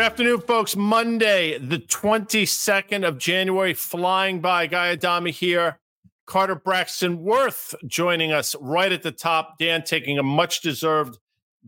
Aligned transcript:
Good 0.00 0.06
afternoon, 0.06 0.40
folks. 0.40 0.76
Monday, 0.76 1.58
the 1.58 1.78
22nd 1.78 3.06
of 3.06 3.18
January, 3.18 3.74
flying 3.74 4.40
by. 4.40 4.66
Guy 4.66 4.92
Adami 4.92 5.30
here. 5.30 5.78
Carter 6.24 6.54
Braxton 6.54 7.22
Worth 7.22 7.74
joining 7.86 8.32
us 8.32 8.56
right 8.62 8.90
at 8.90 9.02
the 9.02 9.12
top. 9.12 9.58
Dan 9.58 9.82
taking 9.82 10.18
a 10.18 10.22
much 10.22 10.62
deserved 10.62 11.18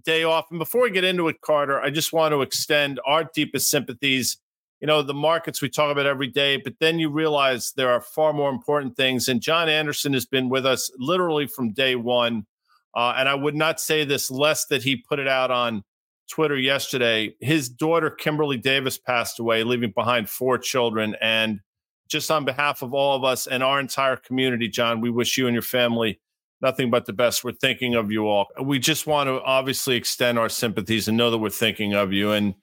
day 0.06 0.24
off. 0.24 0.46
And 0.48 0.58
before 0.58 0.84
we 0.84 0.90
get 0.90 1.04
into 1.04 1.28
it, 1.28 1.42
Carter, 1.42 1.78
I 1.82 1.90
just 1.90 2.14
want 2.14 2.32
to 2.32 2.40
extend 2.40 3.00
our 3.04 3.28
deepest 3.34 3.68
sympathies. 3.68 4.38
You 4.80 4.86
know, 4.86 5.02
the 5.02 5.12
markets 5.12 5.60
we 5.60 5.68
talk 5.68 5.92
about 5.92 6.06
every 6.06 6.28
day, 6.28 6.56
but 6.56 6.76
then 6.80 6.98
you 6.98 7.10
realize 7.10 7.72
there 7.72 7.90
are 7.90 8.00
far 8.00 8.32
more 8.32 8.48
important 8.48 8.96
things. 8.96 9.28
And 9.28 9.42
John 9.42 9.68
Anderson 9.68 10.14
has 10.14 10.24
been 10.24 10.48
with 10.48 10.64
us 10.64 10.90
literally 10.96 11.46
from 11.46 11.74
day 11.74 11.96
one. 11.96 12.46
Uh, 12.96 13.12
and 13.14 13.28
I 13.28 13.34
would 13.34 13.56
not 13.56 13.78
say 13.78 14.06
this 14.06 14.30
less 14.30 14.64
that 14.68 14.82
he 14.82 14.96
put 14.96 15.18
it 15.18 15.28
out 15.28 15.50
on 15.50 15.84
Twitter 16.30 16.56
yesterday. 16.56 17.34
His 17.40 17.68
daughter, 17.68 18.10
Kimberly 18.10 18.56
Davis, 18.56 18.98
passed 18.98 19.38
away, 19.38 19.64
leaving 19.64 19.92
behind 19.92 20.28
four 20.28 20.58
children. 20.58 21.16
And 21.20 21.60
just 22.08 22.30
on 22.30 22.44
behalf 22.44 22.82
of 22.82 22.94
all 22.94 23.16
of 23.16 23.24
us 23.24 23.46
and 23.46 23.62
our 23.62 23.80
entire 23.80 24.16
community, 24.16 24.68
John, 24.68 25.00
we 25.00 25.10
wish 25.10 25.36
you 25.36 25.46
and 25.46 25.54
your 25.54 25.62
family 25.62 26.20
nothing 26.62 26.90
but 26.90 27.06
the 27.06 27.12
best. 27.12 27.42
We're 27.42 27.52
thinking 27.52 27.94
of 27.94 28.10
you 28.10 28.28
all. 28.28 28.46
We 28.62 28.78
just 28.78 29.06
want 29.06 29.28
to 29.28 29.42
obviously 29.42 29.96
extend 29.96 30.38
our 30.38 30.48
sympathies 30.48 31.08
and 31.08 31.16
know 31.16 31.30
that 31.30 31.38
we're 31.38 31.50
thinking 31.50 31.92
of 31.92 32.12
you. 32.12 32.32
And 32.32 32.54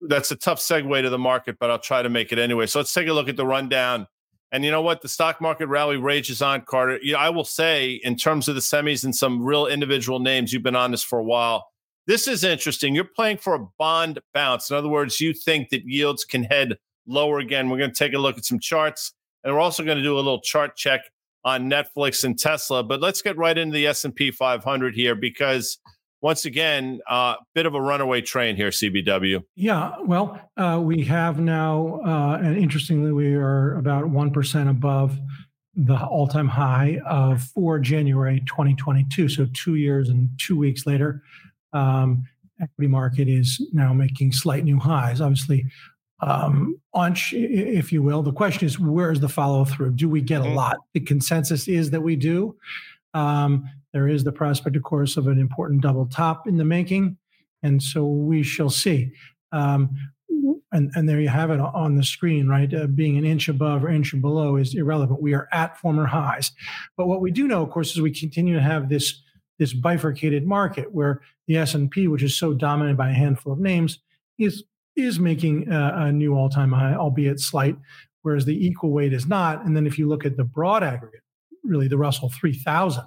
that's 0.00 0.30
a 0.30 0.36
tough 0.36 0.60
segue 0.60 1.02
to 1.02 1.10
the 1.10 1.18
market, 1.18 1.56
but 1.58 1.70
I'll 1.70 1.78
try 1.78 2.00
to 2.00 2.08
make 2.08 2.32
it 2.32 2.38
anyway. 2.38 2.66
So 2.66 2.78
let's 2.78 2.94
take 2.94 3.08
a 3.08 3.12
look 3.12 3.28
at 3.28 3.36
the 3.36 3.44
rundown. 3.44 4.06
And 4.52 4.64
you 4.64 4.70
know 4.70 4.82
what? 4.82 5.02
The 5.02 5.08
stock 5.08 5.40
market 5.40 5.66
rally 5.66 5.96
rages 5.96 6.42
on, 6.42 6.62
Carter. 6.62 6.98
You 7.02 7.12
know, 7.12 7.18
I 7.18 7.28
will 7.30 7.44
say, 7.44 8.00
in 8.02 8.16
terms 8.16 8.48
of 8.48 8.54
the 8.54 8.60
semis 8.60 9.04
and 9.04 9.14
some 9.14 9.44
real 9.44 9.66
individual 9.66 10.18
names, 10.18 10.52
you've 10.52 10.62
been 10.62 10.76
on 10.76 10.90
this 10.90 11.04
for 11.04 11.18
a 11.18 11.24
while. 11.24 11.66
This 12.06 12.26
is 12.26 12.44
interesting. 12.44 12.94
You're 12.94 13.04
playing 13.04 13.38
for 13.38 13.54
a 13.54 13.66
bond 13.78 14.20
bounce. 14.34 14.70
In 14.70 14.76
other 14.76 14.88
words, 14.88 15.20
you 15.20 15.32
think 15.32 15.68
that 15.70 15.82
yields 15.84 16.24
can 16.24 16.44
head 16.44 16.76
lower 17.06 17.38
again. 17.38 17.68
We're 17.68 17.78
going 17.78 17.92
to 17.92 17.96
take 17.96 18.14
a 18.14 18.18
look 18.18 18.38
at 18.38 18.44
some 18.44 18.58
charts, 18.58 19.12
and 19.44 19.54
we're 19.54 19.60
also 19.60 19.84
going 19.84 19.98
to 19.98 20.02
do 20.02 20.14
a 20.14 20.16
little 20.16 20.40
chart 20.40 20.76
check 20.76 21.02
on 21.44 21.70
Netflix 21.70 22.24
and 22.24 22.38
Tesla. 22.38 22.82
But 22.82 23.00
let's 23.00 23.22
get 23.22 23.36
right 23.36 23.56
into 23.56 23.74
the 23.74 23.86
S&P 23.86 24.30
500 24.30 24.94
here 24.94 25.14
because 25.14 25.78
once 26.22 26.44
again, 26.44 27.00
a 27.08 27.12
uh, 27.12 27.36
bit 27.54 27.64
of 27.64 27.74
a 27.74 27.80
runaway 27.80 28.20
train 28.20 28.54
here, 28.54 28.68
CBW. 28.68 29.42
Yeah, 29.56 29.94
well, 30.04 30.38
uh, 30.56 30.78
we 30.82 31.02
have 31.04 31.40
now, 31.40 32.00
uh, 32.04 32.38
and 32.42 32.58
interestingly, 32.58 33.12
we 33.12 33.34
are 33.34 33.76
about 33.76 34.04
1% 34.04 34.68
above 34.68 35.18
the 35.74 35.96
all 35.96 36.26
time 36.26 36.48
high 36.48 37.00
of 37.06 37.42
for 37.42 37.78
January 37.78 38.42
2022. 38.46 39.28
So 39.28 39.46
two 39.54 39.76
years 39.76 40.08
and 40.10 40.28
two 40.38 40.58
weeks 40.58 40.84
later, 40.84 41.22
um, 41.72 42.24
equity 42.60 42.88
market 42.88 43.28
is 43.28 43.60
now 43.72 43.92
making 43.92 44.32
slight 44.32 44.64
new 44.64 44.78
highs. 44.78 45.20
Obviously, 45.20 45.66
um, 46.20 46.78
onch, 46.94 47.32
if 47.32 47.92
you 47.92 48.02
will. 48.02 48.22
The 48.22 48.32
question 48.32 48.66
is, 48.66 48.78
where 48.78 49.10
is 49.10 49.20
the 49.20 49.28
follow 49.28 49.64
through? 49.64 49.92
Do 49.92 50.08
we 50.08 50.20
get 50.20 50.40
a 50.40 50.44
mm-hmm. 50.44 50.54
lot? 50.54 50.78
The 50.94 51.00
consensus 51.00 51.68
is 51.68 51.90
that 51.90 52.02
we 52.02 52.16
do. 52.16 52.56
Um, 53.14 53.68
there 53.92 54.08
is 54.08 54.22
the 54.22 54.32
prospect, 54.32 54.76
of 54.76 54.82
course, 54.82 55.16
of 55.16 55.26
an 55.26 55.38
important 55.38 55.82
double 55.82 56.06
top 56.06 56.46
in 56.46 56.56
the 56.56 56.64
making, 56.64 57.16
and 57.62 57.82
so 57.82 58.04
we 58.04 58.42
shall 58.42 58.70
see. 58.70 59.12
Um, 59.52 59.90
and, 60.72 60.90
and 60.94 61.08
there 61.08 61.20
you 61.20 61.28
have 61.28 61.50
it 61.50 61.58
on 61.58 61.96
the 61.96 62.04
screen, 62.04 62.46
right? 62.46 62.72
Uh, 62.72 62.86
being 62.86 63.18
an 63.18 63.24
inch 63.24 63.48
above 63.48 63.84
or 63.84 63.88
inch 63.88 64.18
below 64.20 64.56
is 64.56 64.74
irrelevant. 64.74 65.20
We 65.20 65.34
are 65.34 65.48
at 65.52 65.76
former 65.78 66.06
highs. 66.06 66.52
But 66.96 67.08
what 67.08 67.20
we 67.20 67.32
do 67.32 67.48
know, 67.48 67.62
of 67.62 67.70
course, 67.70 67.92
is 67.92 68.00
we 68.00 68.12
continue 68.12 68.54
to 68.54 68.62
have 68.62 68.88
this 68.88 69.20
this 69.60 69.74
bifurcated 69.74 70.46
market 70.46 70.92
where 70.92 71.20
the 71.46 71.56
S&P, 71.58 72.08
which 72.08 72.22
is 72.22 72.36
so 72.36 72.54
dominated 72.54 72.96
by 72.96 73.10
a 73.10 73.14
handful 73.14 73.52
of 73.52 73.60
names, 73.60 74.00
is 74.38 74.64
is 74.96 75.20
making 75.20 75.70
a, 75.70 76.06
a 76.06 76.12
new 76.12 76.34
all-time 76.34 76.72
high, 76.72 76.94
albeit 76.94 77.38
slight, 77.38 77.76
whereas 78.22 78.44
the 78.44 78.66
equal 78.66 78.90
weight 78.90 79.12
is 79.12 79.26
not. 79.26 79.64
And 79.64 79.76
then 79.76 79.86
if 79.86 79.98
you 79.98 80.08
look 80.08 80.26
at 80.26 80.36
the 80.36 80.44
broad 80.44 80.82
aggregate, 80.82 81.20
really 81.62 81.86
the 81.86 81.96
Russell 81.96 82.28
3000, 82.28 83.04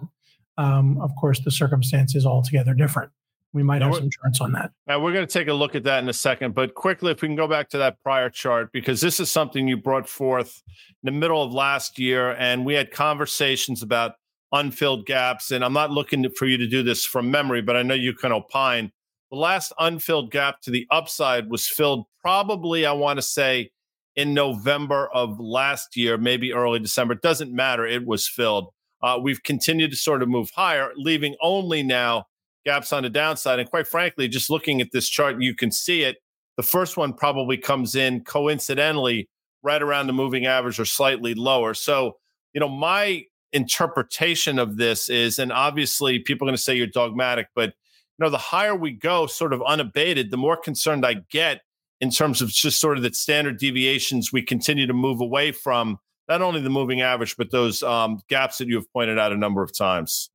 um, 0.57 1.01
of 1.01 1.11
course, 1.19 1.41
the 1.41 1.51
circumstance 1.51 2.15
is 2.15 2.25
altogether 2.25 2.73
different. 2.73 3.11
We 3.51 3.63
might 3.63 3.79
now 3.79 3.87
have 3.87 3.97
some 3.97 4.09
charts 4.09 4.41
on 4.41 4.53
that. 4.53 4.71
Now 4.87 4.99
we're 4.99 5.13
going 5.13 5.27
to 5.27 5.31
take 5.31 5.47
a 5.47 5.53
look 5.53 5.75
at 5.75 5.83
that 5.83 6.01
in 6.01 6.09
a 6.09 6.13
second, 6.13 6.55
but 6.55 6.73
quickly, 6.73 7.11
if 7.11 7.21
we 7.21 7.27
can 7.27 7.35
go 7.35 7.47
back 7.47 7.69
to 7.69 7.77
that 7.79 8.01
prior 8.01 8.29
chart, 8.29 8.71
because 8.71 9.01
this 9.01 9.19
is 9.19 9.29
something 9.29 9.67
you 9.67 9.77
brought 9.77 10.07
forth 10.07 10.63
in 10.67 11.13
the 11.13 11.19
middle 11.19 11.43
of 11.43 11.53
last 11.53 11.99
year, 11.99 12.31
and 12.31 12.65
we 12.65 12.73
had 12.75 12.91
conversations 12.91 13.83
about 13.83 14.13
unfilled 14.53 15.05
gaps. 15.05 15.51
And 15.51 15.65
I'm 15.65 15.73
not 15.73 15.91
looking 15.91 16.29
for 16.37 16.45
you 16.45 16.57
to 16.57 16.67
do 16.67 16.83
this 16.83 17.03
from 17.03 17.29
memory, 17.29 17.61
but 17.61 17.75
I 17.75 17.83
know 17.83 17.95
you 17.95 18.13
can 18.13 18.31
opine. 18.31 18.91
The 19.31 19.37
last 19.37 19.73
unfilled 19.79 20.31
gap 20.31 20.61
to 20.61 20.71
the 20.71 20.87
upside 20.91 21.49
was 21.49 21.67
filled 21.67 22.05
probably, 22.21 22.85
I 22.85 22.93
want 22.93 23.17
to 23.17 23.23
say, 23.23 23.71
in 24.15 24.33
November 24.33 25.09
of 25.13 25.39
last 25.39 25.97
year, 25.97 26.17
maybe 26.17 26.53
early 26.53 26.79
December. 26.79 27.15
It 27.15 27.21
doesn't 27.21 27.51
matter. 27.51 27.85
It 27.85 28.05
was 28.05 28.27
filled. 28.27 28.69
Uh, 29.01 29.19
we've 29.21 29.41
continued 29.43 29.91
to 29.91 29.97
sort 29.97 30.21
of 30.21 30.29
move 30.29 30.51
higher, 30.55 30.91
leaving 30.95 31.35
only 31.41 31.83
now 31.83 32.25
gaps 32.65 32.93
on 32.93 33.03
the 33.03 33.09
downside. 33.09 33.59
And 33.59 33.69
quite 33.69 33.87
frankly, 33.87 34.27
just 34.27 34.49
looking 34.49 34.81
at 34.81 34.91
this 34.93 35.09
chart, 35.09 35.41
you 35.41 35.55
can 35.55 35.71
see 35.71 36.03
it. 36.03 36.17
The 36.55 36.63
first 36.63 36.95
one 36.95 37.13
probably 37.13 37.57
comes 37.57 37.95
in 37.95 38.23
coincidentally 38.23 39.27
right 39.63 39.81
around 39.81 40.07
the 40.07 40.13
moving 40.13 40.45
average 40.45 40.79
or 40.79 40.85
slightly 40.85 41.33
lower. 41.33 41.73
So, 41.73 42.17
you 42.53 42.59
know, 42.59 42.69
my 42.69 43.23
interpretation 43.53 44.59
of 44.59 44.77
this 44.77 45.09
is, 45.09 45.39
and 45.39 45.51
obviously 45.51 46.19
people 46.19 46.47
are 46.47 46.49
going 46.49 46.57
to 46.57 46.61
say 46.61 46.75
you're 46.75 46.87
dogmatic, 46.87 47.47
but 47.55 47.69
you 47.69 48.25
know, 48.25 48.29
the 48.29 48.37
higher 48.37 48.75
we 48.75 48.91
go, 48.91 49.25
sort 49.25 49.53
of 49.53 49.61
unabated, 49.63 50.31
the 50.31 50.37
more 50.37 50.57
concerned 50.57 51.05
I 51.05 51.15
get 51.31 51.61
in 51.99 52.11
terms 52.11 52.41
of 52.41 52.49
just 52.49 52.79
sort 52.79 52.97
of 52.97 53.03
the 53.03 53.13
standard 53.13 53.57
deviations 53.57 54.31
we 54.31 54.41
continue 54.41 54.85
to 54.85 54.93
move 54.93 55.21
away 55.21 55.51
from 55.51 55.99
not 56.29 56.41
only 56.41 56.61
the 56.61 56.69
moving 56.69 57.01
average, 57.01 57.35
but 57.37 57.51
those 57.51 57.83
um, 57.83 58.21
gaps 58.29 58.57
that 58.57 58.67
you 58.67 58.75
have 58.75 58.91
pointed 58.93 59.19
out 59.19 59.31
a 59.31 59.37
number 59.37 59.63
of 59.63 59.75
times. 59.75 60.29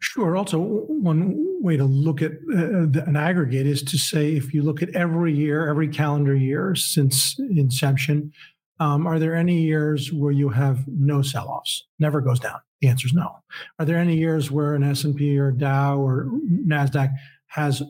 Sure. 0.00 0.36
Also, 0.36 0.58
one 0.58 1.34
way 1.62 1.76
to 1.76 1.84
look 1.84 2.22
at 2.22 2.32
uh, 2.54 2.86
an 3.06 3.16
aggregate 3.16 3.66
is 3.66 3.82
to 3.82 3.98
say 3.98 4.36
if 4.36 4.52
you 4.52 4.62
look 4.62 4.82
at 4.82 4.90
every 4.90 5.34
year, 5.34 5.68
every 5.68 5.88
calendar 5.88 6.34
year 6.34 6.74
since 6.74 7.38
inception, 7.38 8.32
um, 8.78 9.06
are 9.06 9.18
there 9.18 9.34
any 9.34 9.62
years 9.62 10.12
where 10.12 10.32
you 10.32 10.50
have 10.50 10.84
no 10.86 11.22
sell-offs? 11.22 11.86
Never 11.98 12.20
goes 12.20 12.40
down. 12.40 12.60
The 12.80 12.88
answer 12.88 13.06
is 13.06 13.14
no. 13.14 13.38
Are 13.78 13.86
there 13.86 13.96
any 13.96 14.16
years 14.16 14.50
where 14.50 14.74
an 14.74 14.82
S&P 14.82 15.38
or 15.38 15.50
Dow 15.50 15.98
or 15.98 16.28
Nasdaq 16.66 17.10
has 17.48 17.82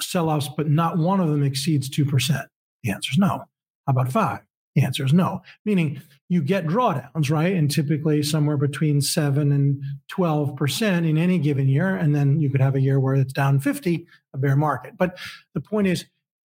sell-offs, 0.00 0.50
but 0.56 0.68
not 0.68 0.98
one 0.98 1.20
of 1.20 1.28
them 1.28 1.42
exceeds 1.42 1.88
two 1.88 2.04
percent? 2.04 2.48
The 2.82 2.90
answer 2.90 3.10
is 3.12 3.18
no. 3.18 3.44
How 3.86 3.90
about 3.90 4.12
five? 4.12 4.40
The 4.74 4.82
answer 4.82 5.04
is 5.04 5.12
no. 5.12 5.42
Meaning 5.64 6.00
you 6.28 6.42
get 6.42 6.66
drawdowns, 6.66 7.30
right? 7.30 7.54
And 7.54 7.70
typically 7.70 8.22
somewhere 8.22 8.56
between 8.56 9.00
seven 9.00 9.50
and 9.50 9.82
twelve 10.08 10.56
percent 10.56 11.06
in 11.06 11.18
any 11.18 11.38
given 11.38 11.68
year, 11.68 11.96
and 11.96 12.14
then 12.14 12.40
you 12.40 12.50
could 12.50 12.60
have 12.60 12.74
a 12.74 12.80
year 12.80 13.00
where 13.00 13.14
it's 13.14 13.32
down 13.32 13.60
fifty, 13.60 14.06
a 14.34 14.38
bear 14.38 14.56
market. 14.56 14.94
But 14.98 15.18
the 15.54 15.60
point 15.60 15.86
is, 15.88 16.04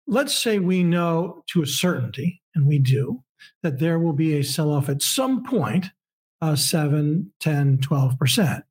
let's 0.07 0.37
say 0.37 0.59
we 0.59 0.83
know 0.83 1.45
to 1.49 1.63
a 1.63 1.67
certainty, 1.67 2.43
and 2.55 2.67
we 2.67 2.79
do, 2.79 3.24
that 3.63 3.79
there 3.79 3.99
will 3.99 4.13
be 4.13 4.39
a 4.39 4.45
sell 4.45 4.71
off 4.71 4.89
at 4.89 5.03
some 5.03 5.45
point, 5.45 5.87
uh, 6.41 6.57
7, 6.57 7.33
10, 7.41 7.79
12%. 7.79 8.63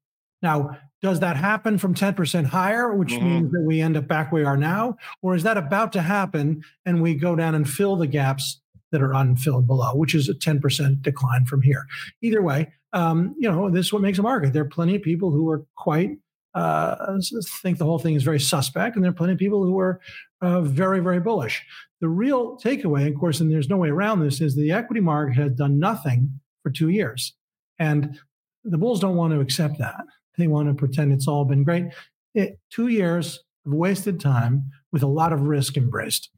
Now, 0.41 0.77
does 1.01 1.19
that 1.19 1.35
happen 1.35 1.77
from 1.77 1.93
10% 1.93 2.45
higher, 2.45 2.93
which 2.95 3.09
mm-hmm. 3.09 3.25
means 3.25 3.51
that 3.51 3.61
we 3.61 3.81
end 3.81 3.97
up 3.97 4.07
back 4.07 4.31
where 4.31 4.43
we 4.43 4.47
are 4.47 4.57
now? 4.57 4.95
Or 5.21 5.35
is 5.35 5.43
that 5.43 5.57
about 5.57 5.91
to 5.93 6.01
happen 6.01 6.63
and 6.85 7.01
we 7.01 7.15
go 7.15 7.35
down 7.35 7.55
and 7.55 7.69
fill 7.69 7.95
the 7.95 8.07
gaps 8.07 8.61
that 8.91 9.01
are 9.01 9.13
unfilled 9.13 9.67
below, 9.67 9.95
which 9.95 10.15
is 10.15 10.29
a 10.29 10.33
10% 10.33 11.01
decline 11.01 11.45
from 11.45 11.61
here? 11.61 11.85
Either 12.21 12.41
way, 12.41 12.71
um, 12.93 13.35
you 13.37 13.51
know, 13.51 13.69
this 13.69 13.87
is 13.87 13.93
what 13.93 14.01
makes 14.01 14.19
a 14.19 14.21
market. 14.21 14.53
There 14.53 14.61
are 14.61 14.69
plenty 14.69 14.95
of 14.95 15.01
people 15.01 15.31
who 15.31 15.49
are 15.49 15.65
quite 15.75 16.11
uh, 16.53 17.19
think 17.61 17.79
the 17.79 17.85
whole 17.85 17.99
thing 17.99 18.15
is 18.15 18.23
very 18.23 18.39
suspect, 18.39 18.95
and 18.95 19.03
there 19.03 19.09
are 19.09 19.15
plenty 19.15 19.33
of 19.33 19.39
people 19.39 19.63
who 19.63 19.79
are 19.79 19.99
uh, 20.43 20.61
very, 20.61 20.99
very 20.99 21.19
bullish. 21.19 21.65
The 22.01 22.09
real 22.09 22.57
takeaway, 22.57 23.07
of 23.07 23.17
course, 23.17 23.39
and 23.39 23.51
there's 23.51 23.69
no 23.69 23.77
way 23.77 23.89
around 23.89 24.19
this, 24.19 24.41
is 24.41 24.55
the 24.55 24.71
equity 24.71 24.99
market 24.99 25.35
has 25.35 25.53
done 25.53 25.79
nothing 25.79 26.39
for 26.61 26.69
two 26.69 26.89
years. 26.89 27.33
And 27.79 28.19
the 28.63 28.77
bulls 28.77 28.99
don't 28.99 29.15
want 29.15 29.33
to 29.33 29.39
accept 29.39 29.79
that. 29.79 30.03
They 30.37 30.47
want 30.47 30.67
to 30.67 30.73
pretend 30.73 31.13
it's 31.13 31.27
all 31.27 31.45
been 31.45 31.63
great. 31.63 31.85
It, 32.33 32.59
two 32.69 32.89
years 32.89 33.43
of 33.65 33.73
wasted 33.73 34.19
time 34.19 34.69
with 34.91 35.01
a 35.01 35.07
lot 35.07 35.31
of 35.31 35.41
risk 35.41 35.77
embraced. 35.77 36.29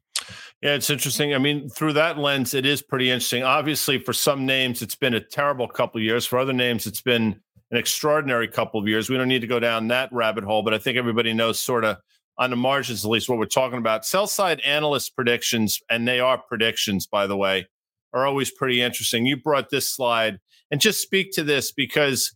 Yeah, 0.62 0.74
it's 0.74 0.88
interesting. 0.88 1.34
I 1.34 1.38
mean, 1.38 1.68
through 1.68 1.94
that 1.94 2.18
lens, 2.18 2.54
it 2.54 2.64
is 2.64 2.82
pretty 2.82 3.10
interesting. 3.10 3.42
Obviously, 3.42 3.98
for 3.98 4.12
some 4.12 4.46
names, 4.46 4.82
it's 4.82 4.94
been 4.94 5.14
a 5.14 5.20
terrible 5.20 5.68
couple 5.68 5.98
of 5.98 6.04
years. 6.04 6.26
For 6.26 6.38
other 6.38 6.52
names, 6.52 6.86
it's 6.86 7.02
been 7.02 7.40
an 7.70 7.76
extraordinary 7.76 8.48
couple 8.48 8.80
of 8.80 8.86
years. 8.86 9.10
We 9.10 9.16
don't 9.16 9.28
need 9.28 9.40
to 9.40 9.46
go 9.46 9.60
down 9.60 9.88
that 9.88 10.12
rabbit 10.12 10.44
hole, 10.44 10.62
but 10.62 10.72
I 10.72 10.78
think 10.78 10.96
everybody 10.96 11.34
knows 11.34 11.58
sort 11.58 11.84
of 11.84 11.98
on 12.38 12.50
the 12.50 12.56
margins, 12.56 13.04
at 13.04 13.10
least 13.10 13.28
what 13.28 13.38
we're 13.38 13.46
talking 13.46 13.78
about. 13.78 14.04
Sell 14.04 14.26
side 14.26 14.60
analyst 14.60 15.14
predictions, 15.14 15.80
and 15.88 16.06
they 16.06 16.20
are 16.20 16.38
predictions, 16.38 17.06
by 17.06 17.26
the 17.26 17.36
way, 17.36 17.66
are 18.12 18.26
always 18.26 18.50
pretty 18.50 18.82
interesting. 18.82 19.26
You 19.26 19.36
brought 19.36 19.70
this 19.70 19.88
slide 19.88 20.38
and 20.70 20.80
just 20.80 21.00
speak 21.00 21.32
to 21.32 21.42
this 21.42 21.72
because 21.72 22.34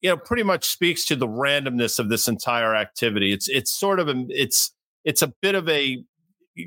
you 0.00 0.10
know 0.10 0.16
pretty 0.16 0.42
much 0.42 0.64
speaks 0.64 1.04
to 1.06 1.16
the 1.16 1.28
randomness 1.28 1.98
of 1.98 2.08
this 2.08 2.28
entire 2.28 2.74
activity. 2.74 3.32
It's 3.32 3.48
it's 3.48 3.70
sort 3.70 4.00
of 4.00 4.08
a 4.08 4.24
it's 4.28 4.74
it's 5.04 5.22
a 5.22 5.32
bit 5.42 5.54
of 5.54 5.68
a 5.68 6.04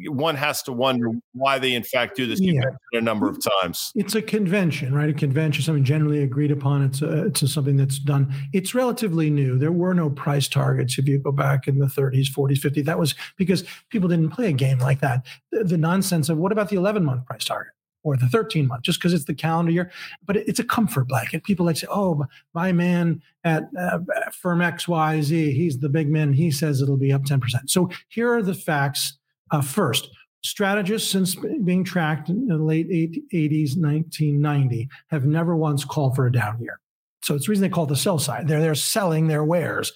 one 0.07 0.35
has 0.35 0.63
to 0.63 0.71
wonder 0.71 1.11
why 1.33 1.59
they 1.59 1.73
in 1.73 1.83
fact 1.83 2.15
do 2.15 2.25
this 2.25 2.39
yeah. 2.41 2.61
a 2.93 3.01
number 3.01 3.29
of 3.29 3.37
times. 3.61 3.91
It's 3.95 4.15
a 4.15 4.21
convention, 4.21 4.93
right? 4.93 5.09
A 5.09 5.13
convention, 5.13 5.63
something 5.63 5.83
generally 5.83 6.23
agreed 6.23 6.51
upon. 6.51 6.83
It's 6.83 7.01
a, 7.01 7.25
it's 7.25 7.41
a 7.41 7.47
something 7.47 7.77
that's 7.77 7.99
done. 7.99 8.33
It's 8.53 8.73
relatively 8.73 9.29
new. 9.29 9.57
There 9.57 9.71
were 9.71 9.93
no 9.93 10.09
price 10.09 10.47
targets 10.47 10.97
if 10.97 11.07
you 11.07 11.19
go 11.19 11.31
back 11.31 11.67
in 11.67 11.79
the 11.79 11.85
30s, 11.85 12.31
40s, 12.31 12.59
50s. 12.59 12.85
That 12.85 12.99
was 12.99 13.15
because 13.37 13.63
people 13.89 14.09
didn't 14.09 14.31
play 14.31 14.49
a 14.49 14.53
game 14.53 14.79
like 14.79 15.01
that. 15.01 15.25
The, 15.51 15.63
the 15.63 15.77
nonsense 15.77 16.29
of 16.29 16.37
what 16.37 16.51
about 16.51 16.69
the 16.69 16.77
11 16.77 17.03
month 17.03 17.25
price 17.25 17.45
target? 17.45 17.71
or 18.05 18.15
the 18.15 18.27
13 18.27 18.67
month, 18.67 18.83
just 18.83 18.99
because 18.99 19.13
it's 19.13 19.25
the 19.25 19.33
calendar 19.33 19.71
year. 19.71 19.91
But 20.25 20.37
it's 20.37 20.59
a 20.59 20.63
comfort 20.63 21.07
blanket. 21.07 21.43
People 21.43 21.65
like 21.65 21.75
say, 21.75 21.87
oh, 21.89 22.25
my 22.53 22.71
man 22.71 23.21
at 23.43 23.63
uh, 23.77 23.99
firm 24.31 24.59
XYZ, 24.59 25.53
he's 25.53 25.79
the 25.79 25.89
big 25.89 26.07
man. 26.07 26.31
He 26.31 26.51
says 26.51 26.81
it'll 26.81 26.97
be 26.97 27.11
up 27.11 27.23
10%. 27.23 27.41
So 27.67 27.89
here 28.07 28.31
are 28.31 28.43
the 28.43 28.53
facts. 28.53 29.17
Uh, 29.51 29.61
first, 29.61 30.09
strategists 30.43 31.09
since 31.09 31.35
being 31.63 31.83
tracked 31.83 32.29
in 32.29 32.47
the 32.47 32.57
late 32.57 32.89
80s, 32.89 33.77
1990, 33.77 34.89
have 35.09 35.25
never 35.25 35.55
once 35.55 35.85
called 35.85 36.15
for 36.15 36.27
a 36.27 36.31
down 36.31 36.59
year. 36.61 36.79
So 37.23 37.33
it's 37.35 37.45
the 37.47 37.51
reason 37.51 37.63
they 37.63 37.69
call 37.69 37.85
it 37.85 37.89
the 37.89 37.95
sell 37.95 38.19
side. 38.19 38.47
They're 38.47 38.61
they're 38.61 38.75
selling 38.75 39.27
their 39.27 39.43
wares 39.43 39.91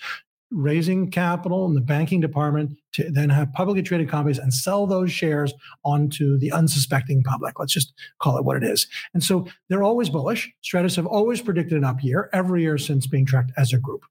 raising 0.51 1.11
capital 1.11 1.65
in 1.65 1.73
the 1.73 1.81
banking 1.81 2.19
department 2.19 2.77
to 2.93 3.09
then 3.11 3.29
have 3.29 3.53
publicly 3.53 3.83
traded 3.83 4.09
companies 4.09 4.39
and 4.39 4.53
sell 4.53 4.87
those 4.87 5.11
shares 5.11 5.53
onto 5.85 6.37
the 6.37 6.51
unsuspecting 6.51 7.23
public. 7.23 7.59
Let's 7.59 7.73
just 7.73 7.93
call 8.19 8.37
it 8.37 8.45
what 8.45 8.57
it 8.57 8.63
is. 8.63 8.87
And 9.13 9.23
so 9.23 9.47
they're 9.69 9.83
always 9.83 10.09
bullish. 10.09 10.51
Strategists 10.61 10.95
have 10.95 11.05
always 11.05 11.41
predicted 11.41 11.77
an 11.77 11.83
up 11.83 12.03
year 12.03 12.29
every 12.33 12.63
year 12.63 12.77
since 12.77 13.05
being 13.05 13.25
tracked 13.25 13.51
as 13.57 13.73
a 13.73 13.77
group. 13.77 14.03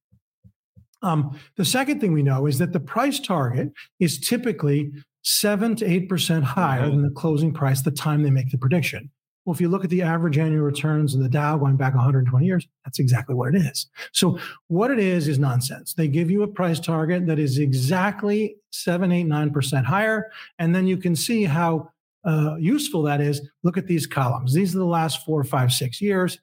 Um, 1.03 1.39
the 1.57 1.65
second 1.65 2.01
thing 2.01 2.13
we 2.13 2.25
know 2.25 2.47
is 2.47 2.59
that 2.59 2.73
the 2.73 2.81
price 2.81 3.21
target 3.21 3.73
is 4.01 4.19
typically 4.19 4.93
seven 5.23 5.77
to 5.77 5.87
eight 5.87 6.09
percent 6.09 6.45
higher 6.45 6.89
than 6.89 7.03
the 7.03 7.11
closing 7.11 7.53
price 7.53 7.83
the 7.83 7.91
time 7.91 8.23
they 8.23 8.31
make 8.31 8.51
the 8.51 8.59
prediction. 8.59 9.11
Well, 9.45 9.55
if 9.55 9.63
you 9.63 9.69
look 9.71 9.83
at 9.83 9.89
the 9.89 10.03
average 10.03 10.37
annual 10.37 10.63
returns 10.63 11.15
in 11.15 11.23
the 11.23 11.29
Dow 11.29 11.57
going 11.57 11.79
back 11.79 11.95
120 11.95 12.45
years, 12.45 12.69
that's 12.85 12.99
exactly 12.99 13.35
what 13.35 13.55
it 13.55 13.63
is. 13.63 13.87
So, 14.13 14.39
what 14.67 14.91
it 14.91 14.99
is 14.99 15.27
is 15.27 15.39
nonsense. 15.39 15.95
They 15.95 16.07
give 16.07 16.31
you 16.31 16.43
a 16.43 16.47
price 16.47 16.79
target 16.79 17.27
that 17.27 17.39
is 17.39 17.59
exactly 17.59 18.57
seven, 18.73 19.11
eight, 19.11 19.25
nine 19.25 19.51
percent 19.51 19.87
higher, 19.87 20.31
and 20.59 20.75
then 20.75 20.87
you 20.87 20.99
can 20.99 21.17
see 21.17 21.45
how 21.45 21.91
uh, 22.27 22.57
useful 22.59 23.03
that 23.05 23.23
is. 23.23 23.41
Look 23.63 23.79
at 23.79 23.87
these 23.87 24.07
columns. 24.07 24.53
These 24.53 24.75
are 24.75 24.81
the 24.81 24.85
last 24.85 25.25
four, 25.25 25.43
five, 25.45 25.73
six 25.73 26.01
years. 26.01 26.39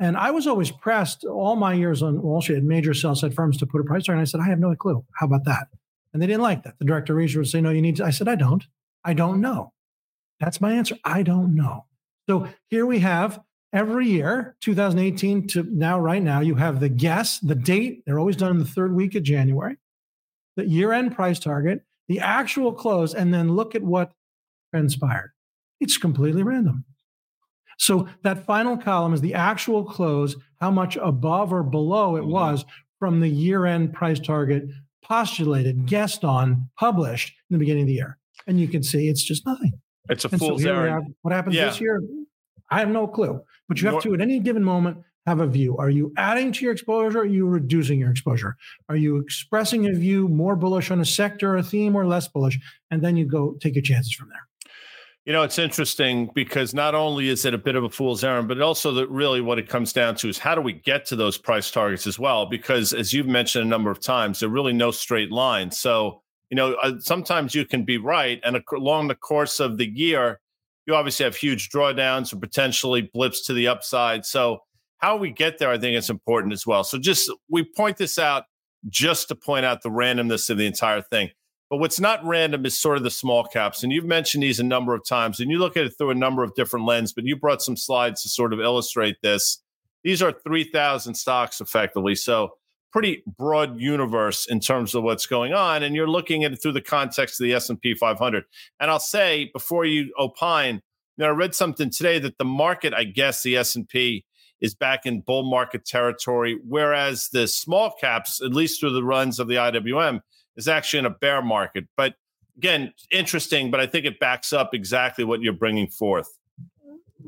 And 0.00 0.16
I 0.16 0.30
was 0.30 0.46
always 0.46 0.70
pressed 0.70 1.24
all 1.24 1.56
my 1.56 1.74
years 1.74 2.02
on 2.02 2.22
Wall 2.22 2.40
Street 2.40 2.58
at 2.58 2.62
major 2.64 2.94
sell 2.94 3.14
side 3.14 3.34
firms 3.34 3.56
to 3.58 3.66
put 3.66 3.80
a 3.80 3.84
price 3.84 4.04
target. 4.04 4.18
And 4.18 4.22
I 4.22 4.30
said, 4.30 4.40
I 4.40 4.48
have 4.48 4.60
no 4.60 4.74
clue. 4.74 5.04
How 5.14 5.26
about 5.26 5.44
that? 5.44 5.68
And 6.12 6.22
they 6.22 6.26
didn't 6.26 6.42
like 6.42 6.62
that. 6.64 6.78
The 6.78 6.84
director 6.84 7.12
of 7.12 7.18
research 7.18 7.36
would 7.36 7.48
say, 7.48 7.60
No, 7.60 7.70
you 7.70 7.82
need 7.82 7.96
to. 7.96 8.04
I 8.04 8.10
said, 8.10 8.28
I 8.28 8.34
don't. 8.34 8.64
I 9.04 9.14
don't 9.14 9.40
know. 9.40 9.72
That's 10.40 10.60
my 10.60 10.72
answer. 10.72 10.96
I 11.04 11.22
don't 11.22 11.54
know. 11.54 11.86
So 12.28 12.48
here 12.68 12.86
we 12.86 13.00
have 13.00 13.40
every 13.72 14.06
year, 14.06 14.56
2018 14.60 15.46
to 15.48 15.62
now, 15.70 15.98
right 15.98 16.22
now, 16.22 16.40
you 16.40 16.54
have 16.54 16.80
the 16.80 16.88
guess, 16.88 17.38
the 17.40 17.54
date. 17.54 18.02
They're 18.04 18.18
always 18.18 18.36
done 18.36 18.52
in 18.52 18.58
the 18.58 18.64
third 18.64 18.94
week 18.94 19.14
of 19.14 19.22
January, 19.22 19.76
the 20.56 20.66
year 20.66 20.92
end 20.92 21.14
price 21.14 21.38
target, 21.38 21.84
the 22.08 22.20
actual 22.20 22.72
close, 22.72 23.14
and 23.14 23.32
then 23.32 23.54
look 23.54 23.74
at 23.74 23.82
what 23.82 24.12
transpired. 24.72 25.32
It's 25.80 25.96
completely 25.96 26.42
random. 26.42 26.84
So 27.78 28.08
that 28.24 28.44
final 28.44 28.76
column 28.76 29.14
is 29.14 29.20
the 29.20 29.34
actual 29.34 29.84
close, 29.84 30.36
how 30.60 30.70
much 30.70 30.96
above 30.96 31.52
or 31.52 31.62
below 31.62 32.16
it 32.16 32.22
mm-hmm. 32.22 32.30
was 32.30 32.64
from 32.98 33.20
the 33.20 33.28
year 33.28 33.66
end 33.66 33.92
price 33.92 34.18
target 34.18 34.64
postulated, 35.08 35.86
guessed 35.86 36.24
on, 36.24 36.68
published 36.78 37.34
in 37.50 37.54
the 37.54 37.58
beginning 37.58 37.82
of 37.82 37.88
the 37.88 37.94
year. 37.94 38.18
And 38.46 38.60
you 38.60 38.68
can 38.68 38.82
see 38.82 39.08
it's 39.08 39.22
just 39.22 39.46
nothing. 39.46 39.72
It's 40.08 40.24
a 40.24 40.28
and 40.30 40.38
fool's 40.38 40.62
so 40.62 40.70
errand. 40.70 41.14
What 41.22 41.34
happens 41.34 41.56
yeah. 41.56 41.66
this 41.66 41.80
year? 41.80 42.02
I 42.70 42.78
have 42.80 42.90
no 42.90 43.06
clue. 43.06 43.40
But 43.68 43.80
you 43.80 43.88
have 43.88 44.02
to, 44.02 44.14
at 44.14 44.20
any 44.20 44.38
given 44.38 44.64
moment, 44.64 44.98
have 45.26 45.40
a 45.40 45.46
view. 45.46 45.76
Are 45.76 45.90
you 45.90 46.12
adding 46.16 46.52
to 46.52 46.64
your 46.64 46.72
exposure? 46.72 47.18
Or 47.18 47.22
are 47.22 47.26
you 47.26 47.46
reducing 47.46 48.00
your 48.00 48.10
exposure? 48.10 48.56
Are 48.88 48.96
you 48.96 49.18
expressing 49.18 49.86
a 49.86 49.92
view 49.92 50.28
more 50.28 50.56
bullish 50.56 50.90
on 50.90 51.00
a 51.00 51.04
sector, 51.04 51.52
or 51.52 51.56
a 51.58 51.62
theme, 51.62 51.94
or 51.94 52.06
less 52.06 52.28
bullish? 52.28 52.58
And 52.90 53.02
then 53.02 53.16
you 53.16 53.26
go 53.26 53.56
take 53.60 53.74
your 53.74 53.82
chances 53.82 54.14
from 54.14 54.30
there. 54.30 54.47
You 55.28 55.34
know, 55.34 55.42
it's 55.42 55.58
interesting 55.58 56.30
because 56.34 56.72
not 56.72 56.94
only 56.94 57.28
is 57.28 57.44
it 57.44 57.52
a 57.52 57.58
bit 57.58 57.76
of 57.76 57.84
a 57.84 57.90
fool's 57.90 58.24
errand, 58.24 58.48
but 58.48 58.62
also 58.62 58.92
that 58.92 59.10
really 59.10 59.42
what 59.42 59.58
it 59.58 59.68
comes 59.68 59.92
down 59.92 60.16
to 60.16 60.28
is 60.30 60.38
how 60.38 60.54
do 60.54 60.62
we 60.62 60.72
get 60.72 61.04
to 61.04 61.16
those 61.16 61.36
price 61.36 61.70
targets 61.70 62.06
as 62.06 62.18
well? 62.18 62.46
Because 62.46 62.94
as 62.94 63.12
you've 63.12 63.26
mentioned 63.26 63.66
a 63.66 63.68
number 63.68 63.90
of 63.90 64.00
times, 64.00 64.40
there 64.40 64.48
are 64.48 64.52
really 64.52 64.72
no 64.72 64.90
straight 64.90 65.30
line. 65.30 65.70
So 65.70 66.22
you 66.50 66.56
know, 66.56 66.74
uh, 66.82 66.92
sometimes 66.98 67.54
you 67.54 67.66
can 67.66 67.84
be 67.84 67.98
right. 67.98 68.40
And 68.42 68.62
along 68.72 69.08
the 69.08 69.14
course 69.14 69.60
of 69.60 69.76
the 69.76 69.86
year, 69.88 70.40
you 70.86 70.94
obviously 70.94 71.24
have 71.24 71.36
huge 71.36 71.68
drawdowns 71.68 72.32
or 72.32 72.38
potentially 72.38 73.10
blips 73.12 73.44
to 73.46 73.52
the 73.52 73.68
upside. 73.68 74.24
So, 74.24 74.60
how 74.96 75.16
we 75.16 75.30
get 75.30 75.58
there, 75.58 75.70
I 75.70 75.78
think 75.78 75.96
it's 75.96 76.10
important 76.10 76.52
as 76.52 76.66
well. 76.66 76.82
So, 76.84 76.98
just 76.98 77.30
we 77.50 77.64
point 77.64 77.98
this 77.98 78.18
out 78.18 78.44
just 78.88 79.28
to 79.28 79.34
point 79.34 79.66
out 79.66 79.82
the 79.82 79.90
randomness 79.90 80.48
of 80.48 80.56
the 80.56 80.66
entire 80.66 81.02
thing. 81.02 81.30
But 81.70 81.78
what's 81.78 82.00
not 82.00 82.24
random 82.24 82.64
is 82.64 82.78
sort 82.78 82.96
of 82.96 83.02
the 83.02 83.10
small 83.10 83.44
caps. 83.44 83.82
And 83.82 83.92
you've 83.92 84.04
mentioned 84.04 84.42
these 84.42 84.58
a 84.58 84.64
number 84.64 84.94
of 84.94 85.04
times, 85.04 85.38
and 85.38 85.50
you 85.50 85.58
look 85.58 85.76
at 85.76 85.84
it 85.84 85.94
through 85.98 86.10
a 86.10 86.14
number 86.14 86.42
of 86.42 86.54
different 86.54 86.86
lenses, 86.86 87.12
but 87.12 87.24
you 87.24 87.36
brought 87.36 87.62
some 87.62 87.76
slides 87.76 88.22
to 88.22 88.28
sort 88.28 88.52
of 88.52 88.60
illustrate 88.60 89.16
this. 89.22 89.62
These 90.02 90.22
are 90.22 90.32
3,000 90.32 91.14
stocks 91.14 91.60
effectively. 91.60 92.14
So, 92.14 92.54
pretty 92.90 93.22
broad 93.36 93.78
universe 93.80 94.46
in 94.46 94.60
terms 94.60 94.94
of 94.94 95.02
what's 95.02 95.26
going 95.26 95.52
on 95.52 95.82
and 95.82 95.94
you're 95.94 96.08
looking 96.08 96.44
at 96.44 96.52
it 96.52 96.56
through 96.56 96.72
the 96.72 96.80
context 96.80 97.40
of 97.40 97.44
the 97.44 97.52
S&P 97.52 97.94
500 97.94 98.44
and 98.80 98.90
I'll 98.90 98.98
say 98.98 99.50
before 99.52 99.84
you 99.84 100.12
opine 100.18 100.76
you 101.16 101.24
know, 101.24 101.26
I 101.26 101.30
read 101.30 101.54
something 101.54 101.90
today 101.90 102.18
that 102.20 102.38
the 102.38 102.44
market 102.44 102.94
I 102.94 103.04
guess 103.04 103.42
the 103.42 103.56
S&P 103.56 104.24
is 104.60 104.74
back 104.74 105.04
in 105.04 105.20
bull 105.20 105.48
market 105.48 105.84
territory 105.84 106.58
whereas 106.66 107.28
the 107.32 107.46
small 107.46 107.94
caps 108.00 108.40
at 108.42 108.54
least 108.54 108.80
through 108.80 108.94
the 108.94 109.04
runs 109.04 109.38
of 109.38 109.48
the 109.48 109.56
IWM 109.56 110.20
is 110.58 110.68
actually 110.68 110.98
in 110.98 111.06
a 111.06 111.10
bear 111.10 111.40
market 111.40 111.86
but 111.96 112.14
again 112.58 112.92
interesting 113.10 113.70
but 113.70 113.80
I 113.80 113.86
think 113.86 114.04
it 114.04 114.20
backs 114.20 114.52
up 114.52 114.74
exactly 114.74 115.24
what 115.24 115.40
you're 115.40 115.54
bringing 115.54 115.88
forth 115.88 116.28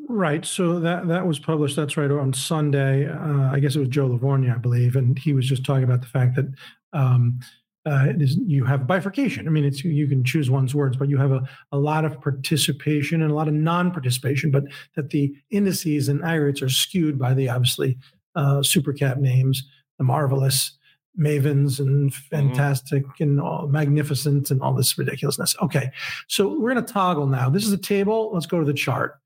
Right. 0.08 0.44
So 0.44 0.78
that 0.80 1.08
that 1.08 1.26
was 1.26 1.38
published. 1.38 1.76
That's 1.76 1.96
right 1.96 2.10
on 2.10 2.32
Sunday. 2.32 3.08
Uh, 3.08 3.50
I 3.50 3.58
guess 3.58 3.74
it 3.74 3.80
was 3.80 3.88
Joe 3.88 4.08
Lavorgna, 4.08 4.54
I 4.54 4.58
believe, 4.58 4.96
and 4.96 5.18
he 5.18 5.32
was 5.32 5.48
just 5.48 5.64
talking 5.64 5.84
about 5.84 6.00
the 6.00 6.06
fact 6.06 6.36
that 6.36 6.46
um, 6.92 7.40
uh, 7.86 8.12
you 8.18 8.64
have 8.64 8.86
bifurcation. 8.86 9.48
I 9.48 9.50
mean, 9.50 9.64
it's 9.64 9.84
you 9.84 10.06
can 10.06 10.22
choose 10.22 10.50
one's 10.50 10.74
words, 10.74 10.96
but 10.96 11.08
you 11.08 11.16
have 11.16 11.32
a, 11.32 11.42
a 11.72 11.78
lot 11.78 12.04
of 12.04 12.20
participation 12.20 13.22
and 13.22 13.30
a 13.30 13.34
lot 13.34 13.48
of 13.48 13.54
non-participation. 13.54 14.50
But 14.50 14.64
that 14.96 15.10
the 15.10 15.34
indices 15.50 16.08
and 16.08 16.24
aggregates 16.24 16.62
are 16.62 16.68
skewed 16.68 17.18
by 17.18 17.34
the 17.34 17.48
obviously 17.48 17.98
uh, 18.36 18.62
super 18.62 18.92
cap 18.92 19.18
names, 19.18 19.66
the 19.98 20.04
marvelous, 20.04 20.78
mavens 21.18 21.80
and 21.80 22.12
mm-hmm. 22.12 22.36
fantastic 22.36 23.04
mm-hmm. 23.04 23.22
and 23.22 23.40
all 23.40 23.66
magnificent 23.68 24.50
and 24.50 24.62
all 24.62 24.74
this 24.74 24.96
ridiculousness. 24.96 25.56
Okay, 25.62 25.90
so 26.28 26.58
we're 26.58 26.72
going 26.72 26.84
to 26.84 26.92
toggle 26.92 27.26
now. 27.26 27.48
This 27.50 27.66
is 27.66 27.72
a 27.72 27.78
table. 27.78 28.30
Let's 28.32 28.46
go 28.46 28.58
to 28.58 28.64
the 28.64 28.74
chart. 28.74 29.18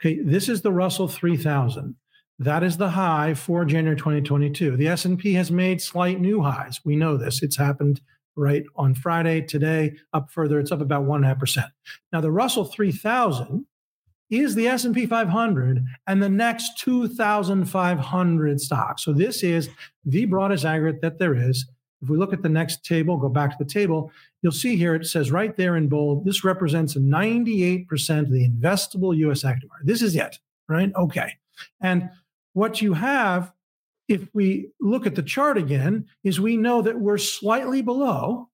Okay, 0.00 0.20
this 0.22 0.48
is 0.48 0.62
the 0.62 0.72
Russell 0.72 1.08
3000. 1.08 1.96
That 2.40 2.62
is 2.62 2.76
the 2.76 2.90
high 2.90 3.34
for 3.34 3.64
January 3.64 3.96
2022. 3.96 4.76
The 4.76 4.88
S&P 4.88 5.34
has 5.34 5.50
made 5.50 5.82
slight 5.82 6.20
new 6.20 6.40
highs. 6.40 6.80
We 6.84 6.94
know 6.94 7.16
this. 7.16 7.42
It's 7.42 7.56
happened 7.56 8.00
right 8.36 8.62
on 8.76 8.94
Friday, 8.94 9.40
today, 9.40 9.96
up 10.12 10.30
further. 10.30 10.60
It's 10.60 10.70
up 10.70 10.80
about 10.80 11.04
1.5%. 11.04 11.64
Now, 12.12 12.20
the 12.20 12.30
Russell 12.30 12.64
3000 12.64 13.66
is 14.30 14.54
the 14.54 14.68
S&P 14.68 15.06
500 15.06 15.84
and 16.06 16.22
the 16.22 16.28
next 16.28 16.78
2,500 16.78 18.60
stocks. 18.60 19.04
So 19.04 19.12
this 19.12 19.42
is 19.42 19.70
the 20.04 20.26
broadest 20.26 20.64
aggregate 20.64 21.00
that 21.02 21.18
there 21.18 21.34
is. 21.34 21.66
If 22.00 22.08
we 22.08 22.16
look 22.16 22.32
at 22.32 22.42
the 22.42 22.48
next 22.48 22.84
table, 22.84 23.16
go 23.16 23.28
back 23.28 23.50
to 23.50 23.64
the 23.64 23.68
table, 23.68 24.12
you'll 24.42 24.52
see 24.52 24.76
here 24.76 24.94
it 24.94 25.06
says 25.06 25.32
right 25.32 25.56
there 25.56 25.76
in 25.76 25.88
bold, 25.88 26.24
this 26.24 26.44
represents 26.44 26.94
98% 26.94 27.88
of 28.20 28.30
the 28.30 28.48
investable 28.48 29.16
US 29.16 29.44
active 29.44 29.68
market. 29.68 29.86
This 29.86 30.02
is 30.02 30.14
it, 30.14 30.38
right? 30.68 30.92
Okay. 30.94 31.32
And 31.80 32.10
what 32.52 32.80
you 32.80 32.92
have, 32.94 33.52
if 34.06 34.28
we 34.32 34.70
look 34.80 35.06
at 35.06 35.16
the 35.16 35.22
chart 35.22 35.58
again, 35.58 36.06
is 36.22 36.40
we 36.40 36.56
know 36.56 36.82
that 36.82 37.00
we're 37.00 37.18
slightly 37.18 37.82
below 37.82 38.48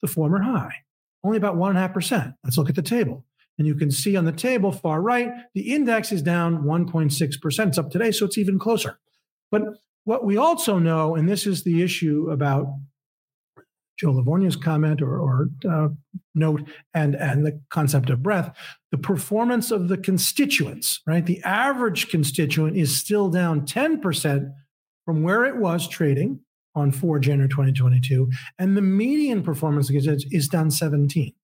the 0.00 0.08
former 0.08 0.40
high, 0.40 0.74
only 1.22 1.36
about 1.36 1.56
1.5%. 1.56 2.34
Let's 2.44 2.56
look 2.56 2.70
at 2.70 2.76
the 2.76 2.82
table. 2.82 3.24
And 3.60 3.66
you 3.66 3.74
can 3.74 3.90
see 3.90 4.16
on 4.16 4.24
the 4.24 4.32
table 4.32 4.72
far 4.72 5.02
right, 5.02 5.30
the 5.52 5.74
index 5.74 6.12
is 6.12 6.22
down 6.22 6.62
1.6%. 6.62 7.68
It's 7.68 7.76
up 7.76 7.90
today, 7.90 8.10
so 8.10 8.24
it's 8.24 8.38
even 8.38 8.58
closer. 8.58 8.98
But 9.50 9.64
what 10.04 10.24
we 10.24 10.38
also 10.38 10.78
know, 10.78 11.14
and 11.14 11.28
this 11.28 11.46
is 11.46 11.62
the 11.62 11.82
issue 11.82 12.30
about 12.30 12.68
Joe 13.98 14.14
Lavorgna's 14.14 14.56
comment 14.56 15.02
or, 15.02 15.18
or 15.18 15.48
uh, 15.70 15.88
note 16.34 16.70
and, 16.94 17.14
and 17.14 17.44
the 17.44 17.60
concept 17.68 18.08
of 18.08 18.22
breath, 18.22 18.56
the 18.92 18.96
performance 18.96 19.70
of 19.70 19.88
the 19.88 19.98
constituents, 19.98 21.02
right? 21.06 21.26
The 21.26 21.42
average 21.42 22.08
constituent 22.08 22.78
is 22.78 22.98
still 22.98 23.28
down 23.28 23.66
10% 23.66 24.52
from 25.04 25.22
where 25.22 25.44
it 25.44 25.58
was 25.58 25.86
trading 25.86 26.40
on 26.74 26.92
4 26.92 27.18
January 27.18 27.50
2022, 27.50 28.30
and 28.58 28.74
the 28.74 28.80
median 28.80 29.42
performance 29.42 29.90
is 29.90 30.48
down 30.48 30.70
17. 30.70 31.34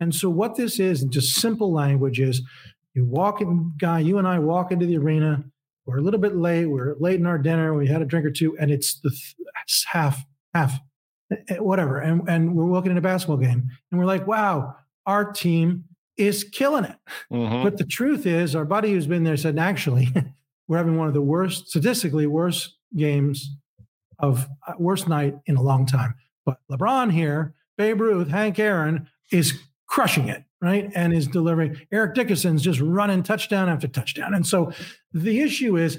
And 0.00 0.14
so, 0.14 0.30
what 0.30 0.56
this 0.56 0.80
is, 0.80 1.02
in 1.02 1.10
just 1.10 1.34
simple 1.36 1.72
language, 1.72 2.20
is 2.20 2.42
you 2.94 3.04
walk 3.04 3.40
in, 3.40 3.72
guy, 3.78 4.00
you 4.00 4.18
and 4.18 4.26
I 4.26 4.38
walk 4.38 4.72
into 4.72 4.86
the 4.86 4.98
arena. 4.98 5.44
We're 5.86 5.98
a 5.98 6.02
little 6.02 6.20
bit 6.20 6.36
late. 6.36 6.66
We're 6.66 6.96
late 6.98 7.20
in 7.20 7.26
our 7.26 7.38
dinner. 7.38 7.74
We 7.74 7.86
had 7.86 8.02
a 8.02 8.04
drink 8.04 8.26
or 8.26 8.30
two, 8.30 8.56
and 8.58 8.70
it's 8.70 9.00
the 9.00 9.10
it's 9.62 9.84
half, 9.84 10.24
half, 10.54 10.78
eh, 11.30 11.36
eh, 11.48 11.56
whatever. 11.56 11.98
And, 11.98 12.28
and 12.28 12.54
we're 12.54 12.66
walking 12.66 12.90
in 12.90 12.98
a 12.98 13.02
basketball 13.02 13.36
game, 13.36 13.68
and 13.90 14.00
we're 14.00 14.06
like, 14.06 14.26
wow, 14.26 14.76
our 15.06 15.30
team 15.32 15.84
is 16.16 16.44
killing 16.44 16.84
it. 16.84 16.96
Mm-hmm. 17.32 17.62
But 17.62 17.78
the 17.78 17.84
truth 17.84 18.26
is, 18.26 18.54
our 18.54 18.64
buddy 18.64 18.92
who's 18.92 19.06
been 19.06 19.24
there 19.24 19.36
said, 19.36 19.58
actually, 19.58 20.08
we're 20.68 20.76
having 20.76 20.96
one 20.96 21.08
of 21.08 21.14
the 21.14 21.22
worst, 21.22 21.68
statistically 21.68 22.26
worst 22.26 22.76
games 22.96 23.56
of 24.18 24.48
uh, 24.66 24.74
worst 24.78 25.08
night 25.08 25.36
in 25.46 25.56
a 25.56 25.62
long 25.62 25.86
time. 25.86 26.14
But 26.44 26.58
LeBron 26.70 27.12
here, 27.12 27.54
Babe 27.76 28.00
Ruth, 28.00 28.28
Hank 28.28 28.58
Aaron 28.58 29.08
is 29.32 29.58
crushing 29.90 30.28
it, 30.28 30.44
right? 30.62 30.90
And 30.94 31.12
is 31.12 31.26
delivering. 31.26 31.78
Eric 31.92 32.14
Dickerson's 32.14 32.62
just 32.62 32.80
running 32.80 33.22
touchdown 33.22 33.68
after 33.68 33.88
touchdown. 33.88 34.34
And 34.34 34.46
so 34.46 34.72
the 35.12 35.40
issue 35.40 35.76
is, 35.76 35.98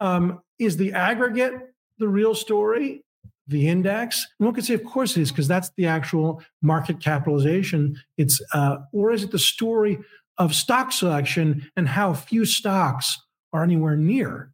um, 0.00 0.40
is 0.58 0.76
the 0.76 0.92
aggregate 0.92 1.54
the 1.98 2.08
real 2.08 2.34
story? 2.34 3.02
The 3.46 3.68
index, 3.68 4.26
and 4.38 4.46
one 4.46 4.54
could 4.54 4.64
say, 4.64 4.72
of 4.72 4.84
course, 4.84 5.18
it 5.18 5.20
is 5.20 5.30
because 5.30 5.46
that's 5.46 5.70
the 5.76 5.86
actual 5.86 6.42
market 6.62 6.98
capitalization. 6.98 8.00
It's, 8.16 8.40
uh, 8.54 8.78
or 8.92 9.12
is 9.12 9.22
it 9.22 9.32
the 9.32 9.38
story 9.38 9.98
of 10.38 10.54
stock 10.54 10.92
selection 10.92 11.70
and 11.76 11.86
how 11.86 12.14
few 12.14 12.46
stocks 12.46 13.20
are 13.52 13.62
anywhere 13.62 13.96
near 13.96 14.52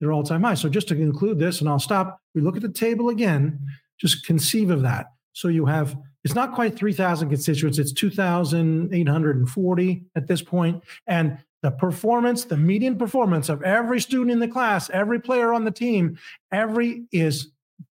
their 0.00 0.12
all 0.12 0.22
time 0.22 0.42
high. 0.42 0.54
So 0.54 0.68
just 0.68 0.88
to 0.88 0.94
conclude 0.94 1.38
this, 1.38 1.60
and 1.60 1.68
I'll 1.68 1.78
stop, 1.78 2.20
we 2.34 2.40
look 2.40 2.56
at 2.56 2.62
the 2.62 2.68
table 2.68 3.08
again, 3.08 3.58
just 3.98 4.26
conceive 4.26 4.70
of 4.70 4.82
that. 4.82 5.06
So 5.32 5.48
you 5.48 5.66
have, 5.66 5.96
it's 6.24 6.34
not 6.34 6.54
quite 6.54 6.76
3,000 6.76 7.28
constituents, 7.28 7.78
it's 7.78 7.92
2,840 7.92 10.04
at 10.16 10.26
this 10.26 10.42
point. 10.42 10.82
And 11.06 11.38
the 11.62 11.70
performance, 11.70 12.44
the 12.44 12.56
median 12.56 12.98
performance 12.98 13.48
of 13.48 13.62
every 13.62 14.00
student 14.00 14.30
in 14.30 14.38
the 14.38 14.48
class, 14.48 14.90
every 14.90 15.20
player 15.20 15.52
on 15.52 15.64
the 15.64 15.70
team, 15.70 16.18
every 16.50 17.04
is 17.12 17.52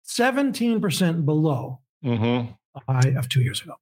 17% 0.08 1.24
below 1.24 1.80
mm-hmm. 2.04 2.50
the 2.74 2.80
high 2.88 3.14
of 3.16 3.28
two 3.28 3.42
years 3.42 3.62
ago. 3.62 3.74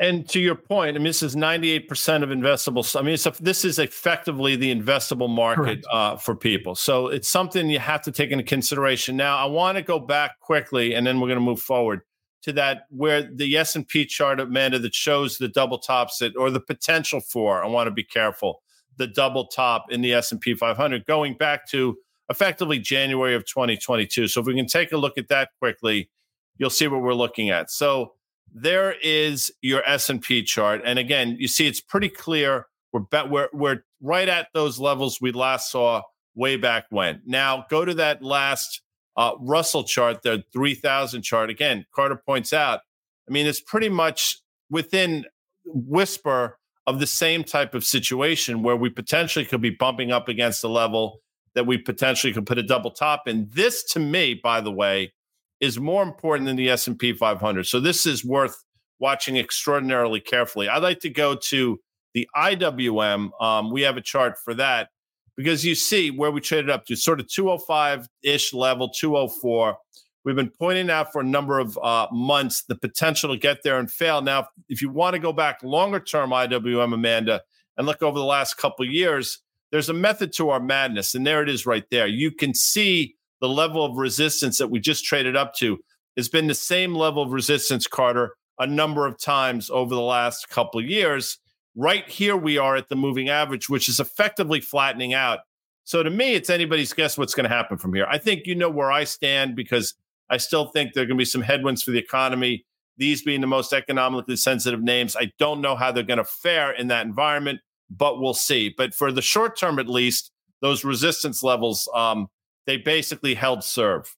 And 0.00 0.26
to 0.30 0.40
your 0.40 0.54
point, 0.54 0.96
I 0.96 0.98
mean, 0.98 1.06
this 1.06 1.22
is 1.22 1.36
98% 1.36 2.22
of 2.22 2.30
investable. 2.30 2.98
I 2.98 3.02
mean, 3.02 3.18
a, 3.22 3.42
this 3.42 3.64
is 3.64 3.78
effectively 3.78 4.56
the 4.56 4.74
investable 4.74 5.28
market 5.28 5.84
uh, 5.90 6.16
for 6.16 6.34
people. 6.34 6.74
So 6.74 7.08
it's 7.08 7.28
something 7.28 7.68
you 7.68 7.80
have 7.80 8.00
to 8.02 8.12
take 8.12 8.30
into 8.30 8.44
consideration. 8.44 9.16
Now, 9.16 9.36
I 9.36 9.44
want 9.44 9.76
to 9.76 9.82
go 9.82 9.98
back 9.98 10.40
quickly, 10.40 10.94
and 10.94 11.06
then 11.06 11.20
we're 11.20 11.28
going 11.28 11.40
to 11.40 11.44
move 11.44 11.60
forward 11.60 12.00
to 12.44 12.52
that 12.52 12.86
where 12.90 13.22
the 13.22 13.56
S&P 13.56 14.04
chart, 14.04 14.38
Amanda, 14.38 14.78
that 14.78 14.94
shows 14.94 15.38
the 15.38 15.48
double 15.48 15.78
tops 15.78 16.18
that, 16.18 16.36
or 16.36 16.50
the 16.50 16.60
potential 16.60 17.20
for, 17.20 17.64
I 17.64 17.66
want 17.66 17.86
to 17.86 17.90
be 17.90 18.04
careful, 18.04 18.62
the 18.98 19.06
double 19.06 19.46
top 19.46 19.86
in 19.90 20.02
the 20.02 20.12
S&P 20.12 20.54
500 20.54 21.06
going 21.06 21.34
back 21.34 21.66
to 21.70 21.96
effectively 22.28 22.78
January 22.78 23.34
of 23.34 23.46
2022. 23.46 24.28
So 24.28 24.40
if 24.40 24.46
we 24.46 24.54
can 24.54 24.66
take 24.66 24.92
a 24.92 24.98
look 24.98 25.16
at 25.16 25.28
that 25.28 25.50
quickly, 25.58 26.10
you'll 26.58 26.70
see 26.70 26.86
what 26.86 27.00
we're 27.00 27.14
looking 27.14 27.48
at. 27.48 27.70
So 27.70 28.12
there 28.52 28.94
is 29.02 29.50
your 29.62 29.82
S&P 29.88 30.42
chart. 30.42 30.82
And 30.84 30.98
again, 30.98 31.36
you 31.38 31.48
see 31.48 31.66
it's 31.66 31.80
pretty 31.80 32.10
clear. 32.10 32.66
We're, 32.92 33.26
we're, 33.26 33.48
we're 33.54 33.84
right 34.02 34.28
at 34.28 34.48
those 34.52 34.78
levels 34.78 35.18
we 35.18 35.32
last 35.32 35.72
saw 35.72 36.02
way 36.34 36.56
back 36.56 36.84
when. 36.90 37.22
Now, 37.24 37.64
go 37.70 37.86
to 37.86 37.94
that 37.94 38.22
last 38.22 38.82
uh, 39.16 39.32
Russell 39.40 39.84
chart, 39.84 40.22
the 40.22 40.44
3000 40.52 41.22
chart. 41.22 41.50
Again, 41.50 41.86
Carter 41.94 42.16
points 42.16 42.52
out, 42.52 42.80
I 43.28 43.32
mean, 43.32 43.46
it's 43.46 43.60
pretty 43.60 43.88
much 43.88 44.38
within 44.70 45.24
whisper 45.64 46.58
of 46.86 47.00
the 47.00 47.06
same 47.06 47.44
type 47.44 47.74
of 47.74 47.84
situation 47.84 48.62
where 48.62 48.76
we 48.76 48.90
potentially 48.90 49.44
could 49.44 49.62
be 49.62 49.70
bumping 49.70 50.12
up 50.12 50.28
against 50.28 50.64
a 50.64 50.68
level 50.68 51.20
that 51.54 51.66
we 51.66 51.78
potentially 51.78 52.32
could 52.32 52.46
put 52.46 52.58
a 52.58 52.62
double 52.62 52.90
top 52.90 53.26
in. 53.26 53.48
This, 53.52 53.84
to 53.92 54.00
me, 54.00 54.34
by 54.42 54.60
the 54.60 54.72
way, 54.72 55.12
is 55.60 55.78
more 55.78 56.02
important 56.02 56.46
than 56.46 56.56
the 56.56 56.68
S&P 56.68 57.12
500. 57.12 57.66
So 57.66 57.80
this 57.80 58.04
is 58.04 58.24
worth 58.24 58.62
watching 58.98 59.36
extraordinarily 59.36 60.20
carefully. 60.20 60.68
I'd 60.68 60.82
like 60.82 61.00
to 61.00 61.10
go 61.10 61.36
to 61.36 61.80
the 62.12 62.28
IWM. 62.36 63.30
Um, 63.40 63.70
we 63.70 63.82
have 63.82 63.96
a 63.96 64.00
chart 64.00 64.34
for 64.44 64.54
that 64.54 64.88
because 65.36 65.64
you 65.64 65.74
see 65.74 66.10
where 66.10 66.30
we 66.30 66.40
traded 66.40 66.70
up 66.70 66.86
to 66.86 66.96
sort 66.96 67.20
of 67.20 67.28
205 67.28 68.08
ish 68.22 68.52
level, 68.52 68.88
204. 68.88 69.76
We've 70.24 70.36
been 70.36 70.50
pointing 70.58 70.90
out 70.90 71.12
for 71.12 71.20
a 71.20 71.24
number 71.24 71.58
of 71.58 71.78
uh, 71.82 72.06
months 72.10 72.64
the 72.64 72.76
potential 72.76 73.32
to 73.32 73.38
get 73.38 73.62
there 73.62 73.78
and 73.78 73.90
fail. 73.90 74.22
Now, 74.22 74.48
if 74.68 74.80
you 74.80 74.88
want 74.88 75.14
to 75.14 75.20
go 75.20 75.32
back 75.32 75.62
longer 75.62 76.00
term, 76.00 76.30
IWM, 76.30 76.94
Amanda, 76.94 77.42
and 77.76 77.86
look 77.86 78.02
over 78.02 78.18
the 78.18 78.24
last 78.24 78.56
couple 78.56 78.86
years, 78.86 79.40
there's 79.70 79.88
a 79.88 79.94
method 79.94 80.32
to 80.34 80.50
our 80.50 80.60
madness. 80.60 81.14
And 81.14 81.26
there 81.26 81.42
it 81.42 81.48
is 81.48 81.66
right 81.66 81.84
there. 81.90 82.06
You 82.06 82.30
can 82.30 82.54
see 82.54 83.16
the 83.40 83.48
level 83.48 83.84
of 83.84 83.96
resistance 83.96 84.56
that 84.58 84.70
we 84.70 84.80
just 84.80 85.04
traded 85.04 85.36
up 85.36 85.54
to 85.56 85.78
has 86.16 86.28
been 86.28 86.46
the 86.46 86.54
same 86.54 86.94
level 86.94 87.22
of 87.22 87.32
resistance, 87.32 87.86
Carter, 87.86 88.36
a 88.58 88.66
number 88.66 89.06
of 89.06 89.18
times 89.18 89.68
over 89.68 89.94
the 89.94 90.00
last 90.00 90.48
couple 90.48 90.80
of 90.80 90.86
years. 90.86 91.38
Right 91.76 92.08
here, 92.08 92.36
we 92.36 92.58
are 92.58 92.76
at 92.76 92.88
the 92.88 92.96
moving 92.96 93.28
average, 93.28 93.68
which 93.68 93.88
is 93.88 94.00
effectively 94.00 94.60
flattening 94.60 95.12
out. 95.12 95.40
So 95.84 96.02
to 96.02 96.10
me, 96.10 96.34
it's 96.34 96.50
anybody's 96.50 96.92
guess 96.92 97.18
what's 97.18 97.34
going 97.34 97.48
to 97.48 97.54
happen 97.54 97.78
from 97.78 97.92
here. 97.92 98.06
I 98.08 98.18
think 98.18 98.46
you 98.46 98.54
know 98.54 98.70
where 98.70 98.92
I 98.92 99.04
stand 99.04 99.56
because 99.56 99.94
I 100.30 100.38
still 100.38 100.66
think 100.66 100.92
there 100.92 101.02
are 101.02 101.06
going 101.06 101.18
to 101.18 101.20
be 101.20 101.26
some 101.26 101.42
headwinds 101.42 101.82
for 101.82 101.90
the 101.90 101.98
economy. 101.98 102.64
These 102.96 103.22
being 103.22 103.40
the 103.40 103.46
most 103.46 103.72
economically 103.72 104.36
sensitive 104.36 104.82
names, 104.82 105.16
I 105.16 105.32
don't 105.38 105.60
know 105.60 105.74
how 105.74 105.92
they're 105.92 106.04
going 106.04 106.18
to 106.18 106.24
fare 106.24 106.70
in 106.70 106.88
that 106.88 107.06
environment, 107.06 107.60
but 107.90 108.20
we'll 108.20 108.34
see. 108.34 108.72
But 108.74 108.94
for 108.94 109.10
the 109.10 109.20
short 109.20 109.58
term, 109.58 109.78
at 109.78 109.88
least, 109.88 110.30
those 110.62 110.84
resistance 110.84 111.42
levels 111.42 111.88
um, 111.92 112.28
they 112.66 112.76
basically 112.76 113.34
held 113.34 113.62
serve. 113.62 114.14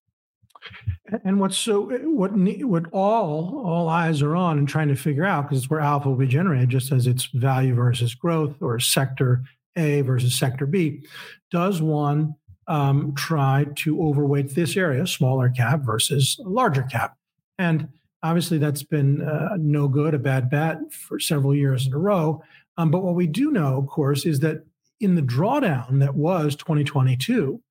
And 1.25 1.40
what's 1.40 1.56
so 1.56 1.82
what 1.82 2.32
what 2.32 2.84
all 2.92 3.62
all 3.64 3.88
eyes 3.88 4.22
are 4.22 4.34
on 4.34 4.58
and 4.58 4.68
trying 4.68 4.88
to 4.88 4.96
figure 4.96 5.25
out 5.25 5.42
because 5.42 5.58
it's 5.58 5.70
where 5.70 5.80
alpha 5.80 6.08
will 6.08 6.16
be 6.16 6.26
generated, 6.26 6.68
just 6.68 6.92
as 6.92 7.06
it's 7.06 7.26
value 7.26 7.75
versus 7.75 8.14
growth 8.14 8.56
or 8.60 8.78
sector 8.80 9.44
A 9.76 10.00
versus 10.02 10.38
sector 10.38 10.66
B. 10.66 11.04
Does 11.50 11.80
one 11.80 12.34
um, 12.66 13.14
try 13.14 13.66
to 13.76 14.02
overweight 14.02 14.54
this 14.54 14.76
area, 14.76 15.06
smaller 15.06 15.48
cap 15.48 15.82
versus 15.82 16.36
larger 16.40 16.82
cap? 16.82 17.16
And 17.58 17.88
obviously, 18.22 18.58
that's 18.58 18.82
been 18.82 19.22
uh, 19.22 19.56
no 19.58 19.88
good, 19.88 20.14
a 20.14 20.18
bad 20.18 20.50
bet 20.50 20.92
for 20.92 21.20
several 21.20 21.54
years 21.54 21.86
in 21.86 21.92
a 21.92 21.98
row. 21.98 22.42
Um, 22.78 22.90
but 22.90 23.02
what 23.02 23.14
we 23.14 23.26
do 23.26 23.52
know, 23.52 23.78
of 23.78 23.86
course, 23.86 24.26
is 24.26 24.40
that 24.40 24.64
in 25.00 25.14
the 25.14 25.22
drawdown 25.22 26.00
that 26.00 26.14
was 26.14 26.56
2022 26.56 27.62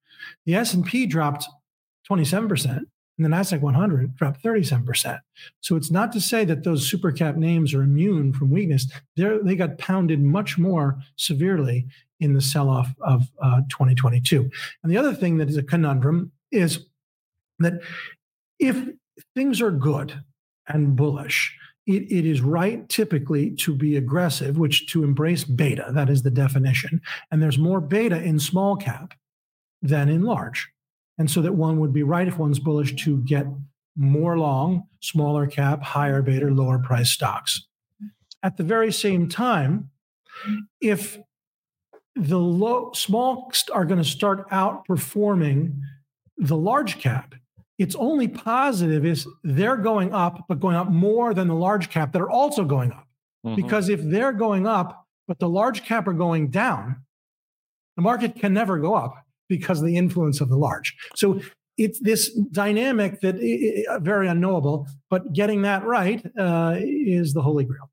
the 0.46 0.56
S&P 0.56 1.06
dropped 1.06 1.48
27% 2.10 2.82
and 3.18 3.26
the 3.26 3.30
Nasdaq 3.30 3.62
100 3.62 4.16
dropped 4.16 4.44
37%. 4.44 5.20
So 5.62 5.76
it's 5.76 5.92
not 5.92 6.12
to 6.14 6.22
say 6.22 6.44
that 6.46 6.64
those 6.64 6.88
super 6.88 7.12
cap 7.12 7.36
names 7.36 7.74
are 7.74 7.84
immune 7.84 8.34
from 8.34 8.52
weakness. 8.52 8.92
They're, 9.16 9.42
they 9.42 9.56
got 9.56 9.78
pounded 9.78 10.22
much 10.22 10.58
more 10.58 11.00
severely 11.16 11.88
in 12.20 12.34
the 12.34 12.42
sell-off 12.42 12.94
of 13.02 13.30
uh, 13.42 13.62
2022. 13.70 14.50
And 14.84 14.92
the 14.92 14.98
other 14.98 15.14
thing 15.14 15.38
that 15.38 15.50
is 15.50 15.58
a 15.58 15.64
conundrum 15.64 16.32
is 16.52 16.86
that 17.60 17.82
if 18.60 18.78
things 19.34 19.62
are 19.62 19.72
good 19.72 20.22
and 20.68 20.96
bullish, 20.96 21.58
it, 21.88 22.12
it 22.12 22.26
is 22.26 22.42
right 22.42 22.88
typically 22.90 23.52
to 23.58 23.76
be 23.76 23.96
aggressive, 23.96 24.58
which 24.58 24.88
to 24.92 25.04
embrace 25.04 25.44
beta, 25.44 25.88
that 25.92 26.10
is 26.10 26.24
the 26.24 26.32
definition. 26.32 27.02
And 27.32 27.42
there's 27.42 27.58
more 27.58 27.80
beta 27.80 28.22
in 28.22 28.40
small 28.40 28.76
cap 28.76 29.14
than 29.82 30.10
in 30.10 30.24
large. 30.24 30.70
And 31.18 31.30
so 31.30 31.42
that 31.42 31.54
one 31.54 31.80
would 31.80 31.94
be 31.94 32.04
right 32.04 32.28
if 32.28 32.38
one's 32.38 32.60
bullish 32.60 32.96
to 33.04 33.22
get 33.24 33.48
more 33.96 34.38
long, 34.38 34.88
smaller 35.02 35.48
cap, 35.48 35.82
higher 35.82 36.22
beta, 36.22 36.48
lower 36.48 36.80
price 36.80 37.12
stocks. 37.12 37.66
At 38.44 38.58
the 38.58 38.64
very 38.64 38.92
same 38.92 39.30
time, 39.30 39.90
if 40.82 41.18
the 42.16 42.38
low 42.38 42.92
small 42.94 43.52
are 43.74 43.86
going 43.86 44.02
to 44.02 44.08
start 44.08 44.50
outperforming 44.50 45.80
the 46.38 46.58
large 46.58 47.00
cap, 47.00 47.36
it's 47.78 47.96
only 47.96 48.28
positive 48.28 49.06
is 49.06 49.28
they're 49.44 49.78
going 49.78 50.14
up, 50.14 50.46
but 50.48 50.60
going 50.60 50.76
up 50.76 50.90
more 50.90 51.34
than 51.34 51.48
the 51.48 51.56
large 51.56 51.90
cap 51.90 52.14
that 52.14 52.22
are 52.22 52.30
also 52.30 52.64
going 52.64 52.92
up. 52.92 53.08
Mm-hmm. 53.46 53.56
Because 53.56 53.90
if 53.90 54.02
they're 54.02 54.32
going 54.32 54.68
up, 54.68 55.06
but 55.28 55.40
the 55.40 55.50
large 55.50 55.84
cap 55.84 56.08
are 56.08 56.14
going 56.14 56.50
down, 56.50 56.98
the 57.96 58.02
market 58.02 58.36
can 58.36 58.54
never 58.54 58.78
go 58.78 58.94
up 58.94 59.25
because 59.48 59.80
of 59.80 59.86
the 59.86 59.98
influence 59.98 60.42
of 60.42 60.50
the 60.50 60.58
large. 60.58 60.96
So 61.16 61.40
it's 61.78 62.00
this 62.00 62.32
dynamic 62.52 63.22
that 63.22 63.36
is 63.40 63.86
very 64.02 64.28
unknowable, 64.28 64.88
but 65.10 65.34
getting 65.34 65.64
that 65.64 65.84
right 65.84 66.26
uh, 66.38 66.76
is 66.80 67.34
the 67.34 67.42
holy 67.42 67.66
grail. 67.66 67.90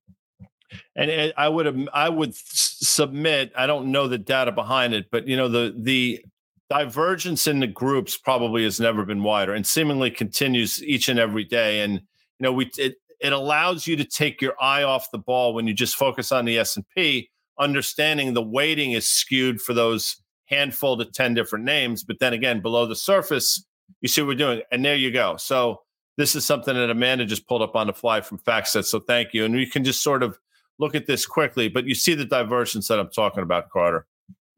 And 0.96 1.32
I 1.36 1.48
would 1.48 1.88
I 1.92 2.08
would 2.08 2.34
submit. 2.34 3.52
I 3.56 3.66
don't 3.66 3.92
know 3.92 4.08
the 4.08 4.18
data 4.18 4.52
behind 4.52 4.94
it, 4.94 5.10
but 5.10 5.28
you 5.28 5.36
know 5.36 5.48
the 5.48 5.74
the 5.76 6.24
divergence 6.70 7.46
in 7.46 7.60
the 7.60 7.66
groups 7.66 8.16
probably 8.16 8.64
has 8.64 8.80
never 8.80 9.04
been 9.04 9.22
wider, 9.22 9.52
and 9.52 9.66
seemingly 9.66 10.10
continues 10.10 10.82
each 10.82 11.08
and 11.08 11.18
every 11.18 11.44
day. 11.44 11.80
And 11.80 11.94
you 11.94 12.00
know 12.40 12.52
we 12.52 12.70
it, 12.78 12.96
it 13.20 13.32
allows 13.32 13.86
you 13.86 13.96
to 13.96 14.04
take 14.04 14.40
your 14.40 14.54
eye 14.60 14.82
off 14.82 15.10
the 15.10 15.18
ball 15.18 15.54
when 15.54 15.66
you 15.66 15.74
just 15.74 15.96
focus 15.96 16.32
on 16.32 16.44
the 16.44 16.58
S&P, 16.58 17.30
understanding 17.58 18.34
the 18.34 18.42
weighting 18.42 18.92
is 18.92 19.06
skewed 19.06 19.60
for 19.60 19.74
those 19.74 20.21
handful 20.52 20.96
to 20.98 21.04
10 21.04 21.34
different 21.34 21.64
names. 21.64 22.04
But 22.04 22.18
then 22.18 22.32
again, 22.32 22.60
below 22.60 22.86
the 22.86 22.96
surface, 22.96 23.64
you 24.00 24.08
see 24.08 24.20
what 24.20 24.28
we're 24.28 24.34
doing. 24.34 24.62
And 24.70 24.84
there 24.84 24.96
you 24.96 25.10
go. 25.10 25.36
So 25.36 25.80
this 26.16 26.34
is 26.34 26.44
something 26.44 26.74
that 26.74 26.90
Amanda 26.90 27.24
just 27.24 27.46
pulled 27.46 27.62
up 27.62 27.74
on 27.74 27.86
the 27.86 27.92
fly 27.92 28.20
from 28.20 28.38
FactSet. 28.38 28.84
So 28.84 29.00
thank 29.00 29.32
you. 29.32 29.44
And 29.44 29.58
you 29.58 29.66
can 29.66 29.84
just 29.84 30.02
sort 30.02 30.22
of 30.22 30.38
look 30.78 30.94
at 30.94 31.06
this 31.06 31.26
quickly, 31.26 31.68
but 31.68 31.86
you 31.86 31.94
see 31.94 32.14
the 32.14 32.24
divergence 32.24 32.88
that 32.88 32.98
I'm 32.98 33.10
talking 33.10 33.42
about, 33.42 33.70
Carter. 33.70 34.06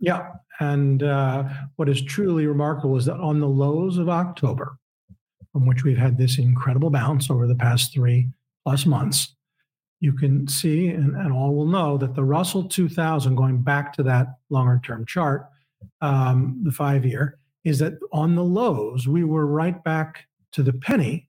Yeah. 0.00 0.32
And 0.60 1.02
uh, 1.02 1.44
what 1.76 1.88
is 1.88 2.02
truly 2.02 2.46
remarkable 2.46 2.96
is 2.96 3.04
that 3.06 3.16
on 3.16 3.40
the 3.40 3.48
lows 3.48 3.98
of 3.98 4.08
October, 4.08 4.78
from 5.52 5.66
which 5.66 5.84
we've 5.84 5.98
had 5.98 6.18
this 6.18 6.38
incredible 6.38 6.90
bounce 6.90 7.30
over 7.30 7.46
the 7.46 7.54
past 7.54 7.92
three 7.92 8.28
plus 8.64 8.86
months, 8.86 9.34
you 10.00 10.12
can 10.12 10.46
see, 10.48 10.88
and, 10.88 11.16
and 11.16 11.32
all 11.32 11.54
will 11.54 11.66
know, 11.66 11.96
that 11.96 12.14
the 12.14 12.24
Russell 12.24 12.64
2000, 12.64 13.36
going 13.36 13.62
back 13.62 13.92
to 13.94 14.02
that 14.02 14.26
longer 14.50 14.80
term 14.84 15.06
chart, 15.06 15.48
um, 16.00 16.60
the 16.62 16.72
five 16.72 17.04
year, 17.04 17.38
is 17.64 17.78
that 17.78 17.94
on 18.12 18.34
the 18.34 18.44
lows, 18.44 19.08
we 19.08 19.24
were 19.24 19.46
right 19.46 19.82
back 19.84 20.26
to 20.52 20.62
the 20.62 20.72
penny 20.72 21.28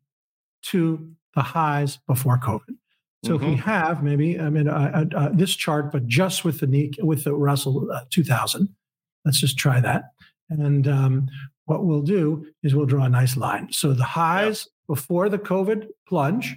to 0.64 1.10
the 1.36 1.42
highs 1.42 1.98
before 2.08 2.38
COVID. 2.38 2.76
So 3.24 3.34
mm-hmm. 3.34 3.36
if 3.36 3.42
we 3.42 3.56
mm-hmm. 3.56 3.70
have 3.70 4.04
maybe, 4.04 4.40
I 4.40 4.50
mean, 4.50 4.68
uh, 4.68 5.06
uh, 5.14 5.18
uh, 5.18 5.30
this 5.34 5.56
chart, 5.56 5.92
but 5.92 6.06
just 6.08 6.46
with 6.46 6.60
the 6.60 6.94
with 7.02 7.24
the 7.24 7.34
Russell 7.34 7.92
uh, 7.92 8.02
2000, 8.10 8.70
let's 9.24 9.40
just 9.40 9.58
try 9.58 9.80
that. 9.80 10.12
And 10.50 10.88
um, 10.88 11.28
what 11.66 11.86
we'll 11.86 12.02
do 12.02 12.46
is 12.64 12.76
we'll 12.76 12.86
draw 12.86 13.06
a 13.06 13.10
nice 13.10 13.36
line. 13.36 13.72
So 13.72 13.94
the 13.94 14.04
highs 14.04 14.68
before 14.88 15.30
the 15.30 15.40
COVID 15.40 15.88
plunge, 16.08 16.56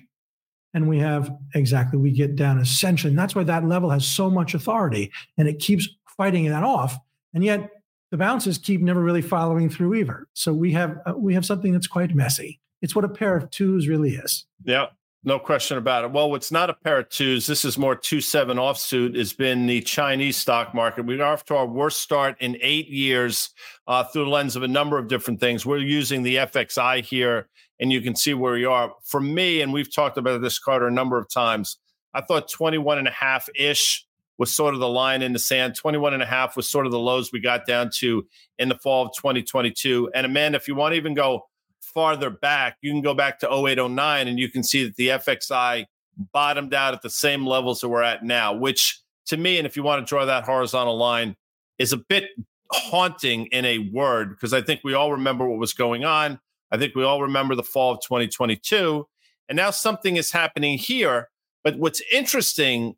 and 0.74 0.88
we 0.88 0.98
have 0.98 1.34
exactly 1.54 1.98
we 1.98 2.12
get 2.12 2.36
down 2.36 2.58
essentially, 2.58 3.10
and 3.10 3.18
that's 3.18 3.34
why 3.34 3.44
that 3.44 3.64
level 3.64 3.90
has 3.90 4.06
so 4.06 4.28
much 4.28 4.52
authority, 4.52 5.10
and 5.38 5.48
it 5.48 5.58
keeps 5.58 5.88
fighting 6.16 6.46
that 6.48 6.64
off. 6.64 6.98
And 7.32 7.42
yet 7.42 7.70
the 8.10 8.16
bounces 8.16 8.58
keep 8.58 8.80
never 8.80 9.02
really 9.02 9.22
following 9.22 9.68
through 9.68 9.94
either. 9.94 10.26
So 10.32 10.52
we 10.52 10.72
have 10.72 10.98
uh, 11.06 11.14
we 11.16 11.34
have 11.34 11.44
something 11.44 11.72
that's 11.72 11.86
quite 11.86 12.14
messy. 12.14 12.60
It's 12.80 12.94
what 12.94 13.04
a 13.04 13.08
pair 13.08 13.36
of 13.36 13.50
twos 13.50 13.88
really 13.88 14.14
is. 14.14 14.46
Yeah, 14.64 14.86
no 15.24 15.38
question 15.38 15.78
about 15.78 16.04
it. 16.04 16.12
Well, 16.12 16.30
what's 16.30 16.52
not 16.52 16.70
a 16.70 16.74
pair 16.74 16.98
of 16.98 17.08
twos, 17.08 17.46
this 17.46 17.64
is 17.64 17.76
more 17.76 17.94
two 17.94 18.20
seven 18.20 18.56
offsuit, 18.56 19.16
has 19.16 19.32
been 19.32 19.66
the 19.66 19.80
Chinese 19.82 20.36
stock 20.36 20.74
market. 20.74 21.06
We 21.06 21.20
are 21.20 21.32
off 21.32 21.44
to 21.46 21.56
our 21.56 21.66
worst 21.66 22.00
start 22.00 22.36
in 22.40 22.56
eight 22.60 22.88
years 22.88 23.50
uh, 23.86 24.04
through 24.04 24.24
the 24.24 24.30
lens 24.30 24.56
of 24.56 24.62
a 24.62 24.68
number 24.68 24.98
of 24.98 25.08
different 25.08 25.40
things. 25.40 25.66
We're 25.66 25.78
using 25.78 26.22
the 26.22 26.36
FXI 26.36 27.04
here, 27.04 27.48
and 27.80 27.92
you 27.92 28.00
can 28.00 28.14
see 28.14 28.32
where 28.34 28.54
we 28.54 28.64
are. 28.64 28.92
For 29.04 29.20
me, 29.20 29.60
and 29.60 29.72
we've 29.72 29.92
talked 29.92 30.18
about 30.18 30.40
this, 30.40 30.58
Carter, 30.58 30.86
a 30.86 30.92
number 30.92 31.18
of 31.18 31.28
times, 31.28 31.78
I 32.14 32.20
thought 32.22 32.50
21 32.50 32.98
and 32.98 33.08
a 33.08 33.12
half 33.12 33.48
ish 33.54 34.06
was 34.38 34.54
sort 34.54 34.74
of 34.74 34.80
the 34.80 34.88
line 34.88 35.20
in 35.20 35.32
the 35.32 35.38
sand. 35.38 35.74
21 35.74 36.14
and 36.14 36.22
a 36.22 36.26
half 36.26 36.56
was 36.56 36.68
sort 36.70 36.86
of 36.86 36.92
the 36.92 36.98
lows 36.98 37.32
we 37.32 37.40
got 37.40 37.66
down 37.66 37.90
to 37.96 38.26
in 38.58 38.68
the 38.68 38.76
fall 38.76 39.06
of 39.06 39.12
2022. 39.16 40.10
And 40.14 40.24
Amanda, 40.24 40.56
if 40.56 40.68
you 40.68 40.74
want 40.74 40.92
to 40.92 40.96
even 40.96 41.14
go 41.14 41.46
farther 41.80 42.30
back, 42.30 42.76
you 42.80 42.92
can 42.92 43.02
go 43.02 43.14
back 43.14 43.40
to 43.40 43.48
0809 43.48 44.28
and 44.28 44.38
you 44.38 44.50
can 44.50 44.62
see 44.62 44.84
that 44.84 44.96
the 44.96 45.08
FXI 45.08 45.86
bottomed 46.32 46.74
out 46.74 46.94
at 46.94 47.02
the 47.02 47.10
same 47.10 47.46
levels 47.46 47.80
that 47.80 47.88
we're 47.88 48.02
at 48.02 48.24
now, 48.24 48.54
which 48.54 49.00
to 49.26 49.36
me, 49.36 49.58
and 49.58 49.66
if 49.66 49.76
you 49.76 49.82
want 49.82 50.04
to 50.04 50.08
draw 50.08 50.24
that 50.24 50.44
horizontal 50.44 50.96
line, 50.96 51.36
is 51.78 51.92
a 51.92 51.96
bit 51.96 52.24
haunting 52.72 53.46
in 53.46 53.64
a 53.64 53.90
word, 53.92 54.30
because 54.30 54.52
I 54.52 54.60
think 54.60 54.80
we 54.84 54.94
all 54.94 55.12
remember 55.12 55.48
what 55.48 55.58
was 55.58 55.74
going 55.74 56.04
on. 56.04 56.38
I 56.70 56.76
think 56.76 56.94
we 56.94 57.04
all 57.04 57.22
remember 57.22 57.54
the 57.54 57.62
fall 57.62 57.92
of 57.92 58.00
2022. 58.02 59.06
And 59.48 59.56
now 59.56 59.70
something 59.70 60.16
is 60.16 60.30
happening 60.30 60.76
here. 60.76 61.28
But 61.64 61.78
what's 61.78 62.02
interesting, 62.12 62.96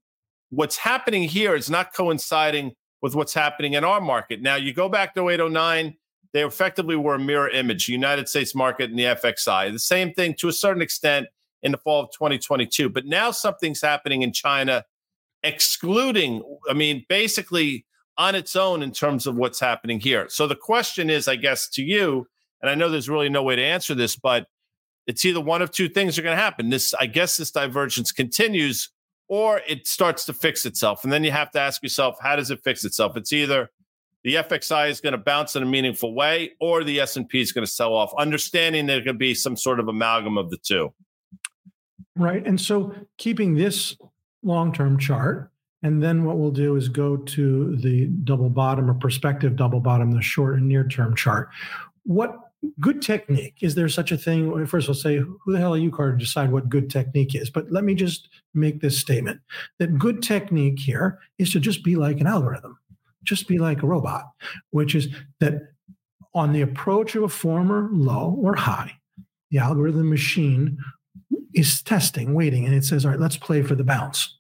what's 0.51 0.77
happening 0.77 1.23
here 1.23 1.55
is 1.55 1.71
not 1.71 1.95
coinciding 1.95 2.73
with 3.03 3.15
what's 3.15 3.35
happening 3.35 3.75
in 3.75 3.85
our 3.85 4.01
market. 4.01 4.43
Now, 4.43 4.57
you 4.57 4.75
go 4.75 4.89
back 4.89 5.15
to 5.15 5.29
0809, 5.29 5.97
they 6.33 6.45
effectively 6.45 6.97
were 6.97 7.15
a 7.15 7.19
mirror 7.19 7.49
image, 7.49 7.89
United 7.89 8.29
States 8.29 8.55
market 8.55 8.91
and 8.91 8.99
the 8.99 9.05
FXI. 9.05 9.73
The 9.73 9.79
same 9.79 10.13
thing 10.13 10.35
to 10.39 10.49
a 10.49 10.53
certain 10.53 10.83
extent 10.83 11.27
in 11.63 11.73
the 11.73 11.79
fall 11.79 12.05
of 12.05 12.11
2022. 12.13 12.89
But 12.89 13.07
now 13.07 13.31
something's 13.31 13.81
happening 13.81 14.23
in 14.23 14.33
China, 14.33 14.85
excluding, 15.43 16.43
I 16.69 16.75
mean, 16.75 17.05
basically 17.09 17.87
on 18.17 18.35
its 18.35 18.55
own 18.55 18.83
in 18.83 18.93
terms 18.93 19.27
of 19.27 19.37
what's 19.37 19.61
happening 19.61 19.99
here. 19.99 20.29
So 20.29 20.47
the 20.47 20.57
question 20.57 21.11
is, 21.11 21.27
I 21.27 21.37
guess, 21.37 21.69
to 21.71 21.83
you, 21.83 22.27
and 22.61 22.71
I 22.71 22.75
know 22.75 22.91
there's 22.91 23.09
really 23.09 23.31
no 23.31 23.43
way 23.43 23.57
to 23.57 23.63
answer 23.63 23.95
this, 23.95 24.17
but 24.17 24.47
it's 25.07 25.25
either 25.25 25.41
one 25.41 25.63
of 25.63 25.71
two 25.71 25.89
things 25.89 26.19
are 26.19 26.23
going 26.23 26.37
to 26.37 26.43
happen. 26.43 26.69
This, 26.69 26.93
I 26.95 27.07
guess, 27.07 27.39
this 27.39 27.51
divergence 27.51 28.13
continues 28.13 28.91
or 29.31 29.63
it 29.69 29.87
starts 29.87 30.25
to 30.25 30.33
fix 30.33 30.67
itself. 30.67 31.05
And 31.05 31.13
then 31.13 31.23
you 31.23 31.31
have 31.31 31.53
to 31.53 31.61
ask 31.61 31.85
yourself, 31.85 32.17
how 32.21 32.35
does 32.35 32.51
it 32.51 32.61
fix 32.65 32.85
itself? 32.85 33.17
It's 33.17 33.33
either 33.33 33.71
the 34.25 34.35
FXI 34.35 34.91
is 34.91 35.01
going 35.01 35.13
to 35.13 35.19
bounce 35.19 35.55
in 35.55 35.63
a 35.63 35.67
meaningful 35.67 36.15
way, 36.15 36.51
or 36.61 36.83
the 36.83 36.99
S&P 37.01 37.41
is 37.41 37.53
going 37.53 37.65
to 37.65 37.71
sell 37.71 37.95
off, 37.95 38.13
understanding 38.19 38.87
there 38.87 39.03
could 39.03 39.19
be 39.19 39.33
some 39.33 39.57
sort 39.57 39.79
of 39.79 39.87
amalgam 39.87 40.37
of 40.37 40.51
the 40.51 40.59
two. 40.59 40.93
Right. 42.17 42.45
And 42.45 42.61
so 42.61 42.93
keeping 43.19 43.55
this 43.55 43.97
long-term 44.43 44.99
chart, 44.99 45.53
and 45.85 46.03
then 46.03 46.25
what 46.25 46.37
we'll 46.37 46.51
do 46.51 46.75
is 46.75 46.89
go 46.89 47.17
to 47.17 47.77
the 47.77 48.07
double 48.25 48.51
bottom 48.51 48.91
or 48.91 48.95
perspective 48.95 49.55
double 49.55 49.81
bottom, 49.81 50.11
the 50.11 50.21
short 50.21 50.57
and 50.57 50.69
near-term 50.69 51.15
chart. 51.15 51.51
What 52.03 52.50
good 52.79 53.01
technique 53.01 53.57
is 53.63 53.75
there 53.75 53.89
such 53.89 54.13
a 54.13 54.19
thing? 54.19 54.67
First, 54.67 54.89
we'll 54.89 54.95
say, 54.95 55.17
who 55.19 55.53
the 55.53 55.59
hell 55.59 55.75
are 55.75 55.79
you, 55.79 55.91
Carter, 55.91 56.13
to 56.13 56.19
decide 56.19 56.53
what 56.53 56.69
good 56.69 56.91
technique 56.91 57.35
is? 57.35 57.51
But 57.51 57.71
let 57.71 57.85
me 57.85 57.95
just 57.95 58.29
make 58.55 58.81
this 58.81 58.99
statement 58.99 59.41
that 59.79 59.99
good 59.99 60.23
technique 60.23 60.79
here 60.79 61.19
is 61.39 61.53
to 61.53 61.61
just 61.61 61.83
be 61.83 61.97
like 61.97 62.21
an 62.21 62.27
algorithm 62.27 62.79
just 63.23 63.49
be 63.49 63.59
like 63.59 63.83
a 63.83 63.87
robot, 63.87 64.31
which 64.71 64.95
is 64.95 65.09
that 65.41 65.73
on 66.35 66.53
the 66.53 66.63
approach 66.63 67.15
of 67.15 67.23
a 67.23 67.29
former 67.29 67.89
low 67.93 68.37
or 68.41 68.55
high, 68.55 68.93
the 69.51 69.59
algorithm 69.59 70.09
machine 70.09 70.79
is 71.55 71.83
testing, 71.83 72.35
waiting, 72.35 72.65
and 72.65 72.75
it 72.75 72.85
says, 72.85 73.05
all 73.05 73.11
right, 73.11 73.21
let's 73.21 73.37
play 73.37 73.63
for 73.63 73.75
the 73.75 73.85
bounce. 73.85 74.39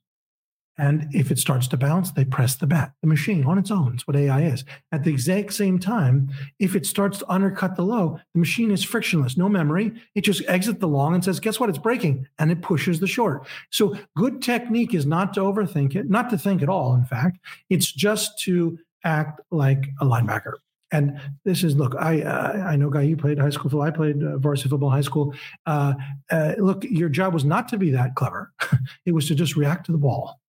And 0.81 1.14
if 1.14 1.31
it 1.31 1.38
starts 1.38 1.69
to 1.69 1.77
bounce, 1.77 2.11
they 2.12 2.25
press 2.25 2.57
the 2.57 2.66
bat, 2.66 2.95
the 3.03 3.07
machine 3.07 3.45
on 3.45 3.59
its 3.59 3.71
own. 3.71 3.93
It's 3.93 4.07
what 4.07 4.16
AI 4.16 4.45
is. 4.45 4.64
At 4.93 5.05
the 5.05 5.11
exact 5.11 5.53
same 5.53 5.79
time, 5.79 6.31
if 6.59 6.75
it 6.75 6.87
starts 6.87 7.19
to 7.19 7.31
undercut 7.31 7.77
the 7.77 7.83
low, 7.83 8.19
the 8.33 8.38
machine 8.38 8.71
is 8.71 8.83
frictionless, 8.83 9.37
no 9.37 9.47
memory. 9.47 9.93
It 10.14 10.23
just 10.23 10.43
exits 10.49 10.79
the 10.79 10.88
long 10.88 11.14
and 11.14 11.23
says, 11.23 11.38
guess 11.38 11.61
what? 11.61 11.69
It's 11.69 11.79
breaking. 11.79 12.27
And 12.38 12.51
it 12.51 12.62
pushes 12.62 12.99
the 12.99 13.07
short. 13.07 13.47
So 13.69 13.95
good 14.16 14.40
technique 14.40 14.95
is 14.95 15.05
not 15.05 15.35
to 15.35 15.40
overthink 15.40 15.97
it, 15.97 16.09
not 16.09 16.31
to 16.31 16.38
think 16.38 16.62
at 16.62 16.71
all, 16.71 16.95
in 16.95 17.05
fact. 17.05 17.40
It's 17.69 17.93
just 17.93 18.38
to 18.45 18.79
act 19.05 19.43
like 19.51 19.85
a 20.01 20.07
linebacker. 20.07 20.55
And 20.93 21.21
this 21.45 21.62
is 21.62 21.77
look. 21.77 21.95
I 21.97 22.23
uh, 22.23 22.64
I 22.66 22.77
know, 22.77 22.88
guy. 22.88 23.03
You 23.03 23.16
played 23.16 23.38
high 23.38 23.51
school 23.51 23.71
football. 23.71 23.83
I 23.83 23.90
played 23.90 24.25
uh, 24.25 24.38
varsity 24.38 24.71
football, 24.71 24.90
high 24.90 25.03
school. 25.03 25.35
Uh, 25.66 25.93
uh 26.33 26.55
look, 26.59 26.85
your 26.85 27.09
job 27.09 27.33
was 27.33 27.45
not 27.45 27.69
to 27.69 27.79
be 27.79 27.90
that 27.90 28.16
clever. 28.16 28.51
it 29.07 29.12
was 29.12 29.29
to 29.29 29.37
just 29.37 29.55
react 29.55 29.87
to 29.87 29.93
the 29.93 29.99
ball. 29.99 30.40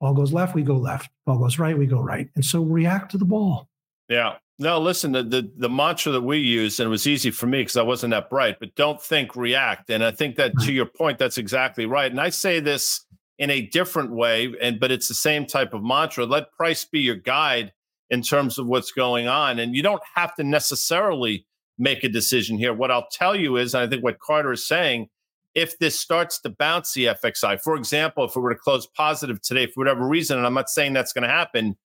Ball 0.00 0.14
goes 0.14 0.32
left, 0.32 0.54
we 0.54 0.62
go 0.62 0.76
left. 0.76 1.10
Ball 1.24 1.38
goes 1.38 1.58
right, 1.58 1.76
we 1.76 1.86
go 1.86 2.00
right. 2.00 2.28
And 2.34 2.44
so 2.44 2.62
react 2.62 3.10
to 3.12 3.18
the 3.18 3.24
ball. 3.24 3.68
Yeah. 4.08 4.34
No, 4.58 4.80
listen, 4.80 5.12
the, 5.12 5.22
the, 5.22 5.50
the 5.56 5.68
mantra 5.68 6.12
that 6.12 6.22
we 6.22 6.38
use, 6.38 6.80
and 6.80 6.86
it 6.86 6.90
was 6.90 7.06
easy 7.06 7.30
for 7.30 7.46
me 7.46 7.60
because 7.60 7.76
I 7.76 7.82
wasn't 7.82 8.12
that 8.12 8.30
bright, 8.30 8.58
but 8.58 8.74
don't 8.74 9.02
think, 9.02 9.36
react. 9.36 9.90
And 9.90 10.02
I 10.02 10.10
think 10.10 10.36
that 10.36 10.52
to 10.60 10.72
your 10.72 10.86
point, 10.86 11.18
that's 11.18 11.36
exactly 11.36 11.84
right. 11.84 12.10
And 12.10 12.20
I 12.20 12.30
say 12.30 12.60
this 12.60 13.04
in 13.38 13.50
a 13.50 13.60
different 13.60 14.12
way, 14.12 14.54
and 14.62 14.80
but 14.80 14.90
it's 14.90 15.08
the 15.08 15.14
same 15.14 15.44
type 15.44 15.74
of 15.74 15.82
mantra. 15.82 16.24
Let 16.24 16.52
price 16.52 16.86
be 16.86 17.00
your 17.00 17.16
guide 17.16 17.72
in 18.08 18.22
terms 18.22 18.58
of 18.58 18.66
what's 18.66 18.92
going 18.92 19.28
on. 19.28 19.58
And 19.58 19.76
you 19.76 19.82
don't 19.82 20.02
have 20.14 20.34
to 20.36 20.44
necessarily 20.44 21.46
make 21.78 22.02
a 22.02 22.08
decision 22.08 22.56
here. 22.56 22.72
What 22.72 22.90
I'll 22.90 23.08
tell 23.10 23.36
you 23.36 23.56
is, 23.56 23.74
and 23.74 23.84
I 23.84 23.88
think 23.88 24.02
what 24.02 24.20
Carter 24.20 24.52
is 24.52 24.66
saying, 24.66 25.08
if 25.56 25.78
this 25.78 25.98
starts 25.98 26.38
to 26.42 26.50
bounce 26.50 26.92
the 26.92 27.06
FXI, 27.06 27.60
for 27.60 27.76
example, 27.76 28.24
if 28.24 28.36
it 28.36 28.40
were 28.40 28.52
to 28.52 28.60
close 28.60 28.86
positive 28.86 29.40
today 29.40 29.66
for 29.66 29.80
whatever 29.80 30.06
reason, 30.06 30.36
and 30.36 30.46
I'm 30.46 30.54
not 30.54 30.68
saying 30.68 30.92
that's 30.92 31.14
going 31.14 31.26
to 31.26 31.34
happen, 31.34 31.76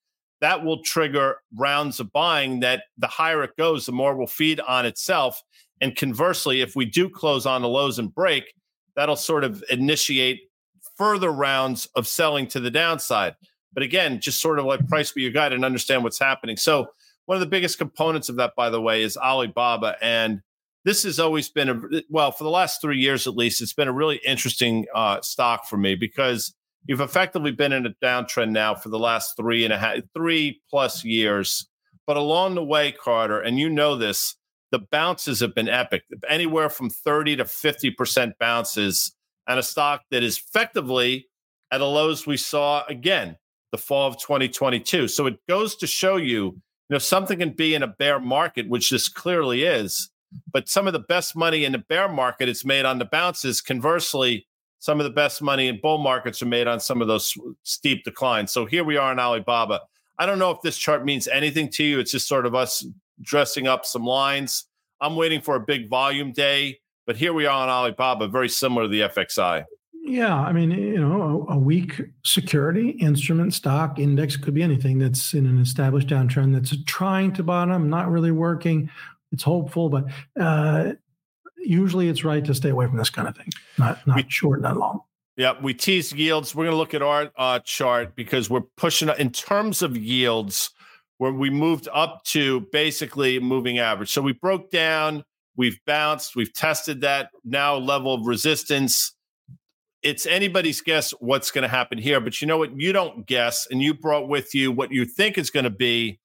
that 0.42 0.64
will 0.64 0.84
trigger 0.84 1.38
rounds 1.56 2.02
of 2.02 2.12
buying 2.12 2.60
that 2.60 2.84
the 2.98 3.08
higher 3.08 3.44
it 3.44 3.56
goes, 3.58 3.86
the 3.86 3.94
more 3.94 4.14
will 4.14 4.28
feed 4.28 4.60
on 4.60 4.86
itself. 4.86 5.42
And 5.80 5.96
conversely, 5.96 6.60
if 6.60 6.76
we 6.76 6.86
do 6.86 7.10
close 7.10 7.46
on 7.46 7.62
the 7.62 7.70
lows 7.70 7.98
and 7.98 8.14
break, 8.14 8.54
that'll 8.98 9.16
sort 9.16 9.46
of 9.46 9.64
initiate 9.70 10.42
further 10.98 11.32
rounds 11.32 11.88
of 11.96 12.08
selling 12.08 12.48
to 12.48 12.60
the 12.60 12.72
downside. 12.72 13.36
But 13.74 13.84
again, 13.84 14.20
just 14.20 14.42
sort 14.42 14.60
of 14.60 14.66
like 14.66 14.86
price 14.90 15.14
be 15.14 15.22
your 15.22 15.32
guide 15.32 15.54
and 15.54 15.64
understand 15.64 16.04
what's 16.04 16.20
happening. 16.20 16.58
So 16.58 16.88
one 17.26 17.38
of 17.38 17.40
the 17.40 17.46
biggest 17.46 17.78
components 17.78 18.28
of 18.28 18.36
that, 18.36 18.54
by 18.58 18.70
the 18.70 18.82
way, 18.82 19.02
is 19.02 19.16
Alibaba. 19.16 19.96
And 20.02 20.42
this 20.84 21.04
has 21.04 21.20
always 21.20 21.50
been 21.50 21.70
a 21.70 22.04
well 22.10 22.32
for 22.32 22.44
the 22.44 22.50
last 22.50 22.82
three 22.82 22.98
years 22.98 23.28
at 23.28 23.36
least 23.36 23.62
it's 23.62 23.74
been 23.74 23.88
a 23.88 23.94
really 23.94 24.20
interesting 24.26 24.86
uh, 24.96 25.20
stock 25.22 25.66
for 25.68 25.78
me 25.78 25.96
because 25.96 26.54
you've 26.86 27.02
effectively 27.02 27.52
been 27.52 27.74
in 27.74 27.86
a 27.86 27.94
downtrend 28.04 28.52
now 28.52 28.74
for 28.76 28.90
the 28.90 29.00
last 29.00 29.36
three 29.38 29.64
and 29.64 29.74
a 29.74 29.78
half 29.78 29.98
three 30.16 30.62
plus 30.70 31.04
years 31.04 31.68
but 32.08 32.18
along 32.18 32.56
the 32.56 32.64
way 32.64 32.92
carter 32.92 33.40
and 33.40 33.60
you 33.60 33.70
know 33.70 33.96
this 33.96 34.36
the 34.72 34.80
bounces 34.92 35.40
have 35.42 35.54
been 35.54 35.70
epic 35.70 36.04
anywhere 36.28 36.70
from 36.70 36.90
30 36.90 37.38
to 37.38 37.46
50 37.46 37.92
percent 37.92 38.34
bounces 38.40 39.16
and 39.48 39.60
a 39.60 39.64
stock 39.64 40.04
that 40.12 40.24
is 40.24 40.38
effectively 40.38 41.28
at 41.72 41.80
the 41.80 41.86
lows 41.86 42.28
we 42.28 42.38
saw 42.38 42.84
again 42.88 43.38
the 43.72 43.78
fall 43.78 44.08
of 44.08 44.18
2022. 44.18 45.08
So 45.08 45.26
it 45.26 45.40
goes 45.48 45.76
to 45.78 45.88
show 45.88 46.18
you, 46.18 46.44
you 46.46 46.62
know, 46.90 46.98
something 46.98 47.40
can 47.40 47.52
be 47.52 47.74
in 47.74 47.84
a 47.84 47.88
bear 47.88 48.20
market, 48.20 48.70
which 48.70 48.90
this 48.90 49.10
clearly 49.10 49.64
is, 49.64 50.10
but 50.52 50.70
some 50.70 50.88
of 50.88 50.94
the 50.94 51.00
best 51.00 51.36
money 51.36 51.66
in 51.66 51.72
the 51.72 51.78
bear 51.78 52.08
market 52.08 52.50
is 52.50 52.66
made 52.66 52.86
on 52.86 53.00
the 53.00 53.06
bounces. 53.06 53.62
Conversely, 53.62 54.48
some 54.80 55.00
of 55.00 55.04
the 55.04 55.12
best 55.12 55.42
money 55.42 55.68
in 55.68 55.80
bull 55.82 55.98
markets 55.98 56.42
are 56.42 56.48
made 56.48 56.68
on 56.68 56.80
some 56.80 57.02
of 57.02 57.08
those 57.08 57.38
steep 57.64 58.04
declines. 58.04 58.52
So 58.52 58.66
here 58.66 58.84
we 58.84 58.98
are 58.98 59.12
in 59.12 59.20
Alibaba. 59.20 59.82
I 60.18 60.26
don't 60.26 60.40
know 60.40 60.52
if 60.52 60.62
this 60.62 60.78
chart 60.78 61.06
means 61.06 61.28
anything 61.28 61.70
to 61.72 61.84
you. 61.84 62.00
It's 62.00 62.12
just 62.12 62.28
sort 62.28 62.46
of 62.46 62.56
us 62.56 62.86
dressing 63.22 63.68
up 63.68 63.86
some 63.86 64.04
lines. 64.04 64.66
I'm 65.00 65.16
waiting 65.16 65.42
for 65.42 65.56
a 65.56 65.60
big 65.60 65.90
volume 65.90 66.32
day, 66.32 66.80
but 67.06 67.16
here 67.16 67.34
we 67.34 67.46
are 67.46 67.64
on 67.64 67.70
Alibaba, 67.70 68.28
very 68.28 68.50
similar 68.50 68.84
to 68.84 68.88
the 68.88 69.02
FXI. 69.02 69.66
Yeah, 70.04 70.36
I 70.36 70.52
mean, 70.52 70.72
you 70.72 71.00
know, 71.00 71.46
a, 71.48 71.54
a, 71.54 71.58
weak 71.58 72.02
security 72.26 72.90
instrument 72.90 73.54
stock 73.54 74.00
index 74.00 74.36
could 74.36 74.56
be 74.56 74.64
anything 74.64 74.98
that's 74.98 75.36
in 75.36 75.46
an 75.46 75.60
established 75.60 76.08
downtrend 76.08 76.54
that's 76.54 76.76
trying 76.86 77.34
to 77.34 77.44
bottom, 77.44 77.88
not 77.88 78.10
really 78.10 78.32
working. 78.32 78.90
It's 79.32 79.44
hopeful, 79.44 79.90
but 79.90 80.06
uh, 80.40 80.94
usually 81.58 82.10
it's 82.10 82.24
right 82.24 82.44
to 82.46 82.54
stay 82.54 82.70
away 82.70 82.88
from 82.88 82.98
this 82.98 83.10
kind 83.10 83.28
of 83.28 83.36
thing. 83.36 83.50
Not 83.78 84.06
not 84.06 84.18
we, 84.18 84.26
short, 84.28 84.62
not 84.62 84.78
long. 84.78 85.02
Yeah, 85.38 85.54
we 85.62 85.74
tease 85.74 86.12
yields. 86.12 86.54
We're 86.54 86.66
going 86.66 86.74
to 86.74 86.78
look 86.78 86.94
at 86.94 87.02
our 87.02 87.32
uh, 87.38 87.60
chart 87.60 88.16
because 88.16 88.50
we're 88.50 88.62
pushing 88.78 89.10
in 89.18 89.32
terms 89.32 89.82
of 89.82 89.98
yields 89.98 90.72
where 91.18 91.32
we 91.32 91.50
moved 91.50 91.88
up 91.94 92.24
to 92.26 92.62
basically 92.72 93.40
moving 93.40 93.80
average. 93.80 94.12
So 94.12 94.22
we 94.22 94.34
broke 94.34 94.72
down, 94.72 95.24
we've 95.56 95.80
bounced, 95.86 96.36
we've 96.36 96.54
tested 96.54 97.02
that 97.02 97.30
now 97.46 97.76
level 97.76 98.14
of 98.14 98.26
resistance 98.26 99.14
it's 100.04 100.26
anybody's 100.26 100.82
guess 100.82 101.12
what's 101.20 101.52
going 101.52 101.62
to 101.64 101.68
happen 101.68 101.98
here. 101.98 102.20
But 102.20 102.42
you 102.42 102.48
know 102.48 102.58
what? 102.58 102.80
You 102.80 102.94
don't 102.94 103.26
guess, 103.26 103.68
and 103.70 103.82
you 103.82 103.94
brought 103.94 104.28
with 104.28 104.56
you 104.56 104.72
what 104.72 104.92
you 104.92 105.06
think 105.06 105.38
is 105.38 105.50
going 105.50 105.64
to 105.64 105.70
be 105.70 106.20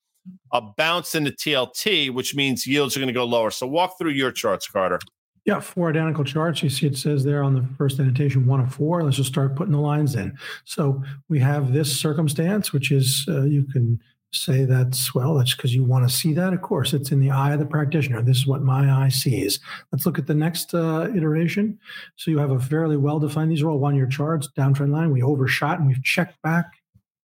a 0.53 0.61
bounce 0.61 1.15
in 1.15 1.25
the 1.25 1.33
TLT, 1.33 2.12
which 2.12 2.35
means 2.35 2.67
yields 2.67 2.97
are 2.97 3.01
going 3.01 3.09
to 3.09 3.12
go 3.12 3.25
lower. 3.25 3.51
So 3.51 3.67
walk 3.67 3.99
through 3.99 4.12
your 4.12 4.33
charts, 4.33 4.67
Carter. 4.69 4.99
Yeah, 5.45 5.61
four 5.61 5.91
identical 5.91 6.25
charts. 6.25 6.62
You 6.62 6.71
see 6.71 6.87
it 6.87 6.97
says 6.97 7.23
there 7.23 7.45
on 7.45 7.55
the 7.55 7.65
first 7.79 8.01
annotation, 8.01 8.47
one 8.47 8.61
of 8.61 8.75
four. 8.75 9.05
Let's 9.05 9.17
just 9.17 9.31
start 9.31 9.55
putting 9.55 9.73
the 9.73 9.81
lines 9.81 10.17
in. 10.17 10.37
So 10.65 11.03
we 11.29 11.39
have 11.39 11.73
this 11.73 12.01
circumstance, 12.01 12.73
which 12.73 12.91
is 12.91 13.25
uh, 13.29 13.43
you 13.43 13.65
can 13.65 14.01
say 14.33 14.65
that's 14.65 15.15
well 15.15 15.35
that's 15.35 15.55
because 15.55 15.75
you 15.75 15.85
want 15.85 16.07
to 16.07 16.15
see 16.15 16.35
that 16.35 16.53
of 16.53 16.61
course 16.61 16.93
it's 16.93 17.11
in 17.11 17.21
the 17.21 17.31
eye 17.31 17.53
of 17.53 17.59
the 17.59 17.65
practitioner 17.65 18.21
this 18.21 18.37
is 18.37 18.47
what 18.47 18.61
my 18.61 19.05
eye 19.05 19.09
sees 19.09 19.61
let's 19.93 20.05
look 20.05 20.19
at 20.19 20.27
the 20.27 20.35
next 20.35 20.75
uh, 20.75 21.09
iteration 21.15 21.79
so 22.17 22.31
you 22.31 22.39
have 22.39 22.51
a 22.51 22.61
fairly 22.61 22.97
well 22.97 23.19
defined 23.19 23.51
these 23.51 23.62
are 23.62 23.71
all 23.71 23.79
one 23.79 23.95
year 23.95 24.07
charts 24.07 24.49
downtrend 24.57 24.91
line 24.91 25.11
we 25.11 25.23
overshot 25.23 25.79
and 25.79 25.87
we've 25.87 26.03
checked 26.03 26.41
back 26.43 26.73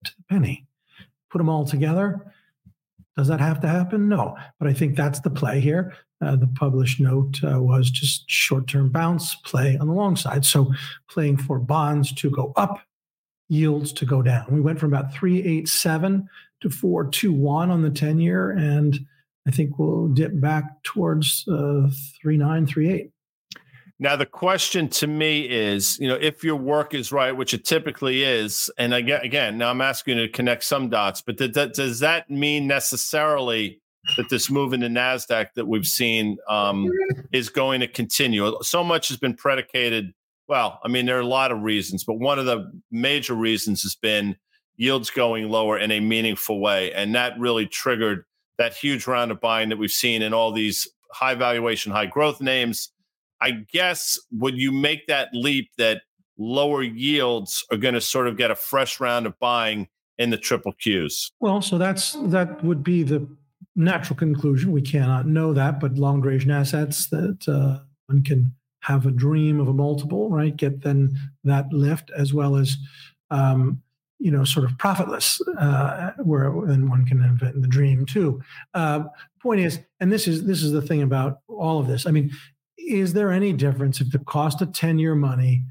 to 0.03 0.11
the 0.17 0.23
penny 0.29 0.65
put 1.29 1.37
them 1.37 1.49
all 1.49 1.65
together 1.65 2.32
does 3.17 3.27
that 3.27 3.39
have 3.39 3.59
to 3.59 3.67
happen 3.67 4.09
no 4.09 4.35
but 4.59 4.67
i 4.67 4.73
think 4.73 4.95
that's 4.95 5.19
the 5.21 5.29
play 5.29 5.59
here 5.59 5.93
uh, 6.21 6.35
the 6.35 6.47
published 6.47 6.99
note 6.99 7.39
uh, 7.43 7.61
was 7.61 7.89
just 7.89 8.29
short 8.29 8.67
term 8.67 8.89
bounce 8.89 9.35
play 9.35 9.77
on 9.77 9.87
the 9.87 9.93
long 9.93 10.15
side 10.15 10.45
so 10.45 10.71
playing 11.09 11.37
for 11.37 11.59
bonds 11.59 12.11
to 12.13 12.29
go 12.29 12.53
up 12.55 12.79
yields 13.49 13.91
to 13.91 14.05
go 14.05 14.21
down 14.21 14.45
we 14.49 14.61
went 14.61 14.79
from 14.79 14.93
about 14.93 15.13
387 15.13 16.27
to 16.63 16.69
421 16.69 17.69
on 17.69 17.81
the 17.81 17.89
10 17.89 18.19
year. 18.19 18.51
And 18.51 18.97
I 19.47 19.51
think 19.51 19.77
we'll 19.77 20.07
dip 20.07 20.39
back 20.39 20.81
towards 20.83 21.45
uh, 21.47 21.91
3938. 22.21 23.11
Now, 24.03 24.17
the 24.17 24.25
question 24.25 24.89
to 24.89 25.07
me 25.07 25.49
is, 25.49 25.97
you 25.97 26.09
know, 26.09 26.17
if 26.19 26.43
your 26.43 26.57
work 26.57 26.93
is 26.93 27.13
right, 27.13 27.31
which 27.31 27.53
it 27.53 27.63
typically 27.63 28.23
is, 28.23 28.69
and 28.77 28.93
again, 28.93 29.21
again, 29.21 29.57
now 29.57 29.69
I'm 29.69 29.79
asking 29.79 30.17
you 30.17 30.27
to 30.27 30.31
connect 30.33 30.65
some 30.65 30.89
dots, 30.89 31.21
but 31.21 31.37
th- 31.37 31.53
th- 31.53 31.71
does 31.71 32.01
that 32.01 32.29
mean 32.29 32.67
necessarily 32.67 33.79
that 34.17 34.27
this 34.29 34.51
move 34.51 34.73
in 34.73 34.81
the 34.81 34.89
Nasdaq 34.89 35.53
that 35.55 35.65
we've 35.65 35.85
seen 35.85 36.37
um, 36.49 36.91
is 37.31 37.47
going 37.47 37.79
to 37.79 37.87
continue? 37.87 38.53
So 38.61 38.83
much 38.83 39.07
has 39.07 39.15
been 39.15 39.35
predicated. 39.35 40.13
Well, 40.49 40.81
I 40.83 40.89
mean, 40.89 41.05
there 41.05 41.15
are 41.15 41.21
a 41.21 41.25
lot 41.25 41.53
of 41.53 41.61
reasons, 41.61 42.03
but 42.03 42.15
one 42.15 42.39
of 42.39 42.45
the 42.45 42.69
major 42.91 43.35
reasons 43.35 43.83
has 43.83 43.95
been 43.95 44.35
yields 44.75 45.11
going 45.11 45.47
lower 45.47 45.79
in 45.79 45.91
a 45.91 46.01
meaningful 46.01 46.59
way. 46.59 46.91
And 46.91 47.15
that 47.15 47.39
really 47.39 47.67
triggered 47.67 48.25
that 48.57 48.73
huge 48.73 49.07
round 49.07 49.31
of 49.31 49.39
buying 49.39 49.69
that 49.69 49.77
we've 49.77 49.91
seen 49.91 50.21
in 50.21 50.33
all 50.33 50.51
these 50.51 50.89
high 51.13 51.35
valuation, 51.35 51.93
high 51.93 52.07
growth 52.07 52.41
names. 52.41 52.89
I 53.43 53.65
guess 53.73 54.17
would 54.31 54.57
you 54.57 54.71
make 54.71 55.07
that 55.07 55.29
leap 55.33 55.69
that 55.77 56.03
lower 56.37 56.81
yields 56.81 57.65
are 57.71 57.77
going 57.77 57.93
to 57.93 58.01
sort 58.01 58.27
of 58.27 58.37
get 58.37 58.51
a 58.51 58.55
fresh 58.55 59.01
round 59.01 59.25
of 59.25 59.37
buying 59.39 59.89
in 60.17 60.29
the 60.29 60.37
triple 60.37 60.73
Qs? 60.73 61.31
Well, 61.41 61.61
so 61.61 61.77
that's 61.77 62.13
that 62.27 62.63
would 62.63 62.83
be 62.83 63.03
the 63.03 63.27
natural 63.75 64.15
conclusion. 64.15 64.71
We 64.71 64.81
cannot 64.81 65.27
know 65.27 65.51
that, 65.51 65.81
but 65.81 65.97
long 65.97 66.21
duration 66.21 66.51
assets 66.51 67.07
that 67.07 67.45
uh, 67.49 67.83
one 68.07 68.23
can 68.23 68.53
have 68.79 69.05
a 69.05 69.11
dream 69.11 69.59
of 69.59 69.67
a 69.67 69.73
multiple, 69.73 70.29
right? 70.29 70.55
Get 70.55 70.81
then 70.81 71.17
that 71.43 71.71
lift 71.73 72.11
as 72.15 72.33
well 72.33 72.55
as 72.55 72.77
um, 73.29 73.81
you 74.23 74.31
know, 74.31 74.45
sort 74.45 74.65
of 74.65 74.77
profitless, 74.77 75.41
uh, 75.59 76.11
where 76.23 76.49
then 76.65 76.89
one 76.89 77.05
can 77.05 77.21
invent 77.21 77.61
the 77.61 77.67
dream 77.67 78.05
too. 78.05 78.41
Uh, 78.73 79.03
point 79.41 79.59
is, 79.59 79.79
and 79.99 80.13
this 80.13 80.29
is 80.29 80.45
this 80.45 80.63
is 80.63 80.71
the 80.71 80.81
thing 80.81 81.01
about 81.01 81.39
all 81.49 81.79
of 81.79 81.87
this. 81.87 82.07
I 82.07 82.11
mean, 82.11 82.31
is 82.87 83.13
there 83.13 83.31
any 83.31 83.53
difference 83.53 84.01
if 84.01 84.11
the 84.11 84.19
cost 84.19 84.61
of 84.61 84.73
ten-year 84.73 85.15
money 85.15 85.63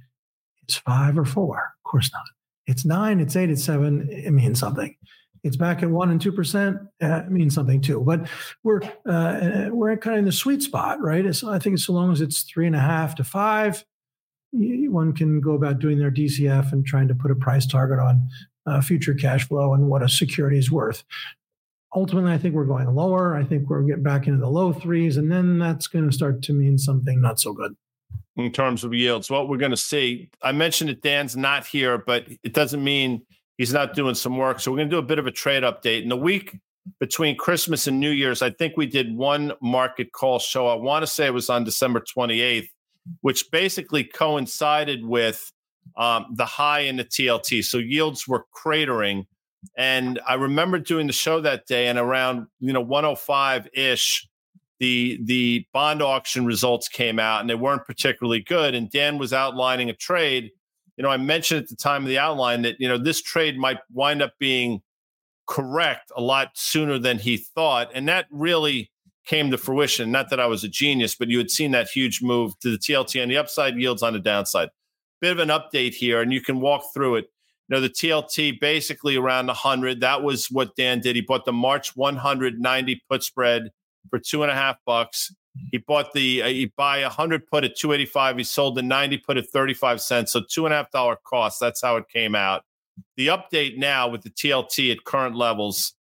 is 0.68 0.76
five 0.76 1.18
or 1.18 1.24
four? 1.24 1.74
Of 1.78 1.90
course 1.90 2.10
not. 2.12 2.24
It's 2.66 2.84
nine, 2.84 3.20
it's 3.20 3.36
eight, 3.36 3.50
it's 3.50 3.64
seven. 3.64 4.08
It 4.10 4.30
means 4.30 4.60
something. 4.60 4.94
It's 5.42 5.56
back 5.56 5.82
at 5.82 5.90
one 5.90 6.10
and 6.10 6.20
two 6.20 6.32
percent. 6.32 6.78
Uh, 7.02 7.22
it 7.26 7.30
means 7.30 7.54
something 7.54 7.80
too. 7.80 8.00
But 8.00 8.28
we're 8.62 8.80
uh, 9.06 9.68
we're 9.70 9.96
kind 9.96 10.14
of 10.14 10.18
in 10.20 10.24
the 10.24 10.32
sweet 10.32 10.62
spot, 10.62 11.00
right? 11.00 11.26
It's, 11.26 11.42
I 11.42 11.58
think 11.58 11.78
so 11.78 11.92
long 11.92 12.12
as 12.12 12.20
it's 12.20 12.42
three 12.42 12.66
and 12.66 12.76
a 12.76 12.80
half 12.80 13.16
to 13.16 13.24
five, 13.24 13.84
one 14.52 15.12
can 15.12 15.40
go 15.40 15.52
about 15.52 15.80
doing 15.80 15.98
their 15.98 16.10
DCF 16.10 16.72
and 16.72 16.86
trying 16.86 17.08
to 17.08 17.14
put 17.14 17.30
a 17.30 17.34
price 17.34 17.66
target 17.66 17.98
on 17.98 18.28
uh, 18.66 18.80
future 18.80 19.14
cash 19.14 19.48
flow 19.48 19.74
and 19.74 19.88
what 19.88 20.02
a 20.02 20.08
security 20.08 20.58
is 20.58 20.70
worth. 20.70 21.02
Ultimately, 21.94 22.32
I 22.32 22.38
think 22.38 22.54
we're 22.54 22.64
going 22.64 22.92
lower. 22.94 23.36
I 23.36 23.44
think 23.44 23.68
we're 23.68 23.82
getting 23.82 24.02
back 24.02 24.26
into 24.26 24.38
the 24.38 24.48
low 24.48 24.72
threes, 24.72 25.16
and 25.16 25.30
then 25.30 25.58
that's 25.58 25.86
going 25.86 26.08
to 26.08 26.12
start 26.12 26.42
to 26.42 26.52
mean 26.52 26.78
something 26.78 27.20
not 27.20 27.38
so 27.38 27.52
good. 27.52 27.74
In 28.36 28.50
terms 28.50 28.82
of 28.82 28.94
yields, 28.94 29.30
what 29.30 29.48
we're 29.48 29.58
going 29.58 29.72
to 29.72 29.76
see, 29.76 30.30
I 30.42 30.52
mentioned 30.52 30.88
that 30.88 31.02
Dan's 31.02 31.36
not 31.36 31.66
here, 31.66 31.98
but 31.98 32.26
it 32.42 32.54
doesn't 32.54 32.82
mean 32.82 33.26
he's 33.58 33.74
not 33.74 33.94
doing 33.94 34.14
some 34.14 34.38
work. 34.38 34.58
So 34.58 34.70
we're 34.70 34.78
going 34.78 34.88
to 34.88 34.96
do 34.96 34.98
a 34.98 35.02
bit 35.02 35.18
of 35.18 35.26
a 35.26 35.30
trade 35.30 35.64
update. 35.64 36.02
In 36.02 36.08
the 36.08 36.16
week 36.16 36.58
between 36.98 37.36
Christmas 37.36 37.86
and 37.86 38.00
New 38.00 38.10
Year's, 38.10 38.40
I 38.40 38.48
think 38.48 38.78
we 38.78 38.86
did 38.86 39.14
one 39.14 39.52
market 39.60 40.12
call 40.12 40.38
show. 40.38 40.66
I 40.66 40.74
want 40.74 41.02
to 41.02 41.06
say 41.06 41.26
it 41.26 41.34
was 41.34 41.50
on 41.50 41.62
December 41.62 42.00
28th 42.00 42.68
which 43.20 43.50
basically 43.50 44.04
coincided 44.04 45.04
with 45.04 45.52
um, 45.96 46.26
the 46.34 46.44
high 46.44 46.80
in 46.80 46.96
the 46.96 47.04
TLT. 47.04 47.64
So 47.64 47.78
yields 47.78 48.28
were 48.28 48.46
cratering. 48.54 49.26
And 49.76 50.20
I 50.26 50.34
remember 50.34 50.78
doing 50.78 51.06
the 51.06 51.12
show 51.12 51.40
that 51.40 51.66
day, 51.66 51.88
and 51.88 51.98
around 51.98 52.46
you 52.60 52.72
know 52.72 52.80
105 52.80 53.68
ish, 53.72 54.28
the 54.80 55.18
the 55.22 55.66
bond 55.72 56.02
auction 56.02 56.44
results 56.44 56.88
came 56.88 57.18
out, 57.18 57.40
and 57.40 57.48
they 57.48 57.54
weren't 57.54 57.86
particularly 57.86 58.40
good. 58.40 58.74
And 58.74 58.90
Dan 58.90 59.18
was 59.18 59.32
outlining 59.32 59.90
a 59.90 59.94
trade. 59.94 60.50
You 60.96 61.02
know, 61.02 61.10
I 61.10 61.16
mentioned 61.16 61.62
at 61.62 61.68
the 61.68 61.76
time 61.76 62.02
of 62.02 62.08
the 62.08 62.18
outline 62.18 62.62
that 62.62 62.80
you 62.80 62.88
know 62.88 62.98
this 62.98 63.22
trade 63.22 63.58
might 63.58 63.78
wind 63.92 64.22
up 64.22 64.32
being 64.38 64.82
correct 65.46 66.10
a 66.16 66.20
lot 66.20 66.50
sooner 66.54 66.98
than 66.98 67.18
he 67.18 67.36
thought, 67.36 67.90
and 67.94 68.08
that 68.08 68.26
really 68.30 68.90
came 69.24 69.50
to 69.50 69.58
fruition. 69.58 70.10
Not 70.10 70.30
that 70.30 70.40
I 70.40 70.46
was 70.46 70.64
a 70.64 70.68
genius, 70.68 71.14
but 71.14 71.28
you 71.28 71.38
had 71.38 71.50
seen 71.50 71.70
that 71.72 71.88
huge 71.88 72.22
move 72.22 72.58
to 72.60 72.70
the 72.70 72.78
TLT 72.78 73.22
on 73.22 73.28
the 73.28 73.36
upside, 73.36 73.76
yields 73.76 74.02
on 74.02 74.12
the 74.12 74.18
downside. 74.18 74.70
Bit 75.20 75.32
of 75.32 75.38
an 75.38 75.48
update 75.48 75.94
here, 75.94 76.20
and 76.20 76.32
you 76.32 76.40
can 76.40 76.60
walk 76.60 76.82
through 76.92 77.16
it. 77.16 77.26
You 77.68 77.76
know, 77.76 77.80
the 77.80 77.88
TLT 77.88 78.60
basically 78.60 79.16
around 79.16 79.46
100. 79.46 80.00
That 80.00 80.22
was 80.22 80.50
what 80.50 80.74
Dan 80.76 81.00
did. 81.00 81.16
He 81.16 81.22
bought 81.22 81.44
the 81.44 81.52
March 81.52 81.96
190 81.96 83.02
put 83.08 83.22
spread 83.22 83.70
for 84.10 84.18
two 84.18 84.42
and 84.42 84.50
a 84.50 84.54
half 84.54 84.76
bucks. 84.84 85.34
He 85.70 85.78
bought 85.78 86.12
the 86.12 86.42
uh, 86.42 86.48
he 86.48 86.72
buy 86.76 86.98
a 86.98 87.08
hundred 87.08 87.46
put 87.46 87.64
at 87.64 87.76
285. 87.76 88.38
He 88.38 88.44
sold 88.44 88.74
the 88.74 88.82
90 88.82 89.18
put 89.18 89.36
at 89.36 89.48
35 89.48 90.00
cents. 90.00 90.32
So 90.32 90.42
two 90.48 90.64
and 90.66 90.72
a 90.72 90.78
half 90.78 90.90
dollar 90.90 91.16
cost. 91.24 91.60
That's 91.60 91.82
how 91.82 91.96
it 91.96 92.08
came 92.08 92.34
out. 92.34 92.64
The 93.16 93.28
update 93.28 93.78
now 93.78 94.08
with 94.08 94.22
the 94.22 94.30
TLT 94.30 94.92
at 94.92 95.04
current 95.04 95.36
levels 95.36 95.94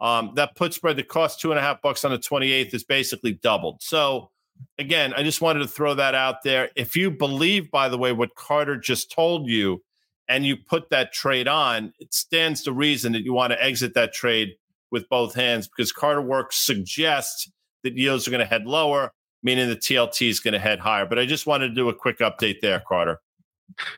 um, 0.00 0.32
that 0.34 0.56
put 0.56 0.74
spread 0.74 0.96
that 0.96 1.08
cost 1.08 1.40
two 1.40 1.50
and 1.50 1.58
a 1.58 1.62
half 1.62 1.80
bucks 1.82 2.04
on 2.04 2.10
the 2.10 2.18
28th 2.18 2.74
is 2.74 2.84
basically 2.84 3.34
doubled. 3.34 3.82
So, 3.82 4.30
again, 4.78 5.14
I 5.14 5.22
just 5.22 5.40
wanted 5.40 5.60
to 5.60 5.68
throw 5.68 5.94
that 5.94 6.14
out 6.14 6.42
there. 6.42 6.70
If 6.76 6.96
you 6.96 7.10
believe, 7.10 7.70
by 7.70 7.88
the 7.88 7.98
way, 7.98 8.12
what 8.12 8.34
Carter 8.34 8.76
just 8.76 9.12
told 9.12 9.48
you, 9.48 9.82
and 10.28 10.46
you 10.46 10.56
put 10.56 10.90
that 10.90 11.12
trade 11.12 11.48
on, 11.48 11.92
it 11.98 12.14
stands 12.14 12.62
to 12.62 12.72
reason 12.72 13.12
that 13.12 13.22
you 13.22 13.32
want 13.32 13.52
to 13.52 13.62
exit 13.62 13.94
that 13.94 14.12
trade 14.12 14.54
with 14.90 15.08
both 15.08 15.34
hands 15.34 15.68
because 15.68 15.92
Carter 15.92 16.22
Works 16.22 16.56
suggests 16.56 17.50
that 17.82 17.96
yields 17.96 18.28
are 18.28 18.30
going 18.30 18.40
to 18.40 18.46
head 18.46 18.66
lower, 18.66 19.12
meaning 19.42 19.68
the 19.68 19.76
TLT 19.76 20.28
is 20.28 20.40
going 20.40 20.52
to 20.52 20.60
head 20.60 20.78
higher. 20.78 21.06
But 21.06 21.18
I 21.18 21.26
just 21.26 21.46
wanted 21.46 21.68
to 21.68 21.74
do 21.74 21.88
a 21.88 21.94
quick 21.94 22.18
update 22.18 22.60
there, 22.60 22.82
Carter. 22.86 23.20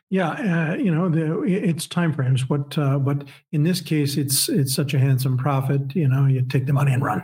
Yeah, 0.09 0.29
uh, 0.71 0.75
you 0.75 0.93
know, 0.93 1.09
the, 1.09 1.43
it's 1.43 1.85
time 1.85 2.13
frames. 2.13 2.49
What, 2.49 2.77
uh, 2.77 2.97
but 2.97 3.25
in 3.51 3.63
this 3.63 3.81
case, 3.81 4.15
it's 4.15 4.47
it's 4.47 4.73
such 4.73 4.93
a 4.93 4.99
handsome 4.99 5.37
profit. 5.37 5.93
You 5.95 6.07
know, 6.07 6.27
you 6.27 6.43
take 6.43 6.65
the 6.65 6.73
money 6.73 6.93
and 6.93 7.03
run. 7.03 7.23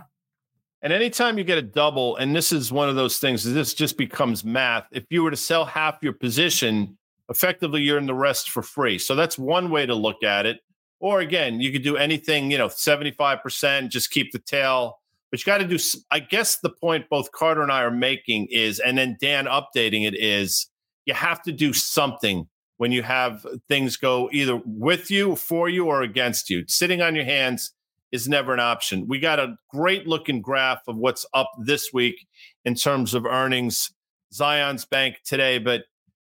And 0.81 0.91
anytime 0.91 1.37
you 1.37 1.43
get 1.43 1.59
a 1.59 1.61
double, 1.61 2.17
and 2.17 2.35
this 2.35 2.51
is 2.51 2.71
one 2.71 2.89
of 2.89 2.95
those 2.95 3.19
things, 3.19 3.43
this 3.43 3.73
just 3.73 3.97
becomes 3.97 4.43
math. 4.43 4.87
If 4.91 5.05
you 5.09 5.23
were 5.23 5.31
to 5.31 5.37
sell 5.37 5.63
half 5.63 5.99
your 6.01 6.13
position, 6.13 6.97
effectively 7.31 7.81
you're 7.81 7.97
in 7.97 8.05
the 8.05 8.13
rest 8.13 8.51
for 8.51 8.61
free. 8.61 8.99
So 8.99 9.15
that's 9.15 9.39
one 9.39 9.71
way 9.71 9.85
to 9.85 9.95
look 9.95 10.21
at 10.23 10.45
it. 10.45 10.59
Or 10.99 11.21
again, 11.21 11.59
you 11.59 11.71
could 11.71 11.81
do 11.81 11.97
anything, 11.97 12.51
you 12.51 12.57
know, 12.59 12.67
75%, 12.67 13.89
just 13.89 14.11
keep 14.11 14.31
the 14.31 14.39
tail. 14.39 14.99
But 15.31 15.39
you 15.39 15.45
got 15.45 15.59
to 15.59 15.65
do, 15.67 15.79
I 16.11 16.19
guess 16.19 16.57
the 16.57 16.69
point 16.69 17.09
both 17.09 17.31
Carter 17.31 17.63
and 17.63 17.71
I 17.71 17.81
are 17.81 17.89
making 17.89 18.49
is, 18.51 18.79
and 18.79 18.97
then 18.97 19.17
Dan 19.19 19.45
updating 19.45 20.05
it 20.05 20.13
is, 20.13 20.67
you 21.05 21.13
have 21.15 21.41
to 21.43 21.51
do 21.51 21.73
something 21.73 22.47
when 22.77 22.91
you 22.91 23.01
have 23.01 23.45
things 23.67 23.95
go 23.95 24.29
either 24.31 24.61
with 24.65 25.09
you, 25.09 25.35
for 25.35 25.69
you, 25.69 25.85
or 25.85 26.01
against 26.01 26.49
you. 26.49 26.65
Sitting 26.67 27.01
on 27.01 27.15
your 27.15 27.25
hands 27.25 27.73
is 28.11 28.27
never 28.27 28.53
an 28.53 28.59
option. 28.59 29.07
We 29.07 29.19
got 29.19 29.39
a 29.39 29.55
great 29.69 30.05
looking 30.05 30.41
graph 30.41 30.81
of 30.87 30.97
what's 30.97 31.25
up 31.33 31.49
this 31.63 31.91
week 31.93 32.27
in 32.65 32.75
terms 32.75 33.13
of 33.13 33.25
earnings. 33.25 33.89
Zions 34.33 34.89
Bank 34.89 35.17
today, 35.25 35.57
but 35.57 35.83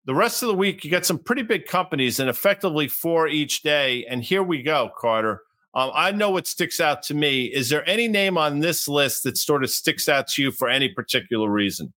the 0.04 0.14
rest 0.14 0.42
of 0.42 0.48
the 0.48 0.54
week 0.54 0.84
you 0.84 0.90
got 0.90 1.06
some 1.06 1.18
pretty 1.18 1.42
big 1.42 1.66
companies 1.66 2.18
and 2.18 2.28
effectively 2.28 2.88
four 2.88 3.28
each 3.28 3.62
day. 3.62 4.04
And 4.06 4.22
here 4.22 4.42
we 4.42 4.62
go, 4.62 4.90
Carter. 4.96 5.42
Um, 5.74 5.90
I 5.94 6.10
know 6.10 6.30
what 6.30 6.46
sticks 6.46 6.80
out 6.80 7.02
to 7.04 7.14
me. 7.14 7.44
Is 7.44 7.70
there 7.70 7.88
any 7.88 8.08
name 8.08 8.36
on 8.36 8.60
this 8.60 8.88
list 8.88 9.24
that 9.24 9.38
sort 9.38 9.64
of 9.64 9.70
sticks 9.70 10.08
out 10.08 10.28
to 10.28 10.42
you 10.42 10.52
for 10.52 10.68
any 10.68 10.88
particular 10.88 11.50
reason? 11.50 11.92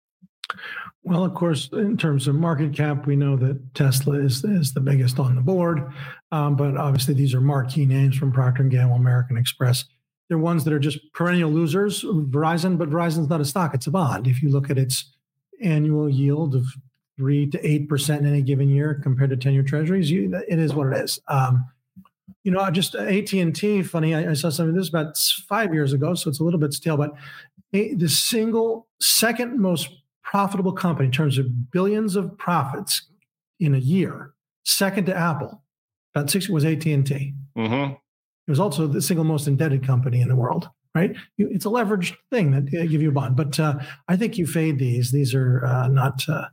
Well, 1.02 1.24
of 1.24 1.34
course, 1.34 1.68
in 1.72 1.96
terms 1.96 2.28
of 2.28 2.34
market 2.34 2.72
cap, 2.72 3.06
we 3.06 3.16
know 3.16 3.36
that 3.36 3.74
Tesla 3.74 4.14
is, 4.14 4.44
is 4.44 4.72
the 4.72 4.80
biggest 4.80 5.18
on 5.18 5.34
the 5.34 5.42
board. 5.42 5.92
Um, 6.32 6.56
but 6.56 6.76
obviously, 6.76 7.14
these 7.14 7.34
are 7.34 7.40
marquee 7.40 7.84
names 7.84 8.16
from 8.16 8.32
Procter 8.32 8.62
& 8.62 8.68
Gamble, 8.68 8.96
American 8.96 9.36
Express. 9.36 9.84
They're 10.28 10.38
ones 10.38 10.64
that 10.64 10.72
are 10.72 10.78
just 10.78 10.98
perennial 11.12 11.50
losers. 11.50 12.02
Verizon, 12.04 12.78
but 12.78 12.88
Verizon's 12.88 13.28
not 13.28 13.42
a 13.42 13.44
stock; 13.44 13.74
it's 13.74 13.86
a 13.86 13.90
bond. 13.90 14.26
If 14.26 14.42
you 14.42 14.48
look 14.48 14.70
at 14.70 14.78
its 14.78 15.12
annual 15.62 16.08
yield 16.08 16.54
of 16.54 16.64
three 17.16 17.48
to 17.50 17.66
eight 17.66 17.88
percent 17.88 18.22
in 18.22 18.28
any 18.28 18.42
given 18.42 18.68
year 18.68 18.98
compared 19.02 19.30
to 19.30 19.36
ten-year 19.36 19.62
Treasuries, 19.62 20.10
you, 20.10 20.34
it 20.48 20.58
is 20.58 20.74
what 20.74 20.88
it 20.88 21.04
is. 21.04 21.20
Um, 21.28 21.66
you 22.42 22.50
know, 22.50 22.70
just 22.70 22.94
AT 22.94 23.32
and 23.32 23.54
T. 23.54 23.82
Funny, 23.82 24.14
I, 24.14 24.30
I, 24.30 24.34
saw 24.34 24.50
something 24.50 24.76
this 24.76 24.88
about 24.88 25.16
five 25.48 25.72
years 25.72 25.92
ago, 25.92 26.14
so 26.14 26.28
it's 26.28 26.40
a 26.40 26.44
little 26.44 26.60
bit 26.60 26.72
stale. 26.72 26.96
But 26.96 27.14
a, 27.72 27.94
the 27.94 28.08
single 28.08 28.86
second 29.00 29.58
most 29.58 29.90
profitable 30.22 30.72
company 30.72 31.06
in 31.06 31.12
terms 31.12 31.38
of 31.38 31.70
billions 31.70 32.16
of 32.16 32.36
profits 32.38 33.08
in 33.60 33.74
a 33.74 33.78
year, 33.78 34.34
second 34.64 35.06
to 35.06 35.16
Apple, 35.16 35.62
about 36.14 36.30
six 36.30 36.48
was 36.48 36.64
AT 36.64 36.84
and 36.86 37.06
T. 37.06 37.34
Mm-hmm. 37.56 37.92
It 37.92 38.50
was 38.50 38.60
also 38.60 38.86
the 38.86 39.00
single 39.00 39.24
most 39.24 39.46
indebted 39.46 39.86
company 39.86 40.20
in 40.20 40.28
the 40.28 40.36
world. 40.36 40.68
Right? 40.94 41.16
It's 41.38 41.64
a 41.64 41.70
leveraged 41.70 42.14
thing 42.30 42.52
that 42.52 42.72
uh, 42.72 42.86
give 42.86 43.02
you 43.02 43.08
a 43.08 43.12
bond, 43.12 43.34
but 43.34 43.58
uh, 43.58 43.80
I 44.06 44.16
think 44.16 44.38
you 44.38 44.46
fade 44.46 44.78
these. 44.78 45.10
These 45.10 45.34
are 45.34 45.64
uh, 45.66 45.88
not 45.88 46.22
uh, 46.28 46.44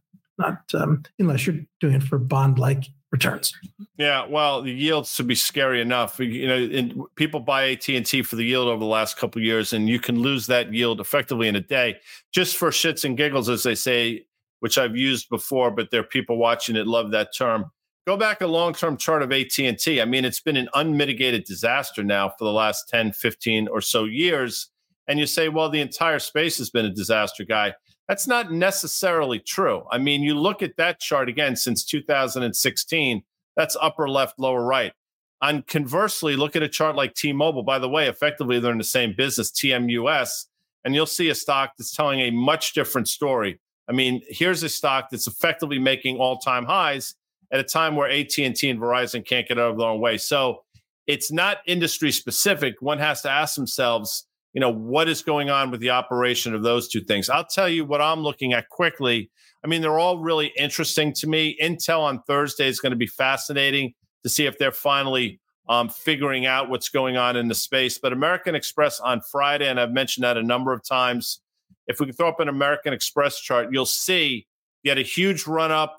not 0.42 0.74
um, 0.74 1.04
unless 1.20 1.46
you're 1.48 1.60
doing 1.80 1.96
it 1.96 2.04
for 2.04 2.18
bond 2.18 2.60
like 2.60 2.86
returns. 3.12 3.54
Yeah, 3.98 4.26
well, 4.28 4.62
the 4.62 4.72
yields 4.72 5.16
to 5.18 5.24
be 5.24 5.36
scary 5.36 5.82
enough. 5.82 6.20
You 6.20 6.48
know, 6.48 7.10
people 7.16 7.40
buy 7.40 7.72
AT 7.72 7.88
and 7.90 8.06
T 8.06 8.22
for 8.22 8.36
the 8.36 8.46
yield 8.46 8.68
over 8.68 8.80
the 8.80 8.86
last 8.86 9.18
couple 9.18 9.42
years, 9.42 9.74
and 9.74 9.88
you 9.88 10.00
can 10.00 10.20
lose 10.20 10.48
that 10.48 10.74
yield 10.74 11.00
effectively 11.00 11.48
in 11.48 11.56
a 11.56 11.62
day, 11.62 11.98
just 12.32 12.58
for 12.58 12.70
shits 12.70 13.04
and 13.04 13.18
giggles, 13.18 13.50
as 13.50 13.64
they 13.64 13.76
say, 13.76 14.26
which 14.62 14.78
I've 14.78 14.96
used 14.96 15.30
before. 15.30 15.72
But 15.72 15.92
there 15.92 16.02
are 16.02 16.06
people 16.06 16.38
watching 16.38 16.76
that 16.76 16.88
love 16.88 17.12
that 17.12 17.36
term. 17.36 17.66
Go 18.08 18.18
back 18.18 18.42
a 18.42 18.48
long-term 18.48 18.98
chart 18.98 19.22
of 19.22 19.32
AT&T. 19.32 20.02
I 20.02 20.06
mean, 20.06 20.26
it's 20.26 20.40
been 20.40 20.58
an 20.58 20.70
unmitigated 20.74 21.44
disaster 21.44 22.04
now 22.04 22.30
for 22.30 22.46
the 22.46 22.52
last 22.52 22.90
10, 22.90 23.12
15 23.12 23.68
or 23.68 23.80
so 23.80 24.06
years. 24.06 24.70
And 25.08 25.20
you 25.20 25.28
say, 25.28 25.50
well, 25.50 25.70
the 25.70 25.82
entire 25.82 26.18
space 26.18 26.58
has 26.58 26.72
been 26.72 26.86
a 26.86 26.90
disaster, 26.90 27.44
guy. 27.44 27.76
That's 28.08 28.28
not 28.28 28.52
necessarily 28.52 29.40
true. 29.40 29.86
I 29.92 29.98
mean, 29.98 30.22
you 30.22 30.36
look 30.36 30.62
at 30.62 30.76
that 30.78 31.00
chart 31.00 31.30
again 31.30 31.56
since 31.56 31.86
2016, 31.86 33.24
that's 33.56 33.78
upper 33.82 34.10
left, 34.10 34.40
lower 34.40 34.64
right. 34.64 34.94
And 35.42 35.66
conversely, 35.66 36.36
look 36.36 36.56
at 36.56 36.64
a 36.64 36.70
chart 36.70 36.96
like 36.96 37.16
T 37.16 37.34
Mobile. 37.34 37.64
By 37.64 37.80
the 37.80 37.90
way, 37.90 38.08
effectively, 38.08 38.60
they're 38.60 38.72
in 38.72 38.78
the 38.78 38.84
same 38.84 39.14
business, 39.18 39.52
TMUS, 39.52 40.46
and 40.86 40.94
you'll 40.94 41.06
see 41.06 41.30
a 41.30 41.36
stock 41.36 41.74
that's 41.78 41.96
telling 41.96 42.20
a 42.20 42.32
much 42.32 42.74
different 42.74 43.08
story. 43.08 43.60
I 43.88 43.94
mean, 43.94 44.22
here's 44.28 44.62
a 44.64 44.70
stock 44.70 45.10
that's 45.10 45.28
effectively 45.28 45.80
making 45.80 46.18
all 46.18 46.38
time 46.38 46.66
highs 46.66 47.16
at 47.52 47.60
a 47.60 47.64
time 47.64 47.96
where 47.96 48.10
AT&T 48.10 48.46
and 48.46 48.56
Verizon 48.56 49.26
can't 49.26 49.48
get 49.48 49.60
out 49.60 49.72
of 49.72 49.78
their 49.78 49.88
own 49.88 50.00
way. 50.00 50.18
So 50.18 50.64
it's 51.08 51.32
not 51.32 51.58
industry 51.66 52.12
specific. 52.12 52.76
One 52.82 53.00
has 53.00 53.22
to 53.24 53.30
ask 53.30 53.56
themselves, 53.56 54.28
you 54.54 54.60
know, 54.60 54.70
what 54.70 55.08
is 55.08 55.22
going 55.22 55.50
on 55.50 55.72
with 55.72 55.80
the 55.80 55.90
operation 55.90 56.54
of 56.54 56.64
those 56.64 56.88
two 56.88 57.02
things. 57.02 57.30
I'll 57.30 57.46
tell 57.46 57.70
you 57.70 57.86
what 57.86 58.02
I'm 58.02 58.22
looking 58.22 58.54
at 58.54 58.70
quickly. 58.70 59.30
I 59.64 59.68
mean, 59.68 59.82
they're 59.82 60.00
all 60.00 60.18
really 60.18 60.52
interesting 60.58 61.14
to 61.14 61.28
me. 61.28 61.58
Intel 61.62 62.00
on 62.00 62.22
Thursday 62.24 62.68
is 62.68 62.80
going 62.80 62.92
to 62.92 62.98
be 62.98 63.08
fascinating 63.08 63.94
to 64.24 64.30
see 64.30 64.46
if 64.46 64.58
they're 64.58 64.72
finally 64.72 65.40
um, 65.70 65.88
figuring 65.88 66.46
out 66.46 66.70
what's 66.70 66.90
going 66.90 67.18
on 67.18 67.38
in 67.38 67.48
the 67.48 67.56
space. 67.56 67.98
But 67.98 68.12
American 68.12 68.56
Express 68.56 69.00
on 69.00 69.22
Friday, 69.22 69.70
and 69.70 69.80
I've 69.80 69.92
mentioned 69.92 70.24
that 70.24 70.38
a 70.38 70.44
number 70.44 70.74
of 70.74 70.84
times. 70.84 71.42
If 71.88 72.00
we 72.00 72.08
can 72.08 72.16
throw 72.16 72.30
up 72.30 72.40
an 72.40 72.50
American 72.50 72.94
Express 72.94 73.40
chart, 73.40 73.70
you'll 73.72 73.86
see 73.86 74.48
you 74.84 74.92
had 74.92 74.98
a 74.98 75.04
huge 75.04 75.48
run 75.48 75.72
up, 75.72 75.98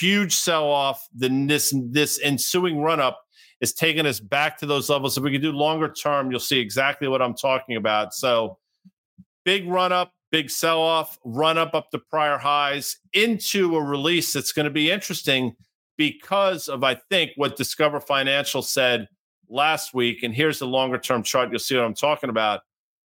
huge 0.00 0.34
sell 0.34 0.68
off. 0.68 1.06
Then 1.14 1.46
this 1.46 1.74
this 1.90 2.20
ensuing 2.22 2.80
run 2.80 3.00
up 3.00 3.23
is 3.60 3.72
taking 3.72 4.06
us 4.06 4.20
back 4.20 4.58
to 4.58 4.66
those 4.66 4.90
levels. 4.90 5.16
If 5.16 5.24
we 5.24 5.32
can 5.32 5.40
do 5.40 5.52
longer 5.52 5.88
term, 5.88 6.30
you'll 6.30 6.40
see 6.40 6.58
exactly 6.58 7.08
what 7.08 7.22
I'm 7.22 7.34
talking 7.34 7.76
about. 7.76 8.14
So, 8.14 8.58
big 9.44 9.68
run 9.68 9.92
up, 9.92 10.12
big 10.30 10.50
sell 10.50 10.80
off, 10.80 11.18
run 11.24 11.58
up 11.58 11.74
up 11.74 11.90
to 11.90 11.98
prior 11.98 12.38
highs 12.38 12.98
into 13.12 13.76
a 13.76 13.82
release 13.82 14.32
that's 14.32 14.52
going 14.52 14.64
to 14.64 14.70
be 14.70 14.90
interesting 14.90 15.54
because 15.96 16.68
of, 16.68 16.82
I 16.82 16.96
think, 17.10 17.32
what 17.36 17.56
Discover 17.56 18.00
Financial 18.00 18.62
said 18.62 19.08
last 19.48 19.94
week. 19.94 20.22
And 20.22 20.34
here's 20.34 20.58
the 20.58 20.66
longer 20.66 20.98
term 20.98 21.22
chart. 21.22 21.50
You'll 21.50 21.58
see 21.58 21.76
what 21.76 21.84
I'm 21.84 21.94
talking 21.94 22.30
about. 22.30 22.62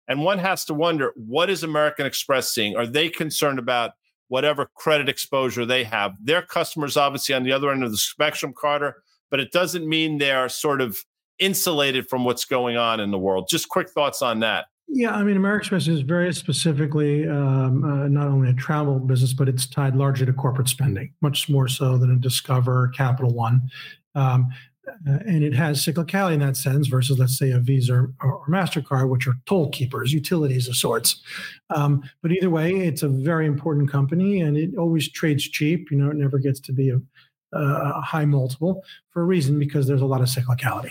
And 0.08 0.22
one 0.22 0.38
has 0.38 0.64
to 0.66 0.74
wonder 0.74 1.12
what 1.16 1.50
is 1.50 1.62
American 1.62 2.06
Express 2.06 2.50
seeing? 2.50 2.76
Are 2.76 2.86
they 2.86 3.08
concerned 3.08 3.58
about 3.58 3.92
whatever 4.28 4.70
credit 4.76 5.08
exposure 5.08 5.66
they 5.66 5.84
have? 5.84 6.14
Their 6.22 6.42
customers, 6.42 6.96
obviously, 6.96 7.34
on 7.34 7.42
the 7.42 7.52
other 7.52 7.70
end 7.70 7.82
of 7.82 7.90
the 7.90 7.96
spectrum, 7.96 8.54
Carter, 8.56 9.02
but 9.30 9.40
it 9.40 9.52
doesn't 9.52 9.88
mean 9.88 10.18
they're 10.18 10.48
sort 10.48 10.80
of 10.80 10.98
insulated 11.38 12.08
from 12.08 12.24
what's 12.24 12.44
going 12.44 12.76
on 12.76 13.00
in 13.00 13.10
the 13.10 13.18
world. 13.18 13.48
Just 13.48 13.68
quick 13.68 13.90
thoughts 13.90 14.22
on 14.22 14.40
that. 14.40 14.66
Yeah, 14.88 15.14
I 15.14 15.24
mean, 15.24 15.36
American 15.36 15.62
Express 15.62 15.88
is 15.88 16.02
very 16.02 16.32
specifically 16.32 17.28
um, 17.28 17.82
uh, 17.84 18.08
not 18.08 18.28
only 18.28 18.50
a 18.50 18.54
travel 18.54 19.00
business, 19.00 19.32
but 19.32 19.48
it's 19.48 19.66
tied 19.66 19.96
largely 19.96 20.26
to 20.26 20.32
corporate 20.32 20.68
spending, 20.68 21.12
much 21.20 21.48
more 21.48 21.66
so 21.66 21.98
than 21.98 22.12
a 22.12 22.16
Discover, 22.16 22.92
Capital 22.96 23.34
One. 23.34 23.68
Um, 24.14 24.48
uh, 24.88 25.18
and 25.26 25.42
it 25.42 25.52
has 25.52 25.84
cyclicality 25.84 26.34
in 26.34 26.40
that 26.40 26.56
sense 26.56 26.86
versus, 26.86 27.18
let's 27.18 27.36
say, 27.36 27.50
a 27.50 27.58
Visa 27.58 27.94
or, 27.94 28.14
or 28.22 28.46
MasterCard, 28.48 29.08
which 29.08 29.26
are 29.26 29.34
toll 29.46 29.68
keepers, 29.70 30.12
utilities 30.12 30.68
of 30.68 30.76
sorts. 30.76 31.20
Um, 31.70 32.02
but 32.22 32.30
either 32.30 32.50
way, 32.50 32.72
it's 32.72 33.02
a 33.02 33.08
very 33.08 33.46
important 33.46 33.90
company 33.90 34.40
and 34.40 34.56
it 34.56 34.76
always 34.78 35.10
trades 35.10 35.42
cheap. 35.48 35.90
You 35.90 35.98
know, 35.98 36.10
it 36.10 36.16
never 36.16 36.38
gets 36.38 36.60
to 36.60 36.72
be 36.72 36.90
a, 36.90 37.00
a 37.56 38.00
high 38.00 38.24
multiple 38.24 38.82
for 39.10 39.22
a 39.22 39.24
reason 39.24 39.58
because 39.58 39.86
there's 39.86 40.02
a 40.02 40.06
lot 40.06 40.20
of 40.20 40.28
cyclicality. 40.28 40.90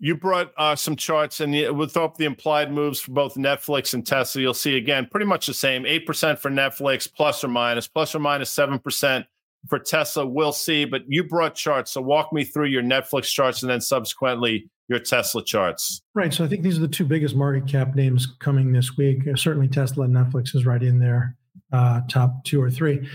You 0.00 0.16
brought 0.16 0.52
uh, 0.58 0.76
some 0.76 0.96
charts, 0.96 1.40
and 1.40 1.52
we'll 1.52 1.88
up 1.96 2.16
the 2.16 2.24
implied 2.24 2.72
moves 2.72 3.00
for 3.00 3.12
both 3.12 3.36
Netflix 3.36 3.94
and 3.94 4.06
Tesla. 4.06 4.42
You'll 4.42 4.52
see 4.52 4.76
again 4.76 5.08
pretty 5.10 5.26
much 5.26 5.46
the 5.46 5.54
same: 5.54 5.86
eight 5.86 6.06
percent 6.06 6.38
for 6.38 6.50
Netflix, 6.50 7.10
plus 7.12 7.44
or 7.44 7.48
minus, 7.48 7.86
plus 7.86 8.14
or 8.14 8.18
minus 8.18 8.50
seven 8.50 8.78
percent 8.78 9.26
for 9.68 9.78
Tesla. 9.78 10.26
We'll 10.26 10.52
see. 10.52 10.84
But 10.84 11.02
you 11.06 11.24
brought 11.24 11.54
charts, 11.54 11.92
so 11.92 12.02
walk 12.02 12.32
me 12.32 12.44
through 12.44 12.66
your 12.66 12.82
Netflix 12.82 13.24
charts, 13.32 13.62
and 13.62 13.70
then 13.70 13.80
subsequently 13.80 14.68
your 14.88 14.98
Tesla 14.98 15.42
charts. 15.42 16.02
Right. 16.14 16.34
So 16.34 16.44
I 16.44 16.48
think 16.48 16.62
these 16.62 16.76
are 16.76 16.82
the 16.82 16.88
two 16.88 17.06
biggest 17.06 17.34
market 17.34 17.66
cap 17.66 17.94
names 17.94 18.26
coming 18.40 18.72
this 18.72 18.96
week. 18.96 19.22
Certainly, 19.36 19.68
Tesla 19.68 20.04
and 20.04 20.14
Netflix 20.14 20.54
is 20.54 20.66
right 20.66 20.82
in 20.82 20.98
there, 20.98 21.36
uh, 21.72 22.02
top 22.10 22.44
two 22.44 22.60
or 22.60 22.70
three. 22.70 23.08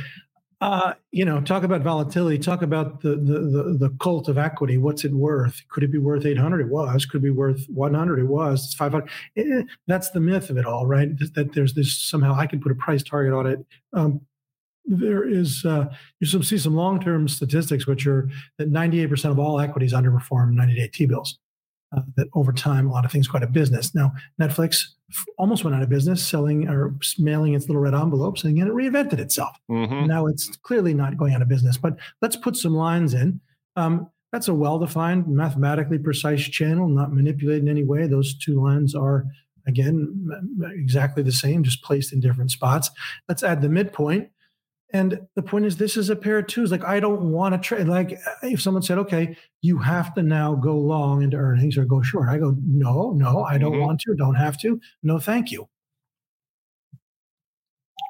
Uh, 0.62 0.94
you 1.12 1.24
know, 1.24 1.40
talk 1.40 1.64
about 1.64 1.82
volatility. 1.82 2.38
Talk 2.38 2.62
about 2.62 3.00
the, 3.00 3.12
the, 3.12 3.40
the 3.40 3.78
the 3.80 3.96
cult 4.02 4.28
of 4.28 4.38
equity. 4.38 4.78
What's 4.78 5.06
it 5.06 5.14
worth? 5.14 5.62
Could 5.70 5.84
it 5.84 5.92
be 5.92 5.98
worth 5.98 6.26
eight 6.26 6.38
hundred? 6.38 6.60
It 6.60 6.68
was. 6.68 7.06
Could 7.06 7.22
it 7.22 7.24
be 7.24 7.30
worth 7.30 7.66
one 7.70 7.94
hundred? 7.94 8.20
It 8.20 8.28
was. 8.28 8.66
It's 8.66 8.74
five 8.74 8.92
hundred. 8.92 9.10
Eh, 9.38 9.64
that's 9.88 10.10
the 10.10 10.20
myth 10.20 10.50
of 10.50 10.58
it 10.58 10.66
all, 10.66 10.86
right? 10.86 11.18
That 11.34 11.54
there's 11.54 11.76
this 11.76 11.98
somehow 11.98 12.36
I 12.36 12.46
can 12.46 12.60
put 12.60 12.74
a 12.74 12.76
price 12.76 13.04
target 13.04 13.34
on 13.34 13.48
it. 13.48 13.66
Um, 13.94 14.20
there 14.86 15.24
is 15.28 15.64
uh, 15.64 15.86
you 16.20 16.28
see 16.28 16.58
some 16.58 16.76
long 16.76 17.00
term 17.00 17.30
statistics 17.30 17.88
which 17.88 18.06
are 18.06 18.30
that 18.58 18.70
ninety 18.70 19.02
eight 19.02 19.10
percent 19.10 19.32
of 19.32 19.40
all 19.40 19.62
equities 19.62 19.94
underperform 19.94 20.56
ninety 20.56 20.76
day 20.76 20.90
T 20.90 21.06
bills. 21.06 21.40
Uh, 21.96 22.02
that 22.16 22.28
over 22.34 22.52
time 22.52 22.88
a 22.88 22.92
lot 22.92 23.06
of 23.06 23.12
things 23.12 23.28
go 23.28 23.38
out 23.38 23.44
of 23.44 23.52
business. 23.52 23.96
Now 23.96 24.12
Netflix 24.40 24.86
almost 25.38 25.64
went 25.64 25.76
out 25.76 25.84
of 25.84 25.90
business, 25.90 26.26
selling 26.26 26.68
or 26.68 26.96
mailing 27.18 27.56
its 27.56 27.68
little 27.68 27.82
red 27.82 27.96
envelopes, 27.96 28.44
and 28.44 28.54
again 28.54 28.68
it 28.68 28.74
reinvented 28.74 29.20
itself. 29.20 29.58
Mm-hmm. 29.70 30.06
Now 30.06 30.28
it's 30.28 30.56
clearly 30.58 30.94
not 30.94 31.18
going 31.18 31.34
out 31.34 31.42
of 31.42 31.48
business. 31.48 31.78
But 31.78 31.98
let's 32.22 32.36
put 32.36 32.56
some 32.56 32.76
lines 32.76 33.14
in. 33.14 33.40
Um, 33.76 34.10
that's 34.32 34.48
a 34.48 34.54
well-defined, 34.54 35.28
mathematically 35.28 35.98
precise 35.98 36.48
channel, 36.48 36.88
not 36.88 37.12
manipulated 37.12 37.64
in 37.64 37.70
any 37.70 37.84
way. 37.84 38.06
Those 38.06 38.38
two 38.38 38.62
lines 38.62 38.94
are 38.94 39.26
again 39.68 40.30
exactly 40.72 41.24
the 41.24 41.32
same, 41.32 41.64
just 41.64 41.84
placed 41.84 42.14
in 42.14 42.20
different 42.20 42.52
spots. 42.52 42.92
Let's 43.28 43.44
add 43.44 43.62
the 43.62 43.70
midpoint 43.70 44.30
and 44.92 45.28
the 45.36 45.44
point 45.44 45.66
is, 45.66 45.78
this 45.78 45.98
is 45.98 46.10
a 46.10 46.16
pair 46.16 46.40
of 46.40 46.48
twos. 46.48 46.72
Like, 46.72 46.84
I 46.84 47.00
don't 47.00 47.32
want 47.32 47.54
to 47.54 47.60
trade. 47.60 47.88
Like, 47.88 48.18
if 48.42 48.60
someone 48.62 48.82
said, 48.82 48.98
okay, 48.98 49.38
you 49.62 49.78
have 49.78 50.14
to 50.16 50.24
now 50.24 50.56
go 50.56 50.76
long 50.78 51.22
into 51.22 51.38
earnings 51.38 51.78
or 51.78 51.86
go 51.86 52.02
short, 52.02 52.28
I 52.30 52.40
go, 52.40 52.56
no, 52.66 53.12
no, 53.12 53.44
I 53.44 53.60
don't 53.60 53.74
mm-hmm. 53.74 53.82
want 53.82 54.02
to, 54.02 54.16
don't 54.16 54.36
have 54.36 54.60
to. 54.62 54.80
No, 55.04 55.20
thank 55.20 55.52
you. 55.52 55.70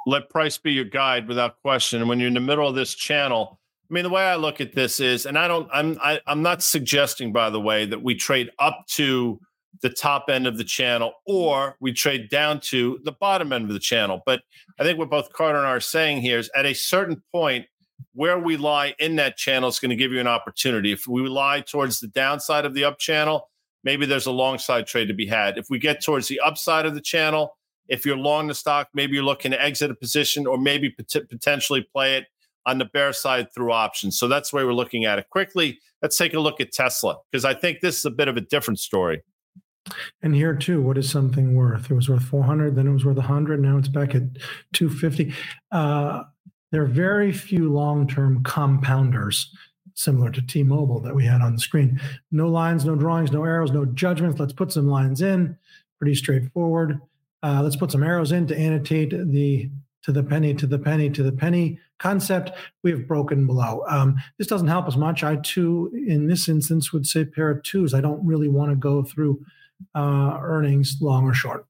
Let 0.06 0.30
price 0.30 0.58
be 0.58 0.72
your 0.72 0.86
guide 0.86 1.28
without 1.28 1.62
question. 1.62 2.00
And 2.00 2.08
when 2.08 2.20
you're 2.20 2.30
in 2.30 2.34
the 2.34 2.40
middle 2.40 2.68
of 2.68 2.76
this 2.76 2.96
channel, 2.96 3.60
I 3.90 3.94
mean, 3.94 4.04
the 4.04 4.10
way 4.10 4.24
I 4.24 4.36
look 4.36 4.62
at 4.62 4.74
this 4.74 5.02
is, 5.02 5.26
and 5.26 5.38
I 5.38 5.50
don't, 5.50 5.68
I'm, 5.74 5.98
I, 6.02 6.14
am 6.14 6.20
i 6.28 6.32
am 6.32 6.42
not 6.42 6.64
suggesting, 6.64 7.34
by 7.34 7.50
the 7.50 7.60
way, 7.60 7.86
that 7.86 8.02
we 8.02 8.16
trade 8.16 8.52
up 8.58 8.86
to 8.92 9.40
the 9.82 9.90
top 9.90 10.26
end 10.30 10.48
of 10.48 10.58
the 10.58 10.64
channel 10.64 11.14
or 11.26 11.76
we 11.80 11.94
trade 11.94 12.30
down 12.30 12.60
to 12.60 13.00
the 13.04 13.12
bottom 13.12 13.54
end 13.54 13.66
of 13.66 13.74
the 13.74 13.80
channel. 13.80 14.22
But 14.26 14.42
I 14.80 14.84
think 14.84 14.98
what 14.98 15.10
both 15.10 15.32
Carter 15.32 15.60
and 15.60 15.68
I 15.68 15.72
are 15.72 15.80
saying 15.80 16.22
here 16.22 16.40
is 16.40 16.50
at 16.56 16.66
a 16.66 16.74
certain 16.74 17.22
point, 17.32 17.66
where 18.14 18.40
we 18.40 18.58
lie 18.58 18.96
in 19.00 19.18
that 19.18 19.38
channel 19.38 19.70
is 19.70 19.80
going 19.80 19.90
to 19.90 19.96
give 19.96 20.12
you 20.12 20.20
an 20.20 20.28
opportunity. 20.28 20.92
If 20.92 21.08
we 21.08 21.28
lie 21.28 21.62
towards 21.62 22.00
the 22.00 22.08
downside 22.08 22.66
of 22.66 22.74
the 22.74 22.86
up 22.86 23.00
channel, 23.00 23.50
maybe 23.84 24.06
there's 24.06 24.26
a 24.26 24.32
long 24.32 24.58
side 24.58 24.88
trade 24.88 25.08
to 25.08 25.14
be 25.14 25.26
had. 25.26 25.58
If 25.58 25.68
we 25.70 25.80
get 25.80 26.02
towards 26.02 26.28
the 26.28 26.40
upside 26.40 26.86
of 26.86 26.96
the 26.96 27.02
channel, 27.02 27.58
if 27.88 28.06
you're 28.06 28.18
long 28.18 28.48
the 28.48 28.56
stock, 28.56 28.88
maybe 28.94 29.16
you're 29.16 29.24
looking 29.24 29.52
to 29.52 29.62
exit 29.62 29.92
a 29.92 29.96
position 29.96 30.48
or 30.48 30.58
maybe 30.58 30.92
pot- 30.92 31.30
potentially 31.30 31.88
play 31.94 32.18
it 32.18 32.26
on 32.66 32.78
the 32.78 32.86
bear 32.86 33.14
side 33.14 33.48
through 33.54 33.72
options. 33.72 34.18
So 34.18 34.28
that's 34.28 34.52
the 34.52 34.58
way 34.58 34.64
we're 34.64 34.74
looking 34.74 35.06
at 35.06 35.20
it. 35.20 35.30
Quickly, 35.30 35.80
let's 36.02 36.18
take 36.18 36.34
a 36.34 36.40
look 36.40 36.62
at 36.62 36.72
Tesla 36.72 37.18
because 37.32 37.46
I 37.46 37.54
think 37.54 37.80
this 37.82 37.98
is 37.98 38.06
a 38.06 38.12
bit 38.12 38.28
of 38.28 38.38
a 38.38 38.42
different 38.42 38.80
story. 38.80 39.24
And 40.22 40.36
here 40.36 40.56
too, 40.56 40.82
what 40.82 40.98
is 40.98 41.10
something 41.10 41.56
worth? 41.56 41.90
It 41.90 41.96
was 41.96 42.10
worth 42.10 42.24
400, 42.24 42.76
then 42.76 42.88
it 42.88 42.94
was 42.94 43.06
worth 43.06 43.18
100, 43.18 43.62
now 43.62 43.78
it's 43.78 43.88
back 43.88 44.16
at 44.16 44.24
250. 44.74 45.34
Uh, 45.72 46.24
there 46.72 46.84
are 46.84 46.88
very 46.88 47.32
few 47.32 47.72
long-term 47.72 48.44
compounders 48.44 49.48
similar 50.00 50.32
to 50.32 50.42
T-Mobile 50.42 51.02
that 51.02 51.16
we 51.16 51.26
had 51.26 51.42
on 51.42 51.54
the 51.54 51.60
screen. 51.60 52.00
No 52.32 52.48
lines, 52.48 52.86
no 52.86 52.96
drawings, 52.96 53.32
no 53.32 53.44
arrows, 53.44 53.72
no 53.72 53.86
judgments. 53.86 54.40
Let's 54.40 54.54
put 54.54 54.72
some 54.72 54.88
lines 54.88 55.22
in. 55.22 55.58
Pretty 55.98 56.16
straightforward. 56.16 57.02
Uh, 57.44 57.62
let's 57.64 57.76
put 57.76 57.92
some 57.92 58.04
arrows 58.04 58.32
in 58.32 58.48
to 58.48 58.58
annotate 58.58 59.12
the 59.12 59.70
to 60.02 60.14
the 60.14 60.24
penny, 60.24 60.54
to 60.54 60.66
the 60.66 60.80
penny, 60.80 61.10
to 61.10 61.22
the 61.22 61.32
penny 61.32 61.78
concept. 61.98 62.52
We 62.84 62.92
have 62.92 63.06
broken 63.06 63.46
below. 63.46 63.84
Um, 63.90 64.16
this 64.38 64.48
doesn't 64.48 64.70
help 64.70 64.88
as 64.88 64.96
much. 64.96 65.24
I 65.24 65.36
too, 65.38 65.92
in 66.08 66.28
this 66.28 66.48
instance, 66.48 66.94
would 66.94 67.06
say 67.06 67.26
pair 67.26 67.50
of 67.50 67.64
twos. 67.64 67.94
I 67.94 68.00
don't 68.00 68.26
really 68.26 68.48
want 68.48 68.72
to 68.72 68.78
go 68.78 69.04
through 69.04 69.44
uh, 69.96 70.38
earnings, 70.42 70.98
long 71.02 71.26
or 71.26 71.34
short. 71.34 71.66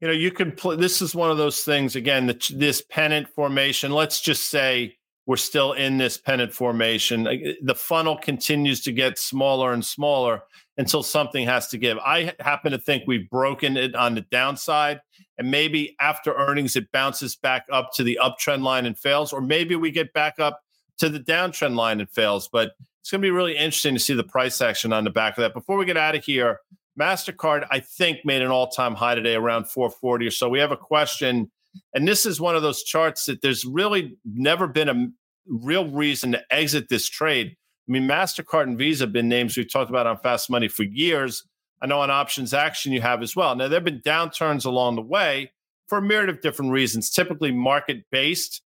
You 0.00 0.08
know, 0.08 0.14
you 0.14 0.30
can 0.30 0.52
play. 0.52 0.76
This 0.76 1.00
is 1.00 1.14
one 1.14 1.30
of 1.30 1.38
those 1.38 1.62
things. 1.62 1.96
Again, 1.96 2.26
the, 2.26 2.54
this 2.54 2.82
pennant 2.82 3.28
formation. 3.28 3.92
Let's 3.92 4.20
just 4.20 4.50
say 4.50 4.96
we're 5.26 5.36
still 5.36 5.72
in 5.72 5.98
this 5.98 6.18
pennant 6.18 6.52
formation. 6.52 7.24
The 7.62 7.74
funnel 7.74 8.16
continues 8.16 8.80
to 8.82 8.92
get 8.92 9.18
smaller 9.18 9.72
and 9.72 9.84
smaller 9.84 10.42
until 10.76 11.02
something 11.02 11.46
has 11.46 11.68
to 11.68 11.78
give. 11.78 11.98
I 11.98 12.34
happen 12.40 12.72
to 12.72 12.78
think 12.78 13.04
we've 13.06 13.28
broken 13.28 13.76
it 13.76 13.94
on 13.94 14.14
the 14.14 14.20
downside, 14.20 15.00
and 15.38 15.50
maybe 15.50 15.96
after 16.00 16.34
earnings 16.34 16.76
it 16.76 16.92
bounces 16.92 17.34
back 17.34 17.66
up 17.72 17.90
to 17.94 18.02
the 18.04 18.18
uptrend 18.22 18.62
line 18.62 18.86
and 18.86 18.96
fails, 18.96 19.32
or 19.32 19.40
maybe 19.40 19.74
we 19.74 19.90
get 19.90 20.12
back 20.12 20.38
up 20.38 20.60
to 20.98 21.08
the 21.08 21.20
downtrend 21.20 21.74
line 21.74 22.00
and 22.00 22.10
fails. 22.10 22.48
But 22.48 22.72
it's 23.00 23.10
going 23.10 23.20
to 23.20 23.26
be 23.26 23.30
really 23.30 23.56
interesting 23.56 23.94
to 23.94 24.00
see 24.00 24.14
the 24.14 24.24
price 24.24 24.60
action 24.60 24.92
on 24.92 25.04
the 25.04 25.10
back 25.10 25.38
of 25.38 25.42
that. 25.42 25.54
Before 25.54 25.76
we 25.76 25.86
get 25.86 25.96
out 25.96 26.14
of 26.14 26.24
here, 26.24 26.60
MasterCard, 26.98 27.66
I 27.70 27.80
think, 27.80 28.18
made 28.24 28.42
an 28.42 28.50
all 28.50 28.68
time 28.68 28.94
high 28.94 29.14
today 29.14 29.34
around 29.34 29.68
440 29.68 30.26
or 30.26 30.30
so. 30.30 30.48
We 30.48 30.60
have 30.60 30.72
a 30.72 30.76
question, 30.76 31.50
and 31.94 32.08
this 32.08 32.26
is 32.26 32.40
one 32.40 32.56
of 32.56 32.62
those 32.62 32.82
charts 32.82 33.26
that 33.26 33.42
there's 33.42 33.64
really 33.64 34.16
never 34.24 34.66
been 34.66 34.88
a 34.88 35.08
real 35.46 35.88
reason 35.90 36.32
to 36.32 36.42
exit 36.50 36.88
this 36.88 37.08
trade. 37.08 37.56
I 37.88 37.92
mean, 37.92 38.08
MasterCard 38.08 38.64
and 38.64 38.78
Visa 38.78 39.04
have 39.04 39.12
been 39.12 39.28
names 39.28 39.56
we've 39.56 39.70
talked 39.70 39.90
about 39.90 40.06
on 40.06 40.18
Fast 40.18 40.50
Money 40.50 40.68
for 40.68 40.82
years. 40.82 41.44
I 41.80 41.86
know 41.86 42.00
on 42.00 42.10
Options 42.10 42.54
Action 42.54 42.92
you 42.92 43.00
have 43.02 43.22
as 43.22 43.36
well. 43.36 43.54
Now, 43.54 43.68
there 43.68 43.76
have 43.76 43.84
been 43.84 44.00
downturns 44.00 44.64
along 44.64 44.96
the 44.96 45.02
way 45.02 45.52
for 45.86 45.98
a 45.98 46.02
myriad 46.02 46.30
of 46.30 46.40
different 46.40 46.72
reasons, 46.72 47.10
typically 47.10 47.52
market 47.52 48.04
based. 48.10 48.62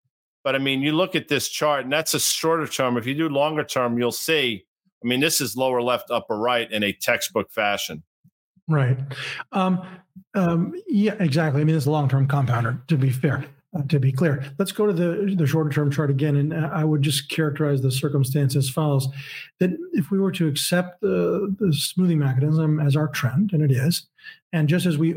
But 0.44 0.54
I 0.54 0.58
mean, 0.58 0.82
you 0.82 0.92
look 0.92 1.14
at 1.14 1.28
this 1.28 1.48
chart, 1.48 1.84
and 1.84 1.92
that's 1.92 2.14
a 2.14 2.20
shorter 2.20 2.66
term. 2.66 2.96
If 2.96 3.06
you 3.06 3.14
do 3.14 3.28
longer 3.28 3.64
term, 3.64 3.98
you'll 3.98 4.12
see. 4.12 4.64
I 5.02 5.08
mean, 5.08 5.20
this 5.20 5.40
is 5.40 5.56
lower 5.56 5.82
left, 5.82 6.10
upper 6.10 6.36
right 6.36 6.70
in 6.70 6.82
a 6.82 6.92
textbook 6.92 7.50
fashion. 7.50 8.02
Right. 8.68 8.98
Um, 9.52 9.80
um, 10.34 10.74
yeah, 10.88 11.14
exactly. 11.20 11.60
I 11.60 11.64
mean, 11.64 11.76
it's 11.76 11.86
a 11.86 11.90
long-term 11.90 12.26
compounder. 12.26 12.80
To 12.88 12.96
be 12.96 13.10
fair, 13.10 13.44
uh, 13.76 13.82
to 13.88 14.00
be 14.00 14.12
clear, 14.12 14.44
let's 14.58 14.72
go 14.72 14.86
to 14.86 14.92
the 14.92 15.34
the 15.36 15.46
shorter-term 15.46 15.90
chart 15.90 16.10
again, 16.10 16.36
and 16.36 16.54
I 16.54 16.84
would 16.84 17.02
just 17.02 17.30
characterize 17.30 17.80
the 17.82 17.90
circumstance 17.90 18.56
as 18.56 18.68
follows: 18.68 19.08
that 19.60 19.70
if 19.92 20.10
we 20.10 20.18
were 20.18 20.32
to 20.32 20.48
accept 20.48 21.00
the, 21.00 21.54
the 21.58 21.72
smoothing 21.72 22.18
mechanism 22.18 22.80
as 22.80 22.96
our 22.96 23.08
trend, 23.08 23.52
and 23.52 23.62
it 23.62 23.70
is, 23.70 24.06
and 24.52 24.68
just 24.68 24.86
as 24.86 24.98
we 24.98 25.14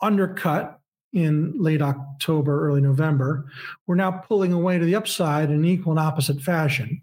undercut 0.00 0.80
in 1.12 1.54
late 1.60 1.82
October, 1.82 2.68
early 2.68 2.80
November, 2.80 3.46
we're 3.86 3.94
now 3.94 4.10
pulling 4.10 4.52
away 4.52 4.78
to 4.78 4.84
the 4.84 4.96
upside 4.96 5.50
in 5.50 5.64
equal 5.64 5.92
and 5.92 6.00
opposite 6.00 6.40
fashion. 6.40 7.02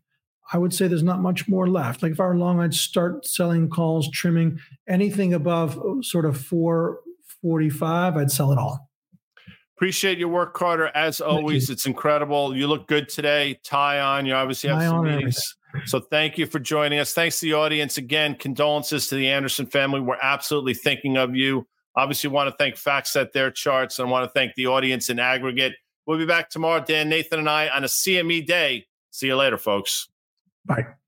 I 0.54 0.58
would 0.58 0.74
say 0.74 0.88
there's 0.88 1.04
not 1.04 1.22
much 1.22 1.48
more 1.48 1.68
left. 1.68 2.04
Like 2.04 2.12
if 2.12 2.20
I 2.20 2.26
were 2.26 2.38
long, 2.38 2.60
I'd 2.60 2.74
start 2.74 3.26
selling 3.26 3.70
calls, 3.70 4.10
trimming 4.10 4.60
anything 4.88 5.34
above 5.34 5.80
uh, 5.80 6.02
sort 6.02 6.26
of 6.26 6.38
445, 6.38 8.18
I'd 8.18 8.32
sell 8.32 8.52
it 8.52 8.58
all. 8.58 8.90
Appreciate 9.78 10.20
your 10.20 10.28
work, 10.28 10.54
Carter. 10.54 10.92
As 10.94 11.22
always, 11.22 11.72
it's 11.72 11.88
incredible. 11.88 12.56
You 12.56 12.68
look 12.68 12.88
good 12.88 13.10
today. 13.10 13.60
Tie 13.64 14.00
on. 14.00 14.28
You 14.28 14.34
obviously 14.34 14.70
have 14.70 14.80
Tie 14.80 14.86
some 14.86 15.04
meetings. 15.04 15.56
So 15.86 16.00
thank 16.00 16.38
you 16.38 16.46
for 16.46 16.60
joining 16.60 17.00
us. 17.00 17.14
Thanks 17.14 17.40
to 17.40 17.48
the 17.48 17.54
audience. 17.54 17.98
Again, 17.98 18.36
condolences 18.36 19.08
to 19.08 19.16
the 19.16 19.30
Anderson 19.30 19.66
family. 19.66 20.00
We're 20.00 20.20
absolutely 20.22 20.76
thinking 20.76 21.18
of 21.18 21.36
you. 21.36 21.66
Obviously, 21.96 22.30
want 22.30 22.50
to 22.50 22.56
thank 22.58 22.76
FactSet 22.76 23.32
their 23.32 23.50
charts 23.50 23.98
and 23.98 24.12
want 24.12 24.26
to 24.26 24.32
thank 24.32 24.54
the 24.54 24.68
audience 24.68 25.10
in 25.10 25.18
aggregate. 25.18 25.74
We'll 26.06 26.20
be 26.20 26.26
back 26.26 26.50
tomorrow, 26.50 26.84
Dan, 26.84 27.10
Nathan, 27.10 27.40
and 27.40 27.50
I 27.50 27.70
on 27.70 27.84
a 27.84 27.88
CME 27.88 28.46
day. 28.46 28.86
See 29.10 29.28
you 29.28 29.36
later, 29.36 29.58
folks. 29.58 30.11
Bye. 30.66 31.01